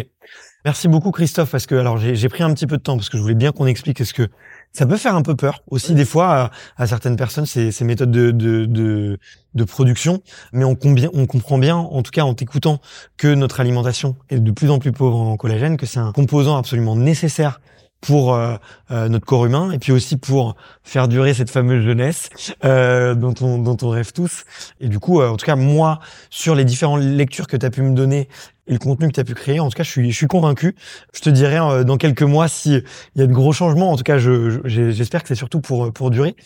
Merci 0.65 0.89
beaucoup 0.89 1.13
Christophe 1.13 1.53
parce 1.53 1.67
que 1.67 1.77
alors 1.77 1.99
j'ai 1.99 2.29
pris 2.29 2.43
un 2.43 2.53
petit 2.53 2.67
peu 2.67 2.79
de 2.79 2.83
temps 2.83 2.97
parce 2.97 3.09
que 3.09 3.17
je 3.17 3.23
voulais 3.23 3.37
bien 3.37 3.53
qu'on 3.53 3.67
explique 3.67 4.05
ce 4.05 4.13
que 4.13 4.29
ça 4.73 4.87
peut 4.87 4.97
faire 4.97 5.15
un 5.15 5.23
peu 5.23 5.37
peur 5.37 5.63
aussi 5.69 5.95
des 5.95 6.05
fois 6.05 6.51
à, 6.77 6.87
certaines 6.89 7.15
personnes 7.15 7.47
ces, 7.47 7.71
ces 7.71 7.85
méthodes 7.85 8.11
de, 8.11 8.33
de, 8.33 8.67
de, 8.67 9.19
de, 9.55 9.65
production, 9.65 10.21
mais 10.53 10.65
on, 10.65 10.77
on 11.15 11.27
comprend 11.27 11.59
bien, 11.59 11.77
en 11.77 12.03
tout 12.03 12.11
cas 12.11 12.23
en 12.23 12.35
t'écoutant, 12.35 12.81
que 13.17 13.33
notre 13.33 13.61
alimentation 13.61 14.17
est 14.31 14.41
de 14.41 14.51
plus 14.51 14.71
en 14.71 14.81
plus 14.81 14.91
pauvre 14.91 15.17
en 15.21 15.37
collagène, 15.37 15.77
que 15.77 15.87
c'est 15.87 16.01
un 16.01 16.13
composant 16.13 16.57
absolument 16.57 16.97
nécessaire 16.97 17.61
pour 18.01 18.35
euh, 18.35 18.57
euh, 18.91 19.09
notre 19.09 19.27
corps 19.27 19.47
humain 19.47 19.71
et 19.73 19.79
puis 19.79 19.93
aussi 19.93 20.17
pour 20.17 20.57
faire 20.83 21.09
durer 21.09 21.35
cette 21.35 21.51
fameuse 21.51 21.85
jeunesse 21.85 22.31
euh, 22.65 23.15
dont, 23.15 23.35
on, 23.41 23.59
dont 23.59 23.77
on 23.83 23.89
rêve 23.91 24.13
tous. 24.13 24.45
Et 24.81 24.89
du 24.89 24.99
coup, 24.99 25.21
en 25.23 25.37
tout 25.37 25.47
cas, 25.47 25.57
moi, 25.57 26.01
sur 26.31 26.55
les 26.55 26.65
différentes 26.65 27.03
lectures 27.03 27.47
que 27.47 27.57
tu 27.57 27.67
as 27.67 27.71
pu 27.71 27.83
me 27.83 27.95
donner 27.95 28.29
et 28.69 28.73
le 28.73 28.79
contenu 28.79 29.09
que 29.09 29.15
tu 29.15 29.21
as 29.21 29.25
pu 29.25 29.35
créer, 29.35 29.61
en 29.61 29.69
tout 29.69 29.77
cas, 29.77 29.83
je 29.83 29.91
suis, 29.91 30.11
je 30.11 30.17
suis 30.17 30.27
convaincu. 30.27 30.77
Je 31.13 31.21
te 31.21 31.31
dirai 31.31 31.85
dans 31.85 31.97
quelques 31.97 32.23
mois 32.23 32.49
s'il 32.49 32.85
y 33.17 33.23
a 33.23 33.27
de 33.27 33.33
gros 33.33 33.53
changements. 33.53 33.91
En 33.91 33.97
tout 33.97 34.05
cas, 34.05 34.19
je, 34.19 34.61
j'espère 34.65 35.23
que 35.23 35.29
c'est 35.29 35.35
surtout 35.35 35.61
pour, 35.61 35.93
pour 35.93 36.11
durer. 36.11 36.37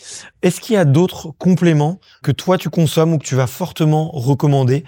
Est-ce 0.41 0.61
qu'il 0.61 0.75
y 0.75 0.77
a 0.77 0.85
d'autres 0.85 1.31
compléments 1.37 1.99
que 2.23 2.31
toi, 2.31 2.57
tu 2.57 2.69
consommes 2.69 3.13
ou 3.13 3.17
que 3.17 3.25
tu 3.25 3.35
vas 3.35 3.47
fortement 3.47 4.09
recommander 4.11 4.83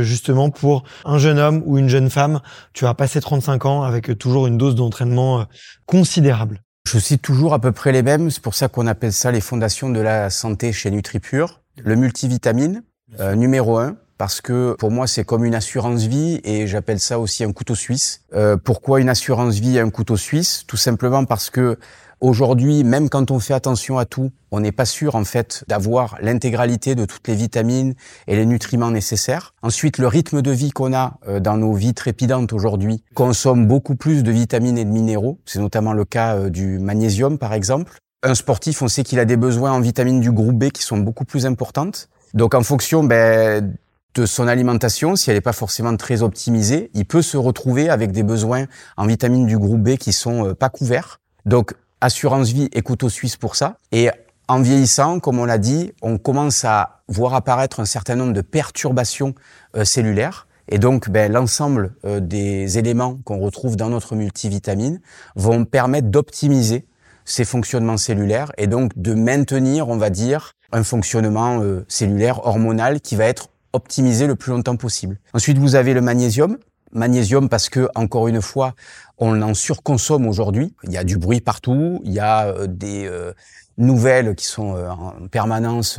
justement 0.00 0.50
pour 0.50 0.84
un 1.04 1.18
jeune 1.18 1.38
homme 1.38 1.62
ou 1.66 1.78
une 1.78 1.88
jeune 1.88 2.10
femme? 2.10 2.40
Tu 2.72 2.84
vas 2.84 2.94
passer 2.94 3.20
35 3.20 3.66
ans 3.66 3.82
avec 3.82 4.18
toujours 4.18 4.46
une 4.46 4.58
dose 4.58 4.74
d'entraînement 4.74 5.46
considérable. 5.86 6.62
Je 6.88 6.98
cite 6.98 7.22
toujours 7.22 7.54
à 7.54 7.60
peu 7.60 7.72
près 7.72 7.92
les 7.92 8.02
mêmes, 8.02 8.30
c'est 8.30 8.42
pour 8.42 8.54
ça 8.54 8.68
qu'on 8.68 8.86
appelle 8.86 9.12
ça 9.12 9.30
les 9.30 9.40
fondations 9.40 9.88
de 9.88 10.00
la 10.00 10.30
santé 10.30 10.72
chez 10.72 10.90
NutriPure. 10.90 11.60
Le 11.78 11.94
multivitamine, 11.94 12.82
euh, 13.20 13.34
numéro 13.34 13.78
un, 13.78 13.96
parce 14.22 14.40
que 14.40 14.76
pour 14.78 14.92
moi 14.92 15.08
c'est 15.08 15.24
comme 15.24 15.44
une 15.44 15.56
assurance 15.56 16.04
vie 16.04 16.40
et 16.44 16.68
j'appelle 16.68 17.00
ça 17.00 17.18
aussi 17.18 17.42
un 17.42 17.52
couteau 17.52 17.74
suisse. 17.74 18.20
Euh, 18.34 18.56
pourquoi 18.56 19.00
une 19.00 19.08
assurance 19.08 19.56
vie 19.56 19.78
et 19.78 19.80
un 19.80 19.90
couteau 19.90 20.16
suisse? 20.16 20.62
Tout 20.68 20.76
simplement 20.76 21.24
parce 21.24 21.50
que 21.50 21.76
Aujourd'hui, 22.20 22.84
même 22.84 23.08
quand 23.08 23.32
on 23.32 23.40
fait 23.40 23.52
attention 23.52 23.98
à 23.98 24.04
tout, 24.04 24.30
on 24.52 24.60
n'est 24.60 24.70
pas 24.70 24.84
sûr 24.84 25.16
en 25.16 25.24
fait 25.24 25.64
d'avoir 25.66 26.18
l'intégralité 26.22 26.94
de 26.94 27.04
toutes 27.04 27.26
les 27.26 27.34
vitamines 27.34 27.94
et 28.28 28.36
les 28.36 28.46
nutriments 28.46 28.92
nécessaires. 28.92 29.54
Ensuite, 29.60 29.98
le 29.98 30.06
rythme 30.06 30.40
de 30.40 30.52
vie 30.52 30.70
qu'on 30.70 30.94
a 30.94 31.18
euh, 31.26 31.40
dans 31.40 31.56
nos 31.56 31.72
vies 31.72 31.94
trépidantes 31.94 32.52
aujourd'hui 32.52 33.02
consomme 33.14 33.66
beaucoup 33.66 33.96
plus 33.96 34.22
de 34.22 34.30
vitamines 34.30 34.78
et 34.78 34.84
de 34.84 34.90
minéraux. 34.90 35.40
C'est 35.46 35.58
notamment 35.58 35.94
le 35.94 36.04
cas 36.04 36.36
euh, 36.36 36.48
du 36.48 36.78
magnésium 36.78 37.38
par 37.38 37.54
exemple. 37.54 37.98
Un 38.22 38.36
sportif, 38.36 38.82
on 38.82 38.86
sait 38.86 39.02
qu'il 39.02 39.18
a 39.18 39.24
des 39.24 39.36
besoins 39.36 39.72
en 39.72 39.80
vitamines 39.80 40.20
du 40.20 40.30
groupe 40.30 40.56
B 40.56 40.68
qui 40.70 40.84
sont 40.84 40.98
beaucoup 40.98 41.24
plus 41.24 41.44
importantes. 41.44 42.08
Donc 42.34 42.54
en 42.54 42.62
fonction 42.62 43.04
ben, 43.04 43.74
de 44.14 44.26
son 44.26 44.46
alimentation, 44.46 45.16
si 45.16 45.30
elle 45.30 45.36
n'est 45.36 45.40
pas 45.40 45.52
forcément 45.52 45.96
très 45.96 46.22
optimisée, 46.22 46.90
il 46.94 47.06
peut 47.06 47.22
se 47.22 47.36
retrouver 47.36 47.88
avec 47.88 48.12
des 48.12 48.22
besoins 48.22 48.66
en 48.96 49.06
vitamines 49.06 49.46
du 49.46 49.58
groupe 49.58 49.82
B 49.82 49.96
qui 49.96 50.12
sont 50.12 50.48
euh, 50.48 50.54
pas 50.54 50.68
couverts. 50.68 51.20
Donc 51.46 51.74
assurance 52.00 52.50
vie 52.50 52.68
et 52.72 52.82
couteau 52.82 53.08
suisse 53.08 53.36
pour 53.36 53.56
ça. 53.56 53.78
Et 53.90 54.10
en 54.48 54.60
vieillissant, 54.60 55.18
comme 55.18 55.38
on 55.38 55.44
l'a 55.44 55.58
dit, 55.58 55.92
on 56.02 56.18
commence 56.18 56.64
à 56.64 57.02
voir 57.08 57.34
apparaître 57.34 57.80
un 57.80 57.84
certain 57.84 58.16
nombre 58.16 58.32
de 58.32 58.42
perturbations 58.42 59.34
euh, 59.76 59.84
cellulaires. 59.84 60.46
Et 60.68 60.78
donc, 60.78 61.08
ben, 61.08 61.32
l'ensemble 61.32 61.94
euh, 62.04 62.20
des 62.20 62.78
éléments 62.78 63.18
qu'on 63.24 63.38
retrouve 63.38 63.76
dans 63.76 63.88
notre 63.88 64.14
multivitamine 64.14 65.00
vont 65.36 65.64
permettre 65.64 66.08
d'optimiser 66.08 66.86
ces 67.24 67.44
fonctionnements 67.44 67.96
cellulaires 67.96 68.52
et 68.58 68.66
donc 68.66 68.92
de 68.96 69.14
maintenir, 69.14 69.88
on 69.88 69.96
va 69.96 70.10
dire, 70.10 70.52
un 70.72 70.82
fonctionnement 70.82 71.62
cellulaire 71.86 72.46
hormonal 72.46 73.00
qui 73.00 73.14
va 73.14 73.26
être 73.26 73.51
optimisé 73.72 74.26
le 74.26 74.36
plus 74.36 74.52
longtemps 74.52 74.76
possible. 74.76 75.18
Ensuite, 75.32 75.58
vous 75.58 75.74
avez 75.74 75.94
le 75.94 76.00
magnésium. 76.00 76.58
Magnésium 76.92 77.48
parce 77.48 77.68
que, 77.68 77.88
encore 77.94 78.28
une 78.28 78.42
fois, 78.42 78.74
on 79.18 79.40
en 79.40 79.54
surconsomme 79.54 80.26
aujourd'hui. 80.26 80.74
Il 80.84 80.92
y 80.92 80.98
a 80.98 81.04
du 81.04 81.16
bruit 81.16 81.40
partout, 81.40 82.00
il 82.04 82.12
y 82.12 82.20
a 82.20 82.46
euh, 82.46 82.66
des 82.66 83.06
euh, 83.06 83.32
nouvelles 83.78 84.34
qui 84.34 84.44
sont 84.44 84.76
euh, 84.76 84.90
en 84.90 85.26
permanence 85.30 85.98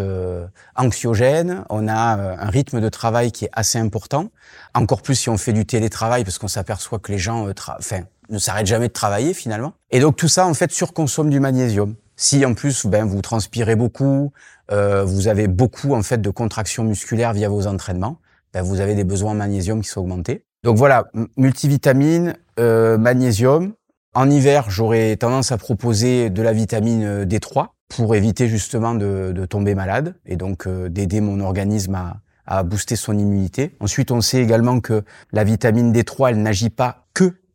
anxiogènes, 0.75 1.63
on 1.69 1.87
a 1.87 1.93
un 1.93 2.49
rythme 2.49 2.79
de 2.79 2.89
travail 2.89 3.31
qui 3.31 3.45
est 3.45 3.49
assez 3.53 3.79
important, 3.79 4.29
encore 4.75 5.01
plus 5.01 5.15
si 5.15 5.29
on 5.29 5.37
fait 5.37 5.53
du 5.53 5.65
télétravail 5.65 6.23
parce 6.23 6.37
qu'on 6.37 6.47
s'aperçoit 6.47 6.99
que 6.99 7.11
les 7.11 7.17
gens 7.17 7.47
ne 8.29 8.37
s'arrêtent 8.37 8.67
jamais 8.67 8.89
de 8.89 8.93
travailler 8.93 9.33
finalement. 9.33 9.73
Et 9.89 9.99
donc 9.99 10.15
tout 10.15 10.27
ça 10.27 10.45
en 10.45 10.53
fait 10.53 10.71
surconsomme 10.71 11.31
du 11.31 11.39
magnésium. 11.39 11.95
Si 12.23 12.45
en 12.45 12.53
plus 12.53 12.85
ben, 12.85 13.05
vous 13.05 13.21
transpirez 13.21 13.75
beaucoup, 13.75 14.31
vous 14.69 15.27
avez 15.27 15.47
beaucoup 15.47 15.93
en 15.93 16.03
fait 16.03 16.21
de 16.21 16.29
contractions 16.29 16.85
musculaires 16.85 17.33
via 17.33 17.49
vos 17.49 17.67
entraînements, 17.67 18.19
ben, 18.53 18.61
vous 18.61 18.79
avez 18.79 18.95
des 18.95 19.03
besoins 19.03 19.31
en 19.31 19.35
magnésium 19.35 19.81
qui 19.81 19.89
sont 19.89 20.01
augmentés. 20.01 20.45
Donc 20.63 20.77
voilà, 20.77 21.05
multivitamine, 21.35 22.35
euh, 22.59 22.97
magnésium. 22.97 23.73
En 24.13 24.29
hiver, 24.29 24.69
j'aurais 24.69 25.17
tendance 25.17 25.51
à 25.51 25.57
proposer 25.57 26.29
de 26.29 26.41
la 26.41 26.53
vitamine 26.53 27.03
euh, 27.03 27.25
D3 27.25 27.67
pour 27.89 28.15
éviter 28.15 28.47
justement 28.47 28.93
de, 28.93 29.33
de 29.35 29.45
tomber 29.45 29.75
malade 29.75 30.15
et 30.25 30.37
donc 30.37 30.67
euh, 30.67 30.87
d'aider 30.87 31.19
mon 31.19 31.41
organisme 31.41 31.95
à, 31.95 32.21
à 32.45 32.63
booster 32.63 32.95
son 32.95 33.17
immunité. 33.17 33.75
Ensuite, 33.79 34.11
on 34.11 34.21
sait 34.21 34.41
également 34.41 34.79
que 34.79 35.03
la 35.31 35.43
vitamine 35.43 35.91
D3, 35.91 36.29
elle 36.29 36.41
n'agit 36.41 36.69
pas 36.69 37.02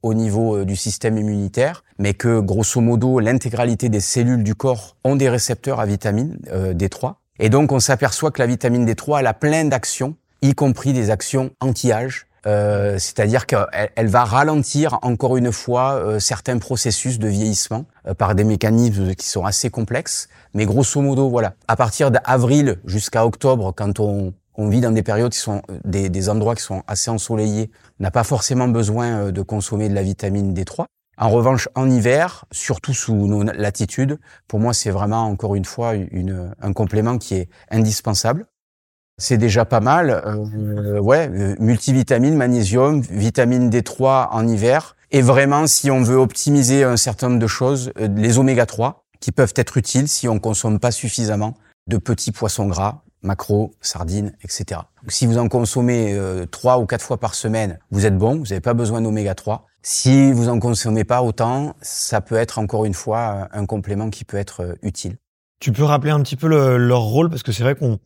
au 0.03 0.15
niveau 0.15 0.65
du 0.65 0.77
système 0.77 1.19
immunitaire, 1.19 1.85
mais 1.99 2.15
que 2.15 2.41
grosso 2.41 2.81
modo, 2.81 3.19
l'intégralité 3.19 3.89
des 3.89 4.01
cellules 4.01 4.45
du 4.45 4.55
corps 4.55 4.97
ont 5.05 5.17
des 5.17 5.29
récepteurs 5.29 5.81
à 5.81 5.87
vitamine 5.87 6.39
D3. 6.53 7.15
Et 7.41 7.49
donc, 7.51 7.73
on 7.73 7.81
s'aperçoit 7.81 8.31
que 8.31 8.41
la 8.41 8.47
vitamine 8.47 8.87
D3, 8.87 9.21
elle 9.21 9.27
a 9.27 9.35
plein 9.35 9.65
d'actions, 9.65 10.17
y 10.43 10.55
compris 10.55 10.93
des 10.93 11.11
actions 11.11 11.51
anti-âge, 11.61 12.29
euh, 12.47 12.99
c'est-à-dire 12.99 13.47
qu'elle 13.47 13.91
elle 13.97 14.07
va 14.07 14.25
ralentir 14.25 14.99
encore 15.03 15.37
une 15.37 15.53
fois 15.53 15.95
euh, 15.95 16.21
certains 16.21 16.59
processus 16.59 17.19
de 17.19 17.29
vieillissement 17.29 17.85
euh, 18.07 18.15
par 18.15 18.35
des 18.35 18.45
mécanismes 18.45 19.15
qui 19.15 19.27
sont 19.27 19.45
assez 19.45 19.71
complexes. 19.71 20.29
Mais 20.55 20.65
grosso 20.65 21.01
modo, 21.01 21.29
voilà, 21.29 21.55
à 21.67 21.77
partir 21.77 22.11
d'avril 22.11 22.79
jusqu'à 22.87 23.27
octobre, 23.27 23.73
quand 23.77 23.99
on, 24.01 24.33
on, 24.57 24.69
vit 24.69 24.81
dans 24.81 24.93
des 24.93 25.03
périodes 25.03 25.33
qui 25.33 25.39
sont 25.39 25.63
des, 25.85 26.09
des 26.09 26.29
endroits 26.29 26.55
qui 26.55 26.63
sont 26.63 26.83
assez 26.87 27.11
ensoleillés, 27.11 27.71
n'a 28.01 28.11
pas 28.11 28.25
forcément 28.25 28.69
besoin 28.69 29.31
de 29.33 29.43
consommer 29.43 29.89
de 29.89 29.95
la 29.95 30.03
vitamine 30.03 30.55
D3. 30.55 30.87
En 31.21 31.31
revanche, 31.31 31.69
en 31.75 31.91
hiver, 31.91 32.45
surtout 32.53 32.95
sous 32.95 33.15
nos 33.15 33.43
latitudes, 33.43 34.19
pour 34.47 34.61
moi, 34.61 34.73
c'est 34.73 34.91
vraiment 34.91 35.25
encore 35.25 35.57
une 35.57 35.65
fois 35.65 35.95
un 36.61 36.73
complément 36.73 37.19
qui 37.19 37.35
est 37.35 37.49
indispensable. 37.71 38.47
C'est 39.21 39.37
déjà 39.37 39.65
pas 39.65 39.81
mal. 39.81 40.11
Euh, 40.11 41.01
ouais, 41.01 41.29
euh, 41.29 41.57
multivitamine, 41.59 42.37
magnésium, 42.37 43.01
vitamine 43.01 43.69
D3 43.69 44.29
en 44.31 44.47
hiver. 44.47 44.97
Et 45.11 45.23
vraiment, 45.23 45.67
si 45.67 45.91
on 45.91 46.03
veut 46.03 46.17
optimiser 46.17 46.85
un 46.85 46.97
certain 46.97 47.29
nombre 47.29 47.41
de 47.41 47.49
choses, 47.49 47.93
euh, 47.99 48.07
les 48.15 48.39
oméga 48.39 48.65
3 48.65 49.05
qui 49.19 49.33
peuvent 49.33 49.55
être 49.57 49.77
utiles 49.77 50.07
si 50.07 50.29
on 50.29 50.39
consomme 50.39 50.79
pas 50.79 50.93
suffisamment 50.93 51.55
de 51.89 51.99
petits 51.99 52.31
poissons 52.31 52.67
gras, 52.67 53.03
macro, 53.29 53.75
sardines, 53.81 54.33
etc. 54.43 54.81
si 55.07 55.27
vous 55.27 55.39
en 55.39 55.49
consommez 55.49 56.19
trois 56.51 56.79
ou 56.79 56.87
quatre 56.87 57.05
fois 57.05 57.19
par 57.19 57.35
semaine, 57.35 57.79
vous 57.91 58.07
êtes 58.07 58.17
bon, 58.17 58.39
vous 58.39 58.47
n'avez 58.47 58.61
pas 58.61 58.75
besoin 58.75 59.01
d'oméga 59.01 59.35
3. 59.35 59.67
Si 59.83 60.33
vous 60.33 60.49
en 60.49 60.59
consommez 60.59 61.05
pas 61.05 61.23
autant, 61.23 61.77
ça 61.81 62.21
peut 62.21 62.35
être 62.35 62.59
encore 62.59 62.85
une 62.85 62.95
fois 62.95 63.49
un 63.53 63.67
complément 63.67 64.11
qui 64.11 64.25
peut 64.25 64.37
être 64.37 64.77
utile. 64.83 65.19
Tu 65.61 65.73
peux 65.73 65.85
rappeler 65.85 66.11
un 66.11 66.21
petit 66.23 66.37
peu 66.37 66.49
leur 66.49 67.03
rôle 67.03 67.31
parce 67.31 67.43
que 67.43 67.53
c'est 67.53 67.63
vrai 67.63 67.75
qu'on 67.75 67.99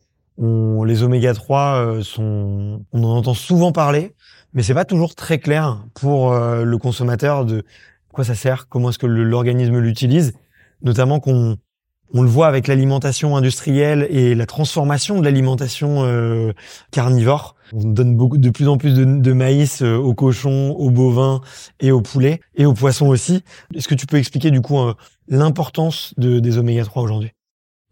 les 0.84 1.02
oméga 1.02 1.34
3 1.34 1.74
euh, 1.76 2.02
sont, 2.02 2.84
on 2.92 3.04
en 3.04 3.16
entend 3.16 3.34
souvent 3.34 3.72
parler, 3.72 4.14
mais 4.54 4.62
c'est 4.62 4.74
pas 4.74 4.84
toujours 4.84 5.14
très 5.14 5.38
clair 5.38 5.84
pour 5.94 6.32
euh, 6.32 6.64
le 6.64 6.78
consommateur 6.78 7.44
de 7.44 7.64
quoi 8.12 8.24
ça 8.24 8.34
sert, 8.34 8.68
comment 8.68 8.90
est-ce 8.90 8.98
que 8.98 9.06
l'organisme 9.06 9.78
l'utilise, 9.78 10.34
notamment 10.82 11.20
qu'on 11.20 11.56
on 12.12 12.22
le 12.22 12.28
voit 12.28 12.46
avec 12.46 12.66
l'alimentation 12.68 13.36
industrielle 13.36 14.06
et 14.10 14.34
la 14.34 14.46
transformation 14.46 15.18
de 15.18 15.24
l'alimentation 15.24 16.04
euh, 16.04 16.52
carnivore. 16.90 17.56
On 17.72 17.84
donne 17.84 18.16
beaucoup, 18.16 18.38
de 18.38 18.50
plus 18.50 18.68
en 18.68 18.76
plus 18.76 18.94
de, 18.94 19.32
maïs 19.32 19.82
aux 19.82 20.14
cochons, 20.14 20.72
aux 20.72 20.90
bovins 20.90 21.40
et 21.80 21.90
aux 21.90 22.02
poulets 22.02 22.40
et 22.54 22.66
aux 22.66 22.74
poissons 22.74 23.06
aussi. 23.06 23.44
Est-ce 23.74 23.88
que 23.88 23.94
tu 23.94 24.06
peux 24.06 24.18
expliquer 24.18 24.50
du 24.50 24.60
coup 24.60 24.78
l'importance 25.28 26.12
de, 26.18 26.38
des 26.38 26.58
oméga 26.58 26.84
3 26.84 27.02
aujourd'hui? 27.02 27.30
euh, 27.30 27.41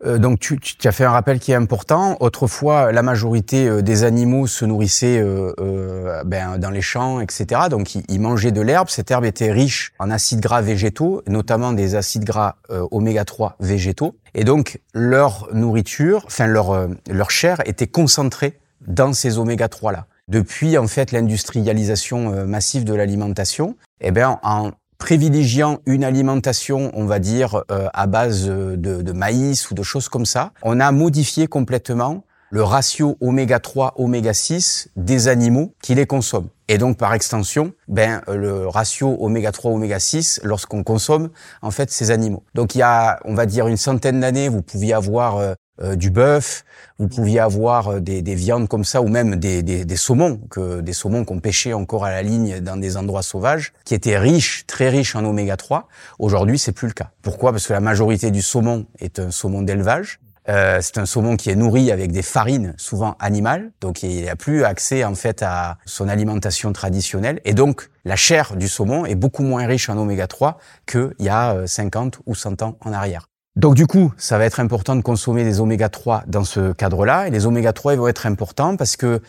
donc 0.05 0.41
tu, 0.41 0.59
tu, 0.59 0.89
as 0.89 0.93
fait 0.93 1.05
un 1.05 1.11
rappel 1.11 1.39
qui 1.39 1.53
est 1.53 1.57
important. 1.57 2.17
Autrefois, 2.21 2.93
la 2.93 3.03
majorité 3.03 3.69
euh, 3.69 3.83
des 3.83 4.05
animaux 4.05 4.47
se 4.47 4.65
nourrissaient 4.65 5.19
euh, 5.19 5.53
euh, 5.61 6.25
ben, 6.25 6.59
dans 6.59 6.71
les 6.71 6.81
champs, 6.81 7.21
etc. 7.21 7.63
Donc 7.69 7.95
ils, 7.95 8.21
mangeaient 8.21 8.53
de 8.53 8.61
l'herbe. 8.61 8.89
Cette 8.89 9.11
herbe 9.11 9.25
était 9.25 9.53
riche 9.53 9.93
en 9.99 10.11
acides 10.11 10.41
gras 10.41 10.63
végétaux, 10.63 11.23
notamment 11.27 11.73
des 11.73 11.95
acides 11.95 12.25
gras 12.25 12.57
oméga 12.91 13.25
3 13.25 13.57
végétaux. 13.61 14.17
Et 14.35 14.45
donc 14.45 14.81
leur 14.95 15.49
nourriture, 15.53 16.23
enfin 16.27 16.47
leur 16.47 16.89
leur 17.11 17.31
chair 17.31 17.61
était 17.67 17.87
concentrée 17.87 18.59
dans 18.87 19.13
ces 19.13 19.39
oméga 19.39 19.69
3 19.69 19.93
là. 19.93 20.07
Depuis 20.29 20.79
en 20.79 20.87
fait 20.87 21.13
l'industrialisation 21.13 22.47
massive 22.47 22.85
de 22.85 22.95
l'alimentation, 22.95 23.77
eh 24.01 24.13
ben 24.13 24.39
en 24.43 24.71
privilégiant 25.01 25.79
une 25.87 26.05
alimentation, 26.05 26.93
on 26.95 27.07
va 27.07 27.19
dire, 27.19 27.65
euh, 27.73 27.89
à 27.93 28.07
base 28.07 28.47
de, 28.47 29.13
maïs 29.13 29.69
ou 29.71 29.75
de 29.75 29.83
choses 29.83 30.09
comme 30.09 30.27
ça, 30.27 30.53
on 30.63 30.79
a 30.79 30.93
modifié 30.93 31.49
complètement 31.49 32.23
le 32.51 32.63
ratio 32.63 33.17
oméga 33.21 33.61
3, 33.61 33.95
oméga 33.97 34.35
6 34.35 34.91
des 34.97 35.29
animaux 35.29 35.73
qui 35.83 35.95
les 35.95 36.07
consomment. 36.07 36.49
Et 36.69 36.79
donc, 36.79 36.99
par 36.99 37.15
extension, 37.15 37.73
ben, 37.89 38.23
le 38.29 38.69
ratio 38.69 39.17
oméga 39.21 39.53
3, 39.53 39.73
oméga 39.73 39.99
6 39.99 40.41
lorsqu'on 40.45 40.83
consomme, 40.83 41.31
en 41.63 41.71
fait, 41.71 41.91
ces 41.91 42.11
animaux. 42.11 42.43
Donc, 42.55 42.75
il 42.75 42.79
y 42.79 42.83
a, 42.83 43.21
on 43.25 43.35
va 43.35 43.47
dire, 43.47 43.69
une 43.69 43.77
centaine 43.77 44.21
d'années, 44.21 44.49
vous 44.49 44.63
pouviez 44.63 44.95
avoir 44.95 45.37
euh, 45.37 45.55
euh, 45.83 45.97
du 45.97 46.11
bœuf, 46.11 46.65
vous 46.99 47.09
pouviez 47.09 47.41
avoir 47.41 47.89
euh, 47.89 48.01
des, 48.01 48.23
des, 48.23 48.35
viandes 48.35 48.69
comme 48.69 48.85
ça 48.85 49.01
ou 49.01 49.09
même 49.09 49.37
des, 49.37 49.63
des, 49.63 49.85
des 49.85 49.97
saumons, 49.97 50.39
que, 50.51 50.81
des 50.81 50.93
saumons 50.93 51.25
qu'on 51.25 51.41
pêchait 51.41 51.73
encore 51.73 52.05
à 52.05 52.11
la 52.11 52.23
ligne 52.23 52.61
dans 52.61 52.77
des 52.77 52.97
endroits 52.97 53.23
sauvages, 53.23 53.73
qui 53.85 53.95
étaient 53.95 54.19
riches, 54.19 54.67
très 54.67 54.91
riches 54.91 55.17
en 55.17 55.25
oméga 55.25 55.57
3. 55.57 55.89
Aujourd'hui, 56.19 56.59
c'est 56.59 56.73
plus 56.73 56.89
le 56.89 56.93
cas. 56.93 57.11
Pourquoi? 57.23 57.53
Parce 57.53 57.67
que 57.67 57.73
la 57.73 57.81
majorité 57.81 58.31
du 58.31 58.43
saumon 58.43 58.87
est 58.99 59.19
un 59.19 59.31
saumon 59.31 59.63
d'élevage. 59.63 60.21
Euh, 60.49 60.81
c'est 60.83 60.99
un 60.99 61.07
saumon 61.07 61.37
qui 61.37 61.51
est 61.51 61.55
nourri 61.57 61.93
avec 61.93 62.13
des 62.13 62.23
farines, 62.23 62.75
souvent 62.77 63.17
animales, 63.21 63.71
donc 63.81 64.03
il 64.03 64.25
n'a 64.25 64.37
plus 64.37 64.65
accès 64.65 65.05
en 65.05 65.15
fait 65.15 65.43
à 65.43 65.79
son 65.85 66.09
alimentation 66.09 66.73
traditionnelle. 66.73 67.41
Et 67.45 67.55
donc 67.55 67.89
la 68.05 68.17
chair 68.17 68.57
du 68.57 68.69
saumon 68.69 69.07
est 69.07 69.15
beaucoup 69.15 69.43
moins 69.43 69.67
riche 69.67 69.89
en 69.89 69.97
oméga 69.97 70.27
3 70.27 70.59
qu'il 70.87 71.13
y 71.21 71.29
a 71.29 71.67
50 71.67 72.21
ou 72.27 72.35
100 72.35 72.63
ans 72.63 72.77
en 72.81 72.93
arrière. 72.93 73.30
Donc 73.57 73.75
du 73.75 73.87
coup, 73.87 74.13
ça 74.17 74.39
va 74.39 74.45
être 74.45 74.61
important 74.61 74.95
de 74.95 75.03
consommer 75.03 75.43
des 75.43 75.61
oméga 75.61 75.89
3 75.89 76.25
dans 76.27 76.45
ce 76.45 76.73
cadre-là. 76.73 77.27
Et 77.27 77.31
les 77.31 77.47
oméga 77.47 77.73
3 77.73 77.95
ils 77.95 77.99
vont 77.99 78.09
être 78.09 78.27
importants 78.27 78.77
parce 78.77 78.97
que 78.97 79.21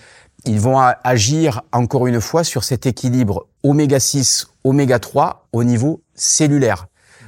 ils 0.46 0.60
vont 0.60 0.80
agir 0.80 1.62
encore 1.72 2.08
une 2.08 2.22
fois 2.22 2.44
sur 2.44 2.64
cet 2.64 2.86
équilibre 2.86 3.48
oméga 3.64 4.00
6, 4.00 4.48
oméga 4.64 5.00
3 5.00 5.48
au 5.54 5.64
niveau 5.64 6.02
cellulaire. 6.16 6.88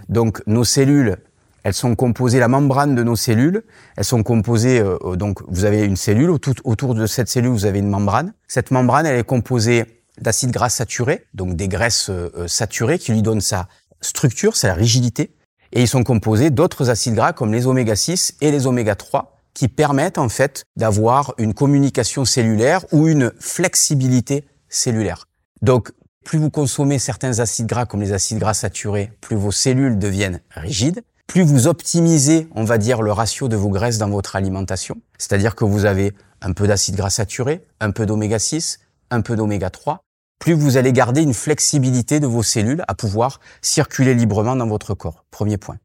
Donc 0.10 0.42
nos 0.48 0.64
cellules, 0.64 1.18
elles 1.64 1.74
sont 1.74 1.96
composées, 1.96 2.40
la 2.40 2.48
membrane 2.48 2.96
de 2.96 3.04
nos 3.04 3.16
cellules, 3.16 3.64
elles 3.98 4.04
sont 4.04 4.24
composées, 4.24 4.80
euh, 4.80 4.98
euh, 5.04 5.16
donc 5.16 5.42
vous 5.48 5.66
avez 5.66 5.84
une 5.84 5.96
cellule, 5.96 6.30
autour, 6.30 6.54
autour 6.64 6.96
de 6.96 7.06
cette 7.06 7.30
cellule 7.30 7.52
vous 7.52 7.66
avez 7.66 7.80
une 7.80 7.90
membrane. 7.90 8.34
Cette 8.48 8.72
membrane, 8.72 9.06
elle 9.06 9.18
est 9.18 9.24
composée 9.24 9.86
d'acides 10.20 10.52
gras 10.52 10.70
saturés, 10.70 11.26
donc 11.34 11.56
des 11.56 11.68
graisses 11.68 12.10
euh, 12.10 12.48
saturées 12.48 13.00
qui 13.00 13.12
lui 13.14 13.22
donnent 13.22 13.42
sa 13.42 13.68
structure, 14.02 14.56
sa 14.56 14.74
rigidité 14.74 15.32
et 15.74 15.82
ils 15.82 15.88
sont 15.88 16.04
composés 16.04 16.52
d'autres 16.52 16.90
acides 16.90 17.16
gras 17.16 17.34
comme 17.34 17.52
les 17.52 17.68
oméga 17.68 17.96
6 17.96 18.36
et 18.42 18.52
les 18.52 18.68
oméga 18.68 18.96
3 18.96 19.38
qui 19.54 19.68
permettent 19.68 20.18
en 20.18 20.30
fait 20.30 20.64
d'avoir 20.78 21.34
une 21.38 21.54
communication 21.54 22.26
cellulaire 22.26 22.86
ou 22.92 23.08
une 23.08 23.32
flexibilité 23.40 24.46
cellulaire. 24.70 25.28
Donc, 25.62 25.92
plus 26.24 26.40
vous 26.40 26.50
consommez 26.50 27.00
certains 27.00 27.40
acides 27.40 27.68
gras 27.68 27.86
comme 27.86 28.02
les 28.02 28.14
acides 28.14 28.40
gras 28.40 28.54
saturés, 28.54 29.12
plus 29.22 29.36
vos 29.36 29.52
cellules 29.52 30.00
deviennent 30.00 30.40
rigides, 30.52 31.04
plus 31.28 31.44
vous 31.44 31.68
optimisez, 31.68 32.48
on 32.56 32.64
va 32.64 32.78
dire, 32.78 33.02
le 33.02 33.12
ratio 33.12 33.48
de 33.48 33.56
vos 33.56 33.70
graisses 33.70 33.98
dans 33.98 34.10
votre 34.10 34.36
alimentation. 34.36 34.96
C'est-à-dire 35.18 35.56
que 35.56 35.66
vous 35.66 35.86
avez 35.86 36.14
un 36.42 36.54
peu 36.54 36.68
d'acides 36.68 36.96
gras 36.96 37.10
saturés, 37.10 37.66
un 37.80 37.92
peu 37.92 38.06
d'oméga 38.06 38.40
6, 38.40 38.80
un 39.10 39.22
peu 39.22 39.36
d'oméga 39.36 39.70
3, 39.70 40.04
plus 40.40 40.54
vous 40.54 40.78
allez 40.78 40.92
garder 40.92 41.22
une 41.22 41.34
flexibilité 41.34 42.20
de 42.20 42.28
vos 42.28 42.44
cellules 42.44 42.84
à 42.88 42.96
pouvoir 42.96 43.40
circuler 43.62 44.14
librement 44.14 44.56
dans 44.56 44.68
votre 44.68 44.94
corps. 44.94 45.24
Premier 45.32 45.58
point. 45.58 45.78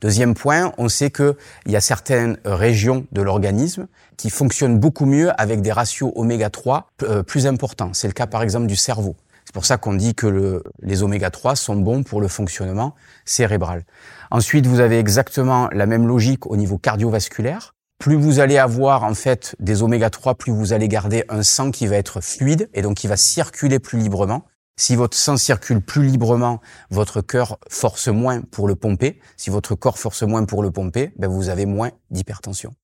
Deuxième 0.00 0.34
point, 0.34 0.72
on 0.76 0.90
sait 0.90 1.10
qu'il 1.10 1.34
y 1.66 1.76
a 1.76 1.80
certaines 1.80 2.36
régions 2.44 3.06
de 3.12 3.22
l'organisme 3.22 3.86
qui 4.18 4.28
fonctionnent 4.28 4.78
beaucoup 4.78 5.06
mieux 5.06 5.30
avec 5.40 5.62
des 5.62 5.72
ratios 5.72 6.12
oméga 6.14 6.50
3 6.50 6.90
euh, 7.04 7.22
plus 7.22 7.46
importants. 7.46 7.94
C'est 7.94 8.06
le 8.06 8.12
cas 8.12 8.26
par 8.26 8.42
exemple 8.42 8.66
du 8.66 8.76
cerveau. 8.76 9.16
C'est 9.46 9.54
pour 9.54 9.64
ça 9.64 9.78
qu'on 9.78 9.94
dit 9.94 10.14
que 10.14 10.26
le, 10.26 10.62
les 10.82 11.02
oméga 11.02 11.30
3 11.30 11.56
sont 11.56 11.76
bons 11.76 12.02
pour 12.02 12.20
le 12.20 12.28
fonctionnement 12.28 12.94
cérébral. 13.24 13.84
Ensuite, 14.30 14.66
vous 14.66 14.80
avez 14.80 14.98
exactement 14.98 15.68
la 15.72 15.86
même 15.86 16.06
logique 16.06 16.46
au 16.46 16.56
niveau 16.56 16.76
cardiovasculaire 16.76 17.74
plus 17.98 18.16
vous 18.16 18.40
allez 18.40 18.58
avoir 18.58 19.04
en 19.04 19.14
fait 19.14 19.56
des 19.58 19.82
oméga 19.82 20.10
3, 20.10 20.34
plus 20.34 20.52
vous 20.52 20.72
allez 20.72 20.88
garder 20.88 21.24
un 21.28 21.42
sang 21.42 21.70
qui 21.70 21.86
va 21.86 21.96
être 21.96 22.20
fluide 22.20 22.68
et 22.74 22.82
donc 22.82 22.96
qui 22.96 23.06
va 23.06 23.16
circuler 23.16 23.78
plus 23.78 23.98
librement. 23.98 24.44
Si 24.76 24.96
votre 24.96 25.16
sang 25.16 25.36
circule 25.36 25.80
plus 25.80 26.04
librement, 26.04 26.60
votre 26.90 27.20
cœur 27.20 27.58
force 27.68 28.08
moins 28.08 28.40
pour 28.40 28.66
le 28.66 28.74
pomper. 28.74 29.20
Si 29.36 29.48
votre 29.50 29.74
corps 29.74 29.98
force 29.98 30.22
moins 30.24 30.44
pour 30.44 30.62
le 30.62 30.70
pomper, 30.72 31.12
ben 31.16 31.28
vous 31.28 31.48
avez 31.48 31.64
moins 31.64 31.92
d'hypertension. 32.10 32.74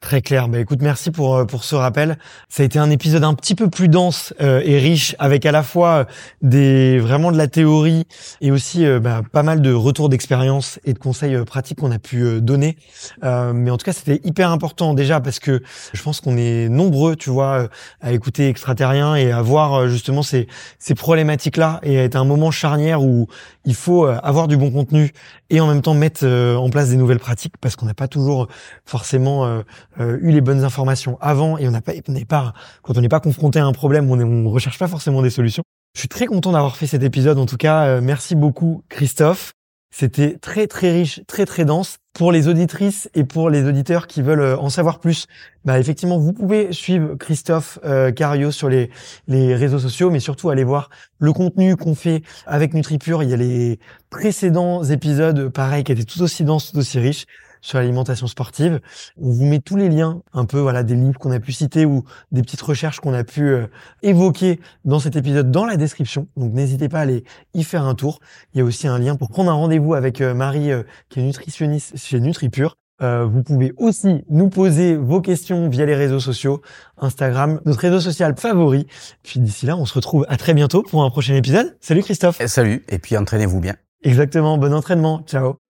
Très 0.00 0.22
clair. 0.22 0.48
Bah, 0.48 0.58
écoute, 0.58 0.80
merci 0.80 1.10
pour 1.10 1.36
euh, 1.36 1.44
pour 1.44 1.62
ce 1.62 1.74
rappel. 1.74 2.16
Ça 2.48 2.62
a 2.62 2.66
été 2.66 2.78
un 2.78 2.88
épisode 2.88 3.22
un 3.22 3.34
petit 3.34 3.54
peu 3.54 3.68
plus 3.68 3.88
dense 3.88 4.32
euh, 4.40 4.62
et 4.64 4.78
riche, 4.78 5.14
avec 5.18 5.44
à 5.44 5.52
la 5.52 5.62
fois 5.62 5.90
euh, 5.90 6.04
des 6.40 6.98
vraiment 6.98 7.30
de 7.30 7.36
la 7.36 7.48
théorie 7.48 8.06
et 8.40 8.50
aussi 8.50 8.86
bah, 8.98 9.20
pas 9.30 9.42
mal 9.42 9.60
de 9.60 9.74
retours 9.74 10.08
d'expérience 10.08 10.80
et 10.84 10.94
de 10.94 10.98
conseils 10.98 11.44
pratiques 11.44 11.80
qu'on 11.80 11.90
a 11.90 11.98
pu 11.98 12.40
donner. 12.40 12.78
mais 13.22 13.70
en 13.70 13.76
tout 13.76 13.84
cas, 13.84 13.92
c'était 13.92 14.20
hyper 14.24 14.50
important 14.50 14.94
déjà 14.94 15.20
parce 15.20 15.38
que 15.38 15.62
je 15.92 16.02
pense 16.02 16.20
qu'on 16.22 16.38
est 16.38 16.70
nombreux, 16.70 17.14
tu 17.14 17.28
vois, 17.28 17.68
à 18.00 18.12
écouter 18.12 18.48
extraterrien 18.48 19.16
et 19.16 19.30
à 19.32 19.42
voir 19.42 19.86
justement 19.88 20.22
ces 20.22 20.48
ces 20.78 20.94
problématiques 20.94 21.58
là 21.58 21.78
et 21.82 21.98
à 21.98 22.04
être 22.04 22.16
un 22.16 22.24
moment 22.24 22.50
charnière 22.50 23.02
où 23.02 23.28
il 23.66 23.74
faut 23.74 24.06
avoir 24.06 24.48
du 24.48 24.56
bon 24.56 24.70
contenu 24.70 25.12
et 25.50 25.60
en 25.60 25.66
même 25.66 25.82
temps 25.82 25.94
mettre 25.94 26.26
en 26.26 26.70
place 26.70 26.88
des 26.88 26.96
nouvelles 26.96 27.18
pratiques 27.18 27.56
parce 27.60 27.76
qu'on 27.76 27.86
n'a 27.86 27.94
pas 27.94 28.08
toujours 28.08 28.48
forcément 28.86 29.62
euh, 29.98 30.18
eu 30.20 30.30
les 30.30 30.40
bonnes 30.40 30.64
informations 30.64 31.18
avant 31.20 31.58
et 31.58 31.66
on 31.66 31.70
n'a 31.70 31.80
pas, 31.80 31.92
on 32.08 32.24
pas, 32.24 32.54
quand 32.82 32.96
on 32.96 33.00
n'est 33.00 33.08
pas 33.08 33.20
confronté 33.20 33.58
à 33.58 33.66
un 33.66 33.72
problème, 33.72 34.10
on 34.10 34.16
ne 34.16 34.48
recherche 34.48 34.78
pas 34.78 34.88
forcément 34.88 35.22
des 35.22 35.30
solutions. 35.30 35.64
Je 35.94 36.00
suis 36.00 36.08
très 36.08 36.26
content 36.26 36.52
d'avoir 36.52 36.76
fait 36.76 36.86
cet 36.86 37.02
épisode. 37.02 37.38
En 37.38 37.46
tout 37.46 37.56
cas, 37.56 37.86
euh, 37.86 38.00
merci 38.00 38.36
beaucoup, 38.36 38.82
Christophe. 38.88 39.52
C'était 39.92 40.38
très 40.38 40.68
très 40.68 40.92
riche, 40.92 41.20
très 41.26 41.46
très 41.46 41.64
dense. 41.64 41.96
Pour 42.12 42.32
les 42.32 42.48
auditrices 42.48 43.08
et 43.14 43.24
pour 43.24 43.50
les 43.50 43.64
auditeurs 43.64 44.06
qui 44.06 44.22
veulent 44.22 44.40
euh, 44.40 44.58
en 44.58 44.68
savoir 44.68 45.00
plus, 45.00 45.26
bah 45.64 45.78
effectivement, 45.78 46.18
vous 46.18 46.32
pouvez 46.32 46.72
suivre 46.72 47.14
Christophe 47.16 47.78
euh, 47.84 48.12
Cario 48.12 48.50
sur 48.52 48.68
les, 48.68 48.90
les 49.26 49.54
réseaux 49.54 49.78
sociaux, 49.78 50.10
mais 50.10 50.20
surtout 50.20 50.50
aller 50.50 50.64
voir 50.64 50.90
le 51.18 51.32
contenu 51.32 51.76
qu'on 51.76 51.94
fait 51.94 52.22
avec 52.46 52.74
NutriPure. 52.74 53.22
Il 53.22 53.30
y 53.30 53.34
a 53.34 53.36
les 53.36 53.78
précédents 54.10 54.82
épisodes, 54.84 55.48
pareil, 55.48 55.82
qui 55.82 55.92
étaient 55.92 56.04
tout 56.04 56.22
aussi 56.22 56.44
denses, 56.44 56.72
tout 56.72 56.78
aussi 56.78 56.98
riches. 56.98 57.26
Sur 57.60 57.78
l'alimentation 57.78 58.26
sportive. 58.26 58.80
On 59.20 59.30
vous 59.30 59.46
met 59.46 59.60
tous 59.60 59.76
les 59.76 59.88
liens, 59.88 60.22
un 60.32 60.44
peu 60.44 60.58
voilà 60.58 60.82
des 60.82 60.94
livres 60.94 61.18
qu'on 61.18 61.30
a 61.30 61.40
pu 61.40 61.52
citer 61.52 61.84
ou 61.84 62.04
des 62.32 62.42
petites 62.42 62.60
recherches 62.60 63.00
qu'on 63.00 63.14
a 63.14 63.24
pu 63.24 63.48
euh, 63.48 63.66
évoquer 64.02 64.60
dans 64.84 64.98
cet 64.98 65.16
épisode 65.16 65.50
dans 65.50 65.64
la 65.64 65.76
description. 65.76 66.28
Donc 66.36 66.52
n'hésitez 66.52 66.88
pas 66.88 66.98
à 66.98 67.02
aller 67.02 67.24
y 67.54 67.64
faire 67.64 67.84
un 67.84 67.94
tour. 67.94 68.20
Il 68.54 68.58
y 68.58 68.60
a 68.60 68.64
aussi 68.64 68.88
un 68.88 68.98
lien 68.98 69.16
pour 69.16 69.28
prendre 69.28 69.50
un 69.50 69.54
rendez-vous 69.54 69.94
avec 69.94 70.20
euh, 70.20 70.34
Marie, 70.34 70.72
euh, 70.72 70.82
qui 71.08 71.20
est 71.20 71.22
nutritionniste 71.22 71.96
chez 71.96 72.20
NutriPure. 72.20 72.76
vous 73.00 73.42
pouvez 73.42 73.72
aussi 73.78 74.24
nous 74.28 74.50
poser 74.50 74.96
vos 74.96 75.20
questions 75.22 75.68
via 75.70 75.86
les 75.86 75.94
réseaux 75.94 76.20
sociaux, 76.20 76.60
Instagram, 76.98 77.60
notre 77.64 77.80
réseau 77.80 78.00
social 78.00 78.34
favori. 78.36 78.86
Puis 79.22 79.40
d'ici 79.40 79.64
là, 79.66 79.76
on 79.76 79.86
se 79.86 79.94
retrouve 79.94 80.26
à 80.28 80.36
très 80.36 80.52
bientôt 80.52 80.82
pour 80.82 81.02
un 81.02 81.10
prochain 81.10 81.34
épisode. 81.34 81.76
Salut 81.80 82.02
Christophe. 82.02 82.44
Salut, 82.46 82.84
et 82.88 82.98
puis 82.98 83.16
entraînez-vous 83.16 83.60
bien. 83.60 83.76
Exactement, 84.02 84.58
bon 84.58 84.72
entraînement. 84.74 85.22
Ciao. 85.26 85.69